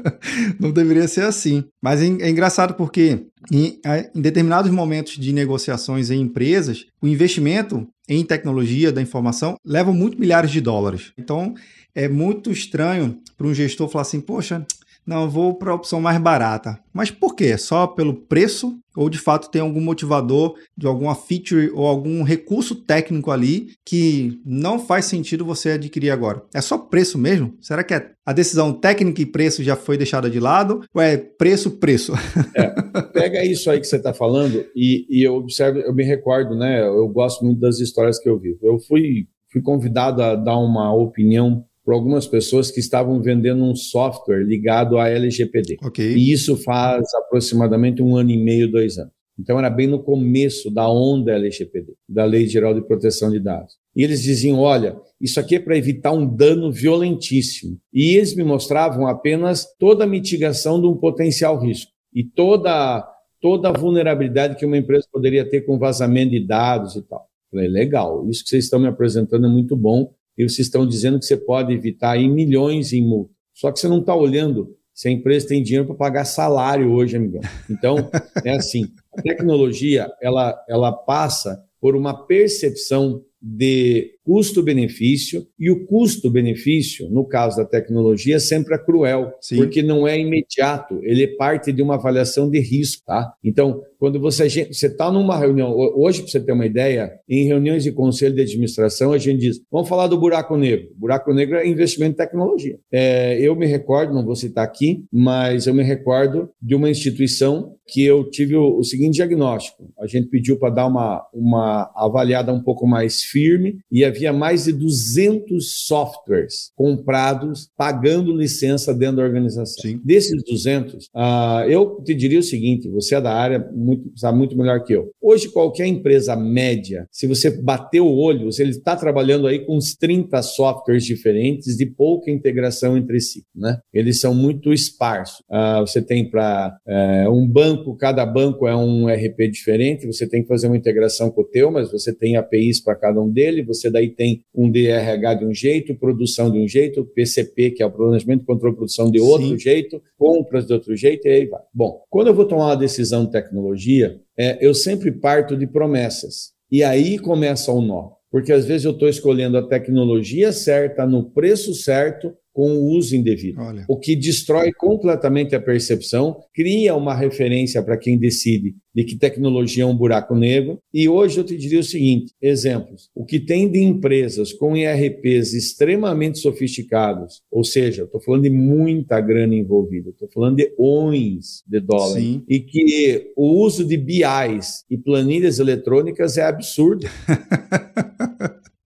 não 0.58 0.72
deveria 0.72 1.06
ser 1.06 1.22
assim. 1.22 1.64
Mas 1.80 2.02
é, 2.02 2.06
é 2.06 2.28
engraçado 2.28 2.74
porque 2.74 3.26
em, 3.52 3.78
em, 4.14 4.20
determinados 4.20 4.70
momentos 4.70 5.16
de 5.16 5.32
negociações 5.32 6.10
em 6.10 6.20
empresas, 6.20 6.86
o 7.00 7.06
investimento 7.06 7.86
em 8.08 8.24
tecnologia 8.24 8.90
da 8.90 9.00
informação 9.00 9.56
leva 9.64 9.92
muito 9.92 10.18
milhares 10.18 10.50
de 10.50 10.60
dólares. 10.60 11.12
Então 11.16 11.54
é 11.94 12.08
muito 12.08 12.50
estranho 12.50 13.18
para 13.36 13.46
um 13.46 13.54
gestor 13.54 13.88
falar 13.88 14.02
assim, 14.02 14.20
poxa, 14.20 14.66
não, 15.06 15.28
vou 15.28 15.54
para 15.54 15.70
a 15.70 15.74
opção 15.74 16.00
mais 16.00 16.18
barata. 16.18 16.78
Mas 16.92 17.10
por 17.10 17.34
quê? 17.34 17.58
Só 17.58 17.86
pelo 17.86 18.14
preço? 18.14 18.78
Ou 18.96 19.10
de 19.10 19.18
fato 19.18 19.50
tem 19.50 19.60
algum 19.60 19.80
motivador 19.80 20.54
de 20.76 20.86
alguma 20.86 21.14
feature 21.16 21.70
ou 21.74 21.84
algum 21.84 22.22
recurso 22.22 22.76
técnico 22.76 23.30
ali 23.30 23.70
que 23.84 24.40
não 24.46 24.78
faz 24.78 25.06
sentido 25.06 25.44
você 25.44 25.72
adquirir 25.72 26.10
agora? 26.10 26.42
É 26.54 26.60
só 26.60 26.78
preço 26.78 27.18
mesmo? 27.18 27.54
Será 27.60 27.82
que 27.82 27.92
é 27.92 28.12
a 28.24 28.32
decisão 28.32 28.72
técnica 28.72 29.20
e 29.20 29.26
preço 29.26 29.64
já 29.64 29.74
foi 29.74 29.98
deixada 29.98 30.30
de 30.30 30.38
lado? 30.38 30.82
Ou 30.94 31.02
é 31.02 31.16
preço, 31.16 31.72
preço? 31.72 32.12
É, 32.54 33.02
pega 33.12 33.44
isso 33.44 33.68
aí 33.68 33.80
que 33.80 33.86
você 33.86 33.96
está 33.96 34.14
falando 34.14 34.64
e, 34.76 35.06
e 35.10 35.26
eu 35.26 35.34
observo, 35.34 35.80
eu 35.80 35.92
me 35.92 36.04
recordo, 36.04 36.54
né? 36.54 36.86
Eu 36.86 37.08
gosto 37.08 37.44
muito 37.44 37.60
das 37.60 37.80
histórias 37.80 38.18
que 38.18 38.28
eu 38.28 38.38
vivo. 38.38 38.58
Eu 38.62 38.78
fui, 38.78 39.26
fui 39.52 39.60
convidado 39.60 40.22
a 40.22 40.36
dar 40.36 40.56
uma 40.56 40.94
opinião 40.94 41.64
por 41.84 41.92
algumas 41.92 42.26
pessoas 42.26 42.70
que 42.70 42.80
estavam 42.80 43.20
vendendo 43.20 43.62
um 43.62 43.76
software 43.76 44.42
ligado 44.42 44.98
à 44.98 45.08
LGPD. 45.08 45.76
Okay. 45.84 46.14
E 46.14 46.32
isso 46.32 46.56
faz 46.56 47.06
aproximadamente 47.14 48.02
um 48.02 48.16
ano 48.16 48.30
e 48.30 48.36
meio, 48.36 48.70
dois 48.70 48.98
anos. 48.98 49.12
Então 49.38 49.58
era 49.58 49.68
bem 49.68 49.86
no 49.86 50.02
começo 50.02 50.70
da 50.70 50.88
onda 50.88 51.32
LGPD, 51.32 51.94
da 52.08 52.24
Lei 52.24 52.46
Geral 52.46 52.72
de 52.72 52.80
Proteção 52.82 53.30
de 53.30 53.40
Dados. 53.40 53.74
E 53.94 54.02
eles 54.02 54.22
diziam: 54.22 54.60
olha, 54.60 54.96
isso 55.20 55.40
aqui 55.40 55.56
é 55.56 55.60
para 55.60 55.76
evitar 55.76 56.12
um 56.12 56.24
dano 56.24 56.72
violentíssimo. 56.72 57.78
E 57.92 58.16
eles 58.16 58.34
me 58.34 58.44
mostravam 58.44 59.06
apenas 59.06 59.66
toda 59.78 60.04
a 60.04 60.06
mitigação 60.06 60.80
de 60.80 60.86
um 60.86 60.96
potencial 60.96 61.58
risco 61.58 61.90
e 62.14 62.22
toda, 62.22 63.04
toda 63.40 63.68
a 63.68 63.72
vulnerabilidade 63.72 64.56
que 64.56 64.64
uma 64.64 64.78
empresa 64.78 65.06
poderia 65.12 65.48
ter 65.48 65.62
com 65.62 65.78
vazamento 65.78 66.30
de 66.30 66.40
dados 66.40 66.94
e 66.94 67.02
tal. 67.02 67.28
Falei, 67.50 67.68
legal, 67.68 68.28
isso 68.28 68.42
que 68.42 68.50
vocês 68.50 68.64
estão 68.64 68.80
me 68.80 68.88
apresentando 68.88 69.46
é 69.46 69.50
muito 69.50 69.76
bom, 69.76 70.12
e 70.36 70.48
vocês 70.48 70.66
estão 70.66 70.86
dizendo 70.86 71.18
que 71.18 71.24
você 71.24 71.36
pode 71.36 71.72
evitar 71.72 72.12
aí 72.12 72.28
milhões 72.28 72.92
em 72.92 73.02
multa. 73.02 73.32
Só 73.52 73.70
que 73.70 73.78
você 73.78 73.88
não 73.88 74.00
está 74.00 74.14
olhando 74.14 74.76
se 74.92 75.08
a 75.08 75.10
empresa 75.10 75.48
tem 75.48 75.62
dinheiro 75.62 75.86
para 75.86 75.96
pagar 75.96 76.24
salário 76.24 76.92
hoje, 76.92 77.16
amigão. 77.16 77.40
Então, 77.68 78.10
é 78.44 78.52
assim, 78.52 78.86
a 79.16 79.22
tecnologia, 79.22 80.08
ela, 80.22 80.56
ela 80.68 80.92
passa 80.92 81.64
por 81.80 81.96
uma 81.96 82.26
percepção 82.26 83.22
de 83.42 84.13
custo-benefício, 84.24 85.46
e 85.58 85.70
o 85.70 85.86
custo-benefício, 85.86 87.08
no 87.10 87.24
caso 87.24 87.58
da 87.58 87.64
tecnologia, 87.64 88.40
sempre 88.40 88.74
é 88.74 88.78
cruel, 88.78 89.32
Sim. 89.40 89.56
porque 89.56 89.82
não 89.82 90.08
é 90.08 90.18
imediato, 90.18 90.98
ele 91.02 91.24
é 91.24 91.36
parte 91.36 91.72
de 91.72 91.82
uma 91.82 91.94
avaliação 91.94 92.50
de 92.50 92.58
risco, 92.58 93.02
tá? 93.06 93.32
Então, 93.44 93.82
quando 93.98 94.20
você 94.20 94.46
está 94.46 95.10
numa 95.10 95.38
reunião, 95.38 95.74
hoje, 95.74 96.20
para 96.22 96.30
você 96.30 96.40
ter 96.40 96.52
uma 96.52 96.66
ideia, 96.66 97.10
em 97.28 97.46
reuniões 97.46 97.82
de 97.82 97.92
conselho 97.92 98.34
de 98.34 98.42
administração, 98.42 99.12
a 99.12 99.18
gente 99.18 99.40
diz, 99.40 99.60
vamos 99.70 99.88
falar 99.88 100.06
do 100.08 100.18
buraco 100.18 100.56
negro. 100.56 100.88
buraco 100.96 101.32
negro 101.32 101.56
é 101.56 101.66
investimento 101.66 102.12
em 102.12 102.16
tecnologia. 102.16 102.78
É, 102.92 103.38
eu 103.40 103.54
me 103.56 103.66
recordo, 103.66 104.14
não 104.14 104.24
vou 104.24 104.36
citar 104.36 104.64
aqui, 104.64 105.04
mas 105.12 105.66
eu 105.66 105.74
me 105.74 105.82
recordo 105.82 106.50
de 106.60 106.74
uma 106.74 106.90
instituição 106.90 107.74
que 107.86 108.04
eu 108.04 108.28
tive 108.30 108.56
o, 108.56 108.78
o 108.78 108.84
seguinte 108.84 109.14
diagnóstico. 109.14 109.90
A 109.98 110.06
gente 110.06 110.28
pediu 110.28 110.58
para 110.58 110.74
dar 110.74 110.86
uma, 110.86 111.26
uma 111.32 111.90
avaliada 111.94 112.52
um 112.52 112.62
pouco 112.62 112.86
mais 112.86 113.22
firme 113.22 113.78
e 113.90 114.04
havia 114.14 114.32
mais 114.32 114.64
de 114.64 114.72
200 114.72 115.86
softwares 115.86 116.70
comprados 116.76 117.68
pagando 117.76 118.34
licença 118.34 118.94
dentro 118.94 119.16
da 119.16 119.24
organização. 119.24 119.82
Sim. 119.82 120.00
Desses 120.04 120.42
200, 120.44 121.06
uh, 121.06 121.08
ah, 121.14 121.66
eu 121.68 122.00
te 122.04 122.14
diria 122.14 122.38
o 122.38 122.42
seguinte: 122.42 122.88
você 122.88 123.16
é 123.16 123.20
da 123.20 123.32
área, 123.32 123.58
muito, 123.74 124.10
sabe 124.16 124.38
muito 124.38 124.56
melhor 124.56 124.82
que 124.84 124.92
eu. 124.92 125.10
Hoje, 125.20 125.48
qualquer 125.48 125.86
empresa 125.86 126.36
média, 126.36 127.06
se 127.10 127.26
você 127.26 127.50
bater 127.50 128.00
o 128.00 128.14
olho, 128.14 128.48
ele 128.58 128.70
está 128.70 128.96
trabalhando 128.96 129.46
aí 129.46 129.64
com 129.64 129.76
uns 129.76 129.94
30 129.94 130.40
softwares 130.42 131.04
diferentes 131.04 131.76
de 131.76 131.86
pouca 131.86 132.30
integração 132.30 132.96
entre 132.96 133.20
si. 133.20 133.44
Né? 133.54 133.78
Eles 133.92 134.20
são 134.20 134.34
muito 134.34 134.72
esparsos. 134.72 135.40
Uh, 135.50 135.80
você 135.80 136.00
tem 136.00 136.28
para 136.28 136.76
uh, 136.86 136.90
eh, 136.90 137.28
um 137.28 137.46
banco, 137.46 137.96
cada 137.96 138.24
banco 138.24 138.66
é 138.66 138.76
um 138.76 139.06
RP 139.06 139.50
diferente, 139.50 140.06
você 140.06 140.28
tem 140.28 140.42
que 140.42 140.48
fazer 140.48 140.66
uma 140.66 140.76
integração 140.76 141.30
com 141.30 141.42
o 141.42 141.44
teu, 141.44 141.70
mas 141.70 141.90
você 141.90 142.14
tem 142.14 142.36
APIs 142.36 142.82
para 142.82 142.94
cada 142.94 143.20
um 143.20 143.30
deles, 143.30 143.66
você 143.66 143.90
daí 144.04 144.10
tem 144.10 144.44
um 144.54 144.70
DRH 144.70 145.34
de 145.34 145.44
um 145.44 145.54
jeito, 145.54 145.94
produção 145.94 146.50
de 146.50 146.58
um 146.58 146.68
jeito, 146.68 147.04
PCP, 147.04 147.70
que 147.70 147.82
é 147.82 147.86
o 147.86 147.90
planejamento 147.90 148.40
de 148.40 148.46
controle 148.46 148.72
de 148.72 148.78
produção 148.78 149.10
de 149.10 149.20
outro 149.20 149.48
Sim. 149.48 149.58
jeito, 149.58 150.02
compras 150.18 150.66
de 150.66 150.72
outro 150.72 150.94
jeito, 150.96 151.26
e 151.26 151.30
aí 151.30 151.46
vai. 151.46 151.62
Bom, 151.72 152.02
quando 152.10 152.28
eu 152.28 152.34
vou 152.34 152.44
tomar 152.44 152.66
uma 152.66 152.76
decisão 152.76 153.24
de 153.24 153.32
tecnologia, 153.32 154.20
é, 154.38 154.58
eu 154.64 154.74
sempre 154.74 155.10
parto 155.12 155.56
de 155.56 155.66
promessas. 155.66 156.52
E 156.70 156.82
aí 156.82 157.18
começa 157.18 157.72
o 157.72 157.80
nó. 157.80 158.12
Porque 158.30 158.52
às 158.52 158.66
vezes 158.66 158.84
eu 158.84 158.90
estou 158.90 159.08
escolhendo 159.08 159.56
a 159.56 159.62
tecnologia 159.62 160.50
certa, 160.52 161.06
no 161.06 161.30
preço 161.30 161.72
certo, 161.72 162.34
com 162.54 162.72
o 162.72 162.90
uso 162.96 163.16
indevido, 163.16 163.60
Olha. 163.60 163.84
o 163.88 163.98
que 163.98 164.14
destrói 164.14 164.72
completamente 164.72 165.56
a 165.56 165.60
percepção, 165.60 166.36
cria 166.54 166.94
uma 166.94 167.12
referência 167.12 167.82
para 167.82 167.98
quem 167.98 168.16
decide 168.16 168.76
de 168.94 169.02
que 169.02 169.16
tecnologia 169.16 169.82
é 169.82 169.86
um 169.86 169.96
buraco 169.96 170.36
negro. 170.36 170.78
E 170.92 171.08
hoje 171.08 171.38
eu 171.38 171.44
te 171.44 171.56
diria 171.56 171.80
o 171.80 171.84
seguinte: 171.84 172.32
exemplos. 172.40 173.10
O 173.12 173.24
que 173.24 173.40
tem 173.40 173.68
de 173.68 173.82
empresas 173.82 174.52
com 174.52 174.76
IRPs 174.76 175.52
extremamente 175.52 176.38
sofisticados, 176.38 177.42
ou 177.50 177.64
seja, 177.64 178.04
estou 178.04 178.20
falando 178.20 178.44
de 178.44 178.50
muita 178.50 179.20
grana 179.20 179.54
envolvida, 179.54 180.10
estou 180.10 180.28
falando 180.32 180.56
de 180.56 180.72
ONs 180.78 181.64
de 181.66 181.80
dólar, 181.80 182.20
Sim. 182.20 182.44
e 182.48 182.60
que 182.60 183.32
o 183.36 183.64
uso 183.64 183.84
de 183.84 183.96
BIs 183.96 184.84
e 184.88 184.96
planilhas 184.96 185.58
eletrônicas 185.58 186.38
é 186.38 186.44
absurdo. 186.44 187.04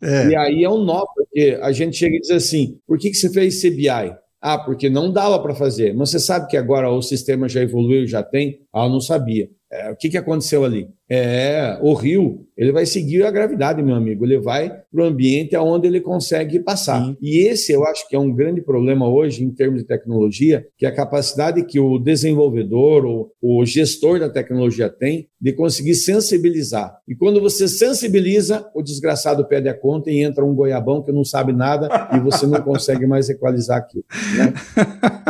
É. 0.09 0.29
E 0.29 0.37
aí 0.37 0.65
é 0.65 0.71
um 0.71 0.83
nó, 0.83 1.05
porque 1.15 1.59
a 1.61 1.71
gente 1.73 1.97
chega 1.97 2.17
e 2.17 2.21
diz 2.21 2.31
assim: 2.31 2.79
por 2.87 2.99
que, 2.99 3.11
que 3.11 3.17
você 3.17 3.31
fez 3.31 3.61
CBI? 3.61 4.17
Ah, 4.41 4.59
porque 4.59 4.89
não 4.89 5.13
dava 5.13 5.39
para 5.41 5.55
fazer. 5.55 5.95
Mas 5.95 6.11
você 6.11 6.21
sabe 6.21 6.49
que 6.49 6.57
agora 6.57 6.91
o 6.91 7.03
sistema 7.03 7.49
já 7.49 7.61
evoluiu, 7.61 8.07
já 8.07 8.23
tem? 8.23 8.61
Ah, 8.73 8.85
eu 8.87 8.91
não 8.91 9.01
sabia. 9.01 9.51
É, 9.71 9.91
o 9.91 9.97
que, 9.97 10.09
que 10.09 10.17
aconteceu 10.17 10.65
ali? 10.65 10.89
É, 11.11 11.79
o 11.83 11.93
rio, 11.93 12.47
ele 12.57 12.73
vai 12.73 12.87
seguir 12.87 13.23
a 13.23 13.31
gravidade, 13.31 13.83
meu 13.83 13.95
amigo. 13.95 14.25
Ele 14.25 14.39
vai 14.39 14.71
para 14.71 15.03
o 15.03 15.05
ambiente 15.05 15.55
aonde 15.55 15.87
ele 15.87 16.01
consegue 16.01 16.59
passar. 16.59 17.05
Sim. 17.05 17.17
E 17.21 17.47
esse 17.47 17.73
eu 17.73 17.85
acho 17.85 18.09
que 18.09 18.17
é 18.17 18.19
um 18.19 18.33
grande 18.33 18.63
problema 18.63 19.09
hoje 19.09 19.45
em 19.45 19.51
termos 19.51 19.81
de 19.81 19.87
tecnologia, 19.87 20.67
que 20.77 20.87
é 20.87 20.89
a 20.89 20.95
capacidade 20.95 21.65
que 21.65 21.79
o 21.79 21.99
desenvolvedor 21.99 23.05
ou 23.05 23.33
o 23.43 23.65
gestor 23.67 24.19
da 24.19 24.31
tecnologia 24.31 24.89
tem 24.89 25.29
de 25.41 25.53
conseguir 25.53 25.95
sensibilizar. 25.95 26.97
E 27.07 27.15
quando 27.15 27.41
você 27.41 27.69
sensibiliza, 27.69 28.67
o 28.75 28.83
desgraçado 28.83 29.47
pede 29.47 29.69
a 29.69 29.75
conta 29.75 30.11
e 30.11 30.23
entra 30.23 30.45
um 30.45 30.55
goiabão 30.55 31.03
que 31.03 31.13
não 31.13 31.25
sabe 31.25 31.53
nada 31.53 32.09
e 32.15 32.21
você 32.21 32.47
não 32.47 32.61
consegue 32.65 33.07
mais 33.07 33.29
equalizar 33.29 33.79
aquilo. 33.79 34.05
Né? 34.37 34.55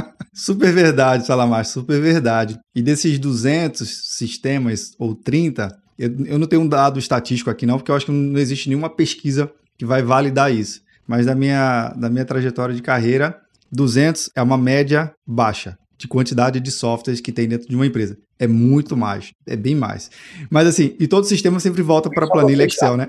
Super 0.38 0.72
verdade, 0.72 1.27
Salamar, 1.27 1.64
super 1.64 2.01
verdade. 2.01 2.61
E 2.72 2.81
desses 2.81 3.18
200 3.18 3.88
sistemas, 4.16 4.92
ou 4.96 5.12
30, 5.12 5.77
eu, 5.98 6.14
eu 6.27 6.38
não 6.38 6.46
tenho 6.46 6.62
um 6.62 6.68
dado 6.68 6.96
estatístico 6.96 7.51
aqui 7.51 7.66
não, 7.66 7.77
porque 7.77 7.90
eu 7.90 7.96
acho 7.96 8.07
que 8.07 8.12
não 8.12 8.38
existe 8.38 8.68
nenhuma 8.68 8.88
pesquisa 8.88 9.51
que 9.77 9.85
vai 9.85 10.01
validar 10.01 10.55
isso. 10.55 10.81
Mas 11.09 11.27
da 11.27 11.35
minha, 11.35 11.88
da 11.88 12.08
minha 12.08 12.25
trajetória 12.25 12.73
de 12.73 12.81
carreira, 12.81 13.37
200 13.73 14.31
é 14.37 14.40
uma 14.40 14.56
média 14.56 15.12
baixa 15.27 15.77
de 15.98 16.06
quantidade 16.06 16.60
de 16.60 16.71
softwares 16.71 17.21
que 17.21 17.33
tem 17.33 17.48
dentro 17.48 17.69
de 17.69 17.75
uma 17.75 17.85
empresa. 17.85 18.17
É 18.38 18.46
muito 18.46 18.96
mais, 18.96 19.33
é 19.44 19.56
bem 19.56 19.75
mais. 19.75 20.08
Mas 20.48 20.69
assim, 20.69 20.94
e 21.00 21.08
todo 21.08 21.25
sistema 21.25 21.58
sempre 21.58 21.83
volta 21.83 22.08
para 22.08 22.27
a 22.27 22.31
planilha 22.31 22.65
Excel, 22.65 22.96
né? 22.96 23.08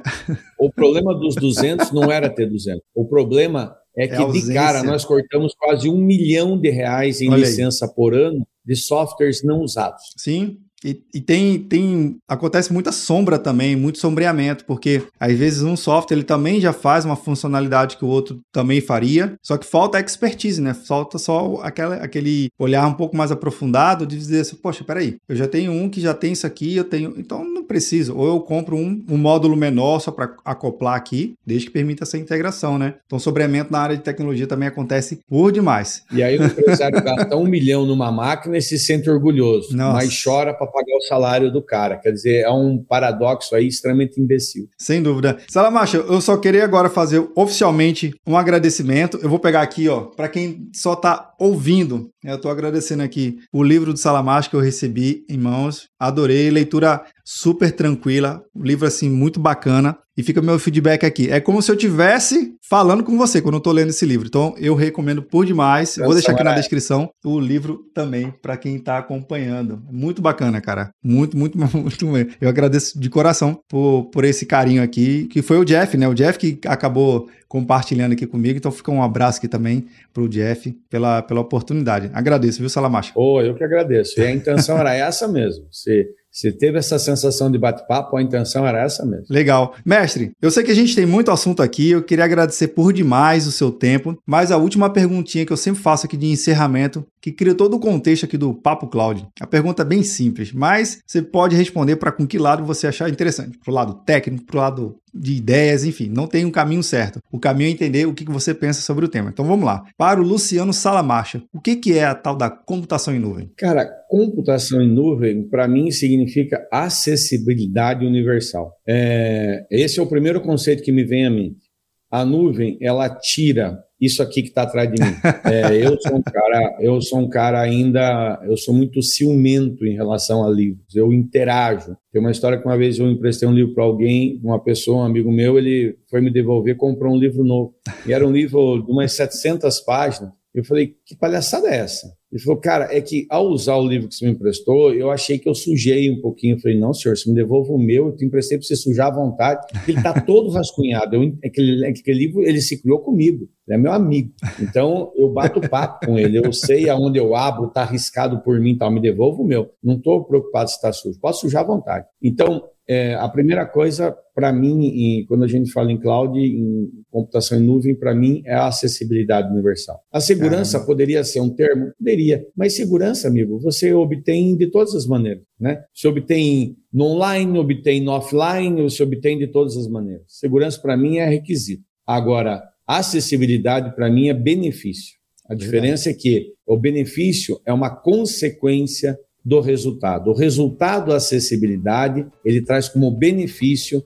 O 0.60 0.72
problema 0.72 1.14
dos 1.14 1.36
200 1.36 1.92
não 1.92 2.12
era 2.12 2.28
ter 2.28 2.48
200. 2.50 2.82
O 2.96 3.06
problema 3.06 3.76
é 4.00 4.08
que 4.08 4.16
é 4.16 4.32
de 4.32 4.54
cara 4.54 4.82
nós 4.82 5.04
cortamos 5.04 5.54
quase 5.56 5.90
um 5.90 5.98
milhão 5.98 6.58
de 6.58 6.70
reais 6.70 7.22
em 7.22 7.30
Olha 7.30 7.42
licença 7.42 7.86
aí. 7.86 7.94
por 7.94 8.16
ano 8.16 8.48
de 8.66 8.76
softwares 8.76 9.44
não 9.44 9.62
usados. 9.62 10.04
Sim, 10.18 10.60
e, 10.84 11.02
e, 11.14 11.22
tem, 11.22 11.60
tem. 11.60 12.18
Acontece 12.28 12.72
muita 12.72 12.92
sombra 12.92 13.38
também, 13.38 13.76
muito 13.76 14.00
sombreamento, 14.00 14.66
porque 14.66 15.04
às 15.20 15.34
vezes 15.38 15.62
um 15.62 15.76
software 15.76 16.18
ele 16.18 16.24
também 16.24 16.62
já 16.62 16.72
faz 16.72 17.06
uma 17.06 17.16
funcionalidade 17.16 17.98
que 17.98 18.06
o 18.06 18.08
outro 18.08 18.40
também 18.52 18.80
faria, 18.80 19.36
só 19.44 19.58
que 19.58 19.66
falta 19.66 20.00
expertise, 20.00 20.62
né? 20.62 20.74
Falta 20.74 21.18
só 21.18 21.60
aquela, 21.64 21.96
aquele 21.96 22.48
olhar 22.58 22.88
um 22.88 22.94
pouco 22.94 23.16
mais 23.16 23.32
aprofundado 23.32 24.06
de 24.06 24.18
dizer 24.18 24.42
assim, 24.42 24.56
poxa, 24.56 24.84
peraí, 24.84 25.18
eu 25.28 25.36
já 25.36 25.48
tenho 25.48 25.72
um 25.72 25.90
que 25.90 26.00
já 26.00 26.14
tem 26.14 26.32
isso 26.34 26.48
aqui, 26.48 26.76
eu 26.76 26.84
tenho. 26.84 27.14
Então 27.18 27.44
não 27.44 27.64
preciso. 27.64 28.16
Ou 28.16 28.28
eu 28.28 28.40
compro 28.40 28.76
um, 28.76 29.04
um 29.10 29.18
módulo 29.18 29.56
menor 29.56 30.00
só 30.00 30.12
para 30.12 30.34
acoplar 30.46 30.96
aqui, 30.96 31.34
desde 31.46 31.68
que 31.68 31.74
permita 31.74 32.04
essa 32.04 32.18
integração, 32.18 32.78
né? 32.78 32.96
Então 33.06 33.20
sombreamento 33.20 33.72
na 33.72 33.80
área 33.80 33.98
de 33.98 34.04
tecnologia 34.04 34.48
também 34.48 34.68
acontece 34.68 35.20
por 35.28 35.52
demais. 35.52 36.04
E 36.12 36.24
aí 36.24 36.38
o 36.38 36.46
empresário 36.46 37.04
gasta 37.04 37.36
um 37.36 37.46
milhão 37.46 37.86
numa 37.86 38.12
máquina 38.12 38.58
e 38.58 38.62
se 38.62 38.80
sente 38.80 39.10
orgulhoso, 39.10 39.76
Nossa. 39.76 39.94
mas 39.94 40.24
chora 40.24 40.54
para 40.54 40.69
pagar 40.70 40.96
o 40.96 41.02
salário 41.02 41.52
do 41.52 41.62
cara. 41.62 41.98
Quer 41.98 42.12
dizer, 42.12 42.44
é 42.44 42.52
um 42.52 42.78
paradoxo 42.78 43.56
aí 43.56 43.68
extremamente 43.68 44.20
imbecil. 44.20 44.70
Sem 44.78 45.02
dúvida. 45.02 45.38
Salamacha, 45.50 45.98
eu 45.98 46.22
só 46.22 46.38
queria 46.38 46.64
agora 46.64 46.90
fazer 46.90 47.28
oficialmente 47.36 48.14
um 48.28 48.38
agradecimento. 48.38 49.20
Eu 49.22 49.30
vou 49.30 49.40
pegar 49.40 49.62
aqui, 49.62 49.88
ó, 49.88 50.02
para 50.02 50.30
quem 50.30 50.70
só 50.74 50.96
tá 50.96 51.34
ouvindo. 51.40 52.10
Eu 52.24 52.36
estou 52.36 52.52
agradecendo 52.52 53.04
aqui 53.04 53.38
o 53.54 53.64
livro 53.64 53.94
do 53.94 54.00
Salamacha 54.00 54.50
que 54.50 54.56
eu 54.56 54.60
recebi 54.60 55.24
em 55.30 55.38
mãos. 55.38 55.88
Adorei, 56.00 56.50
leitura 56.50 57.04
super 57.24 57.72
tranquila, 57.72 58.44
um 58.56 58.64
livro 58.64 58.88
assim 58.88 59.10
muito 59.10 59.40
bacana. 59.40 59.98
E 60.18 60.24
fica 60.24 60.42
meu 60.42 60.60
feedback 60.60 61.06
aqui. 61.06 61.32
É 61.32 61.40
como 61.40 61.62
se 61.62 61.72
eu 61.72 61.78
tivesse 61.78 62.56
falando 62.70 63.04
com 63.04 63.18
você 63.18 63.42
quando 63.42 63.56
eu 63.56 63.62
tô 63.62 63.72
lendo 63.72 63.90
esse 63.90 64.06
livro. 64.06 64.28
Então 64.28 64.54
eu 64.58 64.76
recomendo 64.76 65.24
por 65.24 65.46
demais. 65.46 65.98
Vou 65.98 66.14
deixar 66.14 66.34
aqui 66.34 66.44
na 66.44 66.54
descrição 66.54 67.10
o 67.26 67.40
livro 67.40 67.80
também 67.94 68.32
para 68.42 68.56
quem 68.56 68.76
está 68.76 69.00
acompanhando. 69.00 69.82
Muito 69.92 70.22
bacana, 70.22 70.62
cara. 70.62 70.92
Muito, 71.04 71.36
muito, 71.36 71.58
muito. 71.76 72.06
Eu 72.40 72.48
agradeço 72.48 73.00
de 73.00 73.10
coração 73.10 73.60
por, 73.68 74.06
por 74.12 74.24
esse 74.24 74.46
carinho 74.46 74.84
aqui, 74.84 75.26
que 75.26 75.42
foi 75.42 75.58
o 75.58 75.66
Jeff, 75.66 75.98
né? 75.98 76.08
O 76.08 76.14
Jeff 76.14 76.38
que 76.38 76.60
acabou 76.68 77.28
compartilhando 77.48 78.14
aqui 78.14 78.28
comigo. 78.28 78.58
Então 78.58 78.72
fica 78.72 78.92
um 78.92 79.02
abraço 79.02 79.40
aqui 79.40 79.48
também 79.48 79.88
para 80.14 80.22
o 80.22 80.30
Jeff 80.30 80.72
pela, 80.90 81.24
pela 81.24 81.42
oportunidade. 81.42 82.12
Agradeço, 82.14 82.60
viu, 82.60 82.70
Salamacha? 82.70 83.12
Oh, 83.16 83.42
eu 83.42 83.56
que 83.56 83.64
agradeço. 83.64 84.20
E 84.20 84.24
a 84.24 84.32
intenção 84.32 84.78
era 84.78 84.94
essa 84.94 85.28
mesmo. 85.28 85.66
Você 85.72 86.08
se 86.32 86.52
teve 86.52 86.78
essa 86.78 87.00
sensação 87.00 87.52
de 87.52 87.58
bate-papo, 87.58 88.16
a 88.16 88.22
intenção 88.22 88.66
era 88.66 88.82
essa 88.82 89.06
mesmo. 89.06 89.26
Legal. 89.30 89.76
Mestre, 89.86 90.32
eu 90.42 90.52
sei 90.52 90.64
que 90.64 90.72
a 90.72 90.76
gente 90.76 90.96
tem 90.96 91.06
muito 91.06 91.32
assunto 91.32 91.62
aqui, 91.62 91.92
eu 91.92 92.04
queria 92.04 92.26
agradecer 92.26 92.70
por 92.70 92.94
demais 92.94 93.48
o 93.48 93.52
seu 93.52 93.72
tempo, 93.72 94.18
mas 94.26 94.52
a 94.52 94.58
última 94.58 94.90
perguntinha 94.90 95.46
que 95.46 95.54
eu 95.54 95.58
sempre 95.58 95.82
faço 95.82 96.06
aqui 96.06 96.16
de 96.16 96.28
encerramento, 96.28 97.06
que 97.22 97.32
cria 97.32 97.56
todo 97.56 97.76
o 97.76 97.80
contexto 97.80 98.26
aqui 98.26 98.38
do 98.38 98.54
Papo 98.54 98.88
Cloud. 98.88 99.28
A 99.42 99.48
pergunta 99.48 99.82
é 99.82 99.86
bem 99.86 100.04
simples, 100.04 100.54
mas 100.54 101.00
você 101.06 101.22
pode 101.22 101.56
responder 101.56 101.96
para 101.98 102.12
com 102.12 102.26
que 102.26 102.38
lado 102.38 102.64
você 102.64 102.88
achar 102.88 103.10
interessante. 103.10 103.58
Para 103.58 103.72
o 103.72 103.76
lado 103.76 103.94
técnico, 104.06 104.46
para 104.46 104.58
o 104.58 104.60
lado 104.60 104.96
de 105.14 105.34
ideias, 105.34 105.84
enfim, 105.84 106.10
não 106.10 106.28
tem 106.28 106.46
um 106.46 106.52
caminho 106.52 106.84
certo. 106.84 107.20
O 107.32 107.40
caminho 107.40 107.70
é 107.70 107.72
entender 107.72 108.06
o 108.06 108.14
que 108.14 108.26
você 108.26 108.54
pensa 108.54 108.82
sobre 108.82 109.06
o 109.06 109.10
tema. 109.10 109.30
Então 109.30 109.46
vamos 109.46 109.66
lá. 109.66 109.84
Para 109.98 110.22
o 110.22 110.24
Luciano 110.24 110.74
Salamarcha, 110.74 111.42
o 111.54 111.60
que 111.60 111.94
é 111.94 112.06
a 112.06 112.16
tal 112.16 112.36
da 112.36 112.50
computação 112.50 113.16
em 113.16 113.20
nuvem? 113.20 113.52
Cara, 113.58 113.86
computação 114.10 114.82
em 114.82 114.92
nuvem, 114.92 115.48
para 115.48 115.68
mim, 115.68 115.92
significa 115.92 116.68
acessibilidade 116.72 118.06
universal. 118.06 118.74
É, 118.88 119.66
esse 119.72 120.00
é 120.00 120.04
o 120.04 120.08
primeiro 120.08 120.42
conceito 120.42 120.84
que 120.84 120.92
me 120.92 121.04
vem 121.04 121.26
à 121.26 121.30
mente. 121.30 121.70
A 122.12 122.26
nuvem, 122.26 122.78
ela 122.82 123.10
tira 123.10 123.78
isso 124.00 124.24
aqui 124.24 124.42
que 124.42 124.50
está 124.50 124.64
atrás 124.64 124.90
de 124.92 125.02
mim. 125.02 125.12
É, 125.46 125.86
eu 125.86 126.00
sou 126.00 126.18
um 126.18 126.22
cara, 126.22 126.78
eu 126.80 127.02
sou 127.02 127.20
um 127.20 127.30
cara 127.30 127.60
ainda, 127.60 128.40
eu 128.46 128.56
sou 128.56 128.74
muito 128.74 129.02
ciumento 129.02 129.86
em 129.86 129.96
relação 129.96 130.46
a 130.46 130.50
livros. 130.50 130.96
Eu 130.96 131.12
interajo. 131.12 131.98
Tem 132.12 132.22
uma 132.22 132.32
história 132.32 132.58
que 132.58 132.66
uma 132.66 132.78
vez 132.78 133.00
eu 133.00 133.10
emprestei 133.10 133.48
um 133.48 133.54
livro 133.54 133.74
para 133.74 133.84
alguém, 133.84 134.40
uma 134.44 134.60
pessoa, 134.60 135.04
um 135.04 135.06
amigo 135.06 135.32
meu, 135.32 135.58
ele 135.58 135.98
foi 136.10 136.22
me 136.22 136.32
devolver, 136.32 136.78
comprou 136.78 137.14
um 137.14 137.18
livro 137.18 137.44
novo. 137.44 137.74
E 138.06 138.14
era 138.14 138.26
um 138.26 138.32
livro 138.32 138.84
de 138.84 138.92
umas 138.92 139.12
700 139.14 139.80
páginas. 139.82 140.32
Eu 140.54 140.64
falei, 140.64 140.96
que 141.06 141.16
palhaçada 141.16 141.68
é 141.68 141.78
essa? 141.78 142.19
Ele 142.32 142.42
falou, 142.44 142.60
cara, 142.60 142.96
é 142.96 143.02
que 143.02 143.26
ao 143.30 143.48
usar 143.48 143.76
o 143.76 143.88
livro 143.88 144.08
que 144.08 144.14
você 144.14 144.26
me 144.26 144.32
emprestou, 144.32 144.94
eu 144.94 145.10
achei 145.10 145.40
que 145.40 145.50
eu 145.50 145.56
sujei 145.56 146.12
um 146.12 146.22
pouquinho. 146.22 146.56
Eu 146.56 146.60
falei, 146.60 146.80
não, 146.80 146.94
senhor, 146.94 147.18
você 147.18 147.28
me 147.28 147.36
devolva 147.36 147.74
o 147.74 147.80
meu, 147.80 148.08
eu 148.08 148.16
te 148.16 148.24
emprestei 148.24 148.58
para 148.58 148.68
você 148.68 148.76
sujar 148.76 149.08
à 149.08 149.16
vontade. 149.16 149.66
Ele 149.88 149.98
está 149.98 150.22
todo 150.22 150.50
rascunhado. 150.54 151.16
Eu, 151.16 151.34
aquele, 151.44 151.86
aquele 151.88 152.20
livro, 152.20 152.42
ele 152.42 152.62
se 152.62 152.80
criou 152.80 153.00
comigo, 153.00 153.50
ele 153.68 153.78
é 153.78 153.82
meu 153.82 153.92
amigo. 153.92 154.32
Então, 154.60 155.12
eu 155.16 155.32
bato 155.32 155.60
papo 155.62 156.06
com 156.06 156.20
ele, 156.20 156.38
eu 156.38 156.54
sei 156.54 156.88
aonde 156.88 157.18
eu 157.18 157.36
abro, 157.36 157.68
está 157.68 157.82
arriscado 157.82 158.42
por 158.42 158.60
mim, 158.60 158.78
tal, 158.78 158.92
me 158.92 159.02
devolva 159.02 159.42
o 159.42 159.46
meu. 159.46 159.72
Não 159.84 159.96
estou 159.96 160.24
preocupado 160.24 160.70
se 160.70 160.76
está 160.76 160.94
sujo, 160.94 161.20
posso 161.20 161.42
sujar 161.42 161.64
à 161.64 161.68
vontade. 161.68 162.06
Então, 162.22 162.64
é, 162.90 163.14
a 163.14 163.30
primeira 163.30 163.68
coisa, 163.68 164.18
para 164.34 164.52
mim, 164.52 164.88
em, 164.88 165.26
quando 165.28 165.44
a 165.44 165.48
gente 165.48 165.72
fala 165.72 165.92
em 165.92 166.00
cloud, 166.00 166.40
em 166.40 166.90
computação 167.12 167.60
em 167.60 167.62
nuvem, 167.62 167.94
para 167.94 168.16
mim, 168.16 168.42
é 168.44 168.56
a 168.56 168.66
acessibilidade 168.66 169.54
universal. 169.54 170.02
A 170.12 170.20
segurança 170.20 170.72
Caramba. 170.72 170.88
poderia 170.88 171.24
ser 171.24 171.40
um 171.40 171.52
termo? 171.52 171.92
Poderia. 172.00 172.44
Mas 172.58 172.76
segurança, 172.76 173.28
amigo, 173.28 173.60
você 173.60 173.94
obtém 173.94 174.58
de 174.58 174.72
todas 174.72 174.96
as 174.96 175.06
maneiras. 175.06 175.44
Né? 175.60 175.84
Você 175.94 176.08
obtém 176.08 176.78
no 176.92 177.06
online, 177.06 177.60
obtém 177.60 178.02
no 178.02 178.10
offline, 178.10 178.82
você 178.82 179.04
obtém 179.04 179.38
de 179.38 179.46
todas 179.46 179.78
as 179.78 179.88
maneiras. 179.88 180.24
Segurança, 180.28 180.82
para 180.82 180.98
mim, 180.98 181.18
é 181.18 181.30
requisito. 181.30 181.84
Agora, 182.08 182.64
acessibilidade, 182.88 183.94
para 183.96 184.10
mim, 184.10 184.30
é 184.30 184.34
benefício. 184.34 185.14
A 185.48 185.54
diferença 185.54 186.06
Verdade. 186.06 186.28
é 186.28 186.40
que 186.42 186.54
o 186.66 186.76
benefício 186.76 187.62
é 187.68 187.72
uma 187.72 187.96
consequência 187.96 189.16
do 189.44 189.60
resultado. 189.60 190.30
O 190.30 190.34
resultado, 190.34 191.14
acessibilidade, 191.14 192.26
ele 192.44 192.62
traz 192.62 192.88
como 192.90 193.12
benefício 193.12 194.04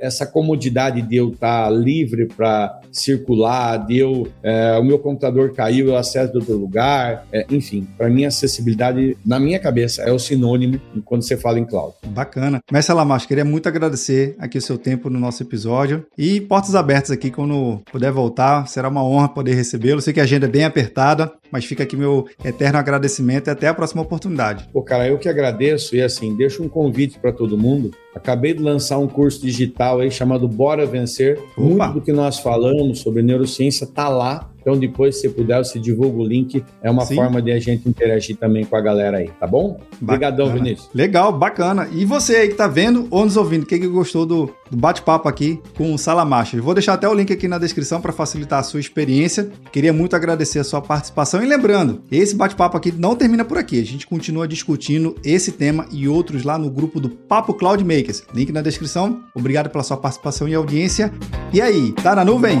essa 0.00 0.26
comodidade 0.26 1.02
de 1.02 1.16
eu 1.16 1.30
estar 1.30 1.70
livre 1.70 2.26
para 2.26 2.80
circular, 2.92 3.78
de 3.78 3.98
eu, 3.98 4.28
é, 4.42 4.78
o 4.78 4.84
meu 4.84 4.98
computador 4.98 5.52
caiu, 5.52 5.88
eu 5.88 5.96
acesso 5.96 6.32
de 6.32 6.38
outro 6.38 6.56
lugar, 6.56 7.26
é, 7.32 7.44
enfim, 7.50 7.86
para 7.96 8.08
mim 8.08 8.24
acessibilidade, 8.24 9.16
na 9.24 9.40
minha 9.40 9.58
cabeça, 9.58 10.02
é 10.02 10.12
o 10.12 10.18
sinônimo 10.18 10.80
quando 11.04 11.22
você 11.22 11.36
fala 11.36 11.58
em 11.58 11.64
cloud. 11.64 11.94
Bacana. 12.06 12.60
Mestre 12.70 12.94
Lamacho, 12.94 13.26
queria 13.26 13.44
muito 13.44 13.68
agradecer 13.68 14.36
aqui 14.38 14.58
o 14.58 14.62
seu 14.62 14.78
tempo 14.78 15.10
no 15.10 15.18
nosso 15.18 15.42
episódio 15.42 16.06
e 16.16 16.40
portas 16.40 16.74
abertas 16.74 17.10
aqui 17.10 17.30
quando 17.30 17.80
puder 17.90 18.12
voltar, 18.12 18.68
será 18.68 18.88
uma 18.88 19.04
honra 19.04 19.28
poder 19.28 19.54
recebê-lo. 19.54 20.00
Sei 20.00 20.12
que 20.12 20.20
a 20.20 20.24
agenda 20.24 20.46
é 20.46 20.48
bem 20.48 20.64
apertada, 20.64 21.32
mas 21.54 21.64
fica 21.64 21.84
aqui 21.84 21.96
meu 21.96 22.26
eterno 22.44 22.80
agradecimento 22.80 23.46
e 23.46 23.50
até 23.50 23.68
a 23.68 23.74
próxima 23.74 24.02
oportunidade. 24.02 24.68
Pô, 24.72 24.82
cara, 24.82 25.06
eu 25.06 25.16
que 25.18 25.28
agradeço 25.28 25.94
e 25.94 26.02
assim, 26.02 26.36
deixo 26.36 26.64
um 26.64 26.68
convite 26.68 27.16
para 27.16 27.30
todo 27.30 27.56
mundo 27.56 27.92
Acabei 28.14 28.54
de 28.54 28.62
lançar 28.62 28.98
um 28.98 29.08
curso 29.08 29.40
digital 29.42 29.98
aí 29.98 30.10
chamado 30.10 30.46
Bora 30.46 30.86
Vencer. 30.86 31.38
Opa. 31.56 31.86
Muito 31.86 31.94
do 31.94 32.00
que 32.00 32.12
nós 32.12 32.38
falamos 32.38 33.00
sobre 33.00 33.22
neurociência 33.22 33.84
está 33.84 34.08
lá. 34.08 34.48
Então, 34.64 34.78
depois, 34.78 35.20
se 35.20 35.28
puder, 35.28 35.62
você 35.62 35.78
divulga 35.78 36.22
o 36.22 36.26
link. 36.26 36.64
É 36.82 36.90
uma 36.90 37.04
Sim. 37.04 37.16
forma 37.16 37.42
de 37.42 37.52
a 37.52 37.60
gente 37.60 37.86
interagir 37.86 38.34
também 38.34 38.64
com 38.64 38.74
a 38.74 38.80
galera 38.80 39.18
aí, 39.18 39.30
tá 39.38 39.46
bom? 39.46 39.78
Obrigadão, 40.00 40.50
Vinícius. 40.50 40.88
Legal, 40.94 41.30
bacana. 41.30 41.86
E 41.92 42.06
você 42.06 42.36
aí 42.36 42.48
que 42.48 42.54
tá 42.54 42.66
vendo 42.66 43.06
ou 43.10 43.26
nos 43.26 43.36
ouvindo, 43.36 43.66
quem 43.66 43.78
que 43.78 43.86
gostou 43.86 44.24
do, 44.24 44.46
do 44.70 44.76
bate-papo 44.76 45.28
aqui 45.28 45.60
com 45.76 45.92
o 45.92 45.98
Salamacha? 45.98 46.58
Vou 46.62 46.72
deixar 46.72 46.94
até 46.94 47.06
o 47.06 47.12
link 47.12 47.30
aqui 47.30 47.46
na 47.46 47.58
descrição 47.58 48.00
para 48.00 48.10
facilitar 48.10 48.60
a 48.60 48.62
sua 48.62 48.80
experiência. 48.80 49.50
Queria 49.70 49.92
muito 49.92 50.16
agradecer 50.16 50.60
a 50.60 50.64
sua 50.64 50.80
participação. 50.80 51.42
E 51.42 51.46
lembrando, 51.46 52.00
esse 52.10 52.34
bate-papo 52.34 52.78
aqui 52.78 52.90
não 52.90 53.14
termina 53.14 53.44
por 53.44 53.58
aqui. 53.58 53.78
A 53.78 53.84
gente 53.84 54.06
continua 54.06 54.48
discutindo 54.48 55.14
esse 55.22 55.52
tema 55.52 55.86
e 55.92 56.08
outros 56.08 56.42
lá 56.42 56.56
no 56.56 56.70
grupo 56.70 56.98
do 56.98 57.10
Papo 57.10 57.52
Cloud 57.52 57.84
Makers. 57.84 58.22
Link 58.34 58.50
na 58.50 58.62
descrição. 58.62 59.20
Obrigado 59.34 59.68
pela 59.68 59.84
sua 59.84 59.98
participação 59.98 60.48
e 60.48 60.54
audiência. 60.54 61.12
E 61.52 61.60
aí, 61.60 61.92
tá 61.92 62.14
na 62.14 62.24
nuvem? 62.24 62.60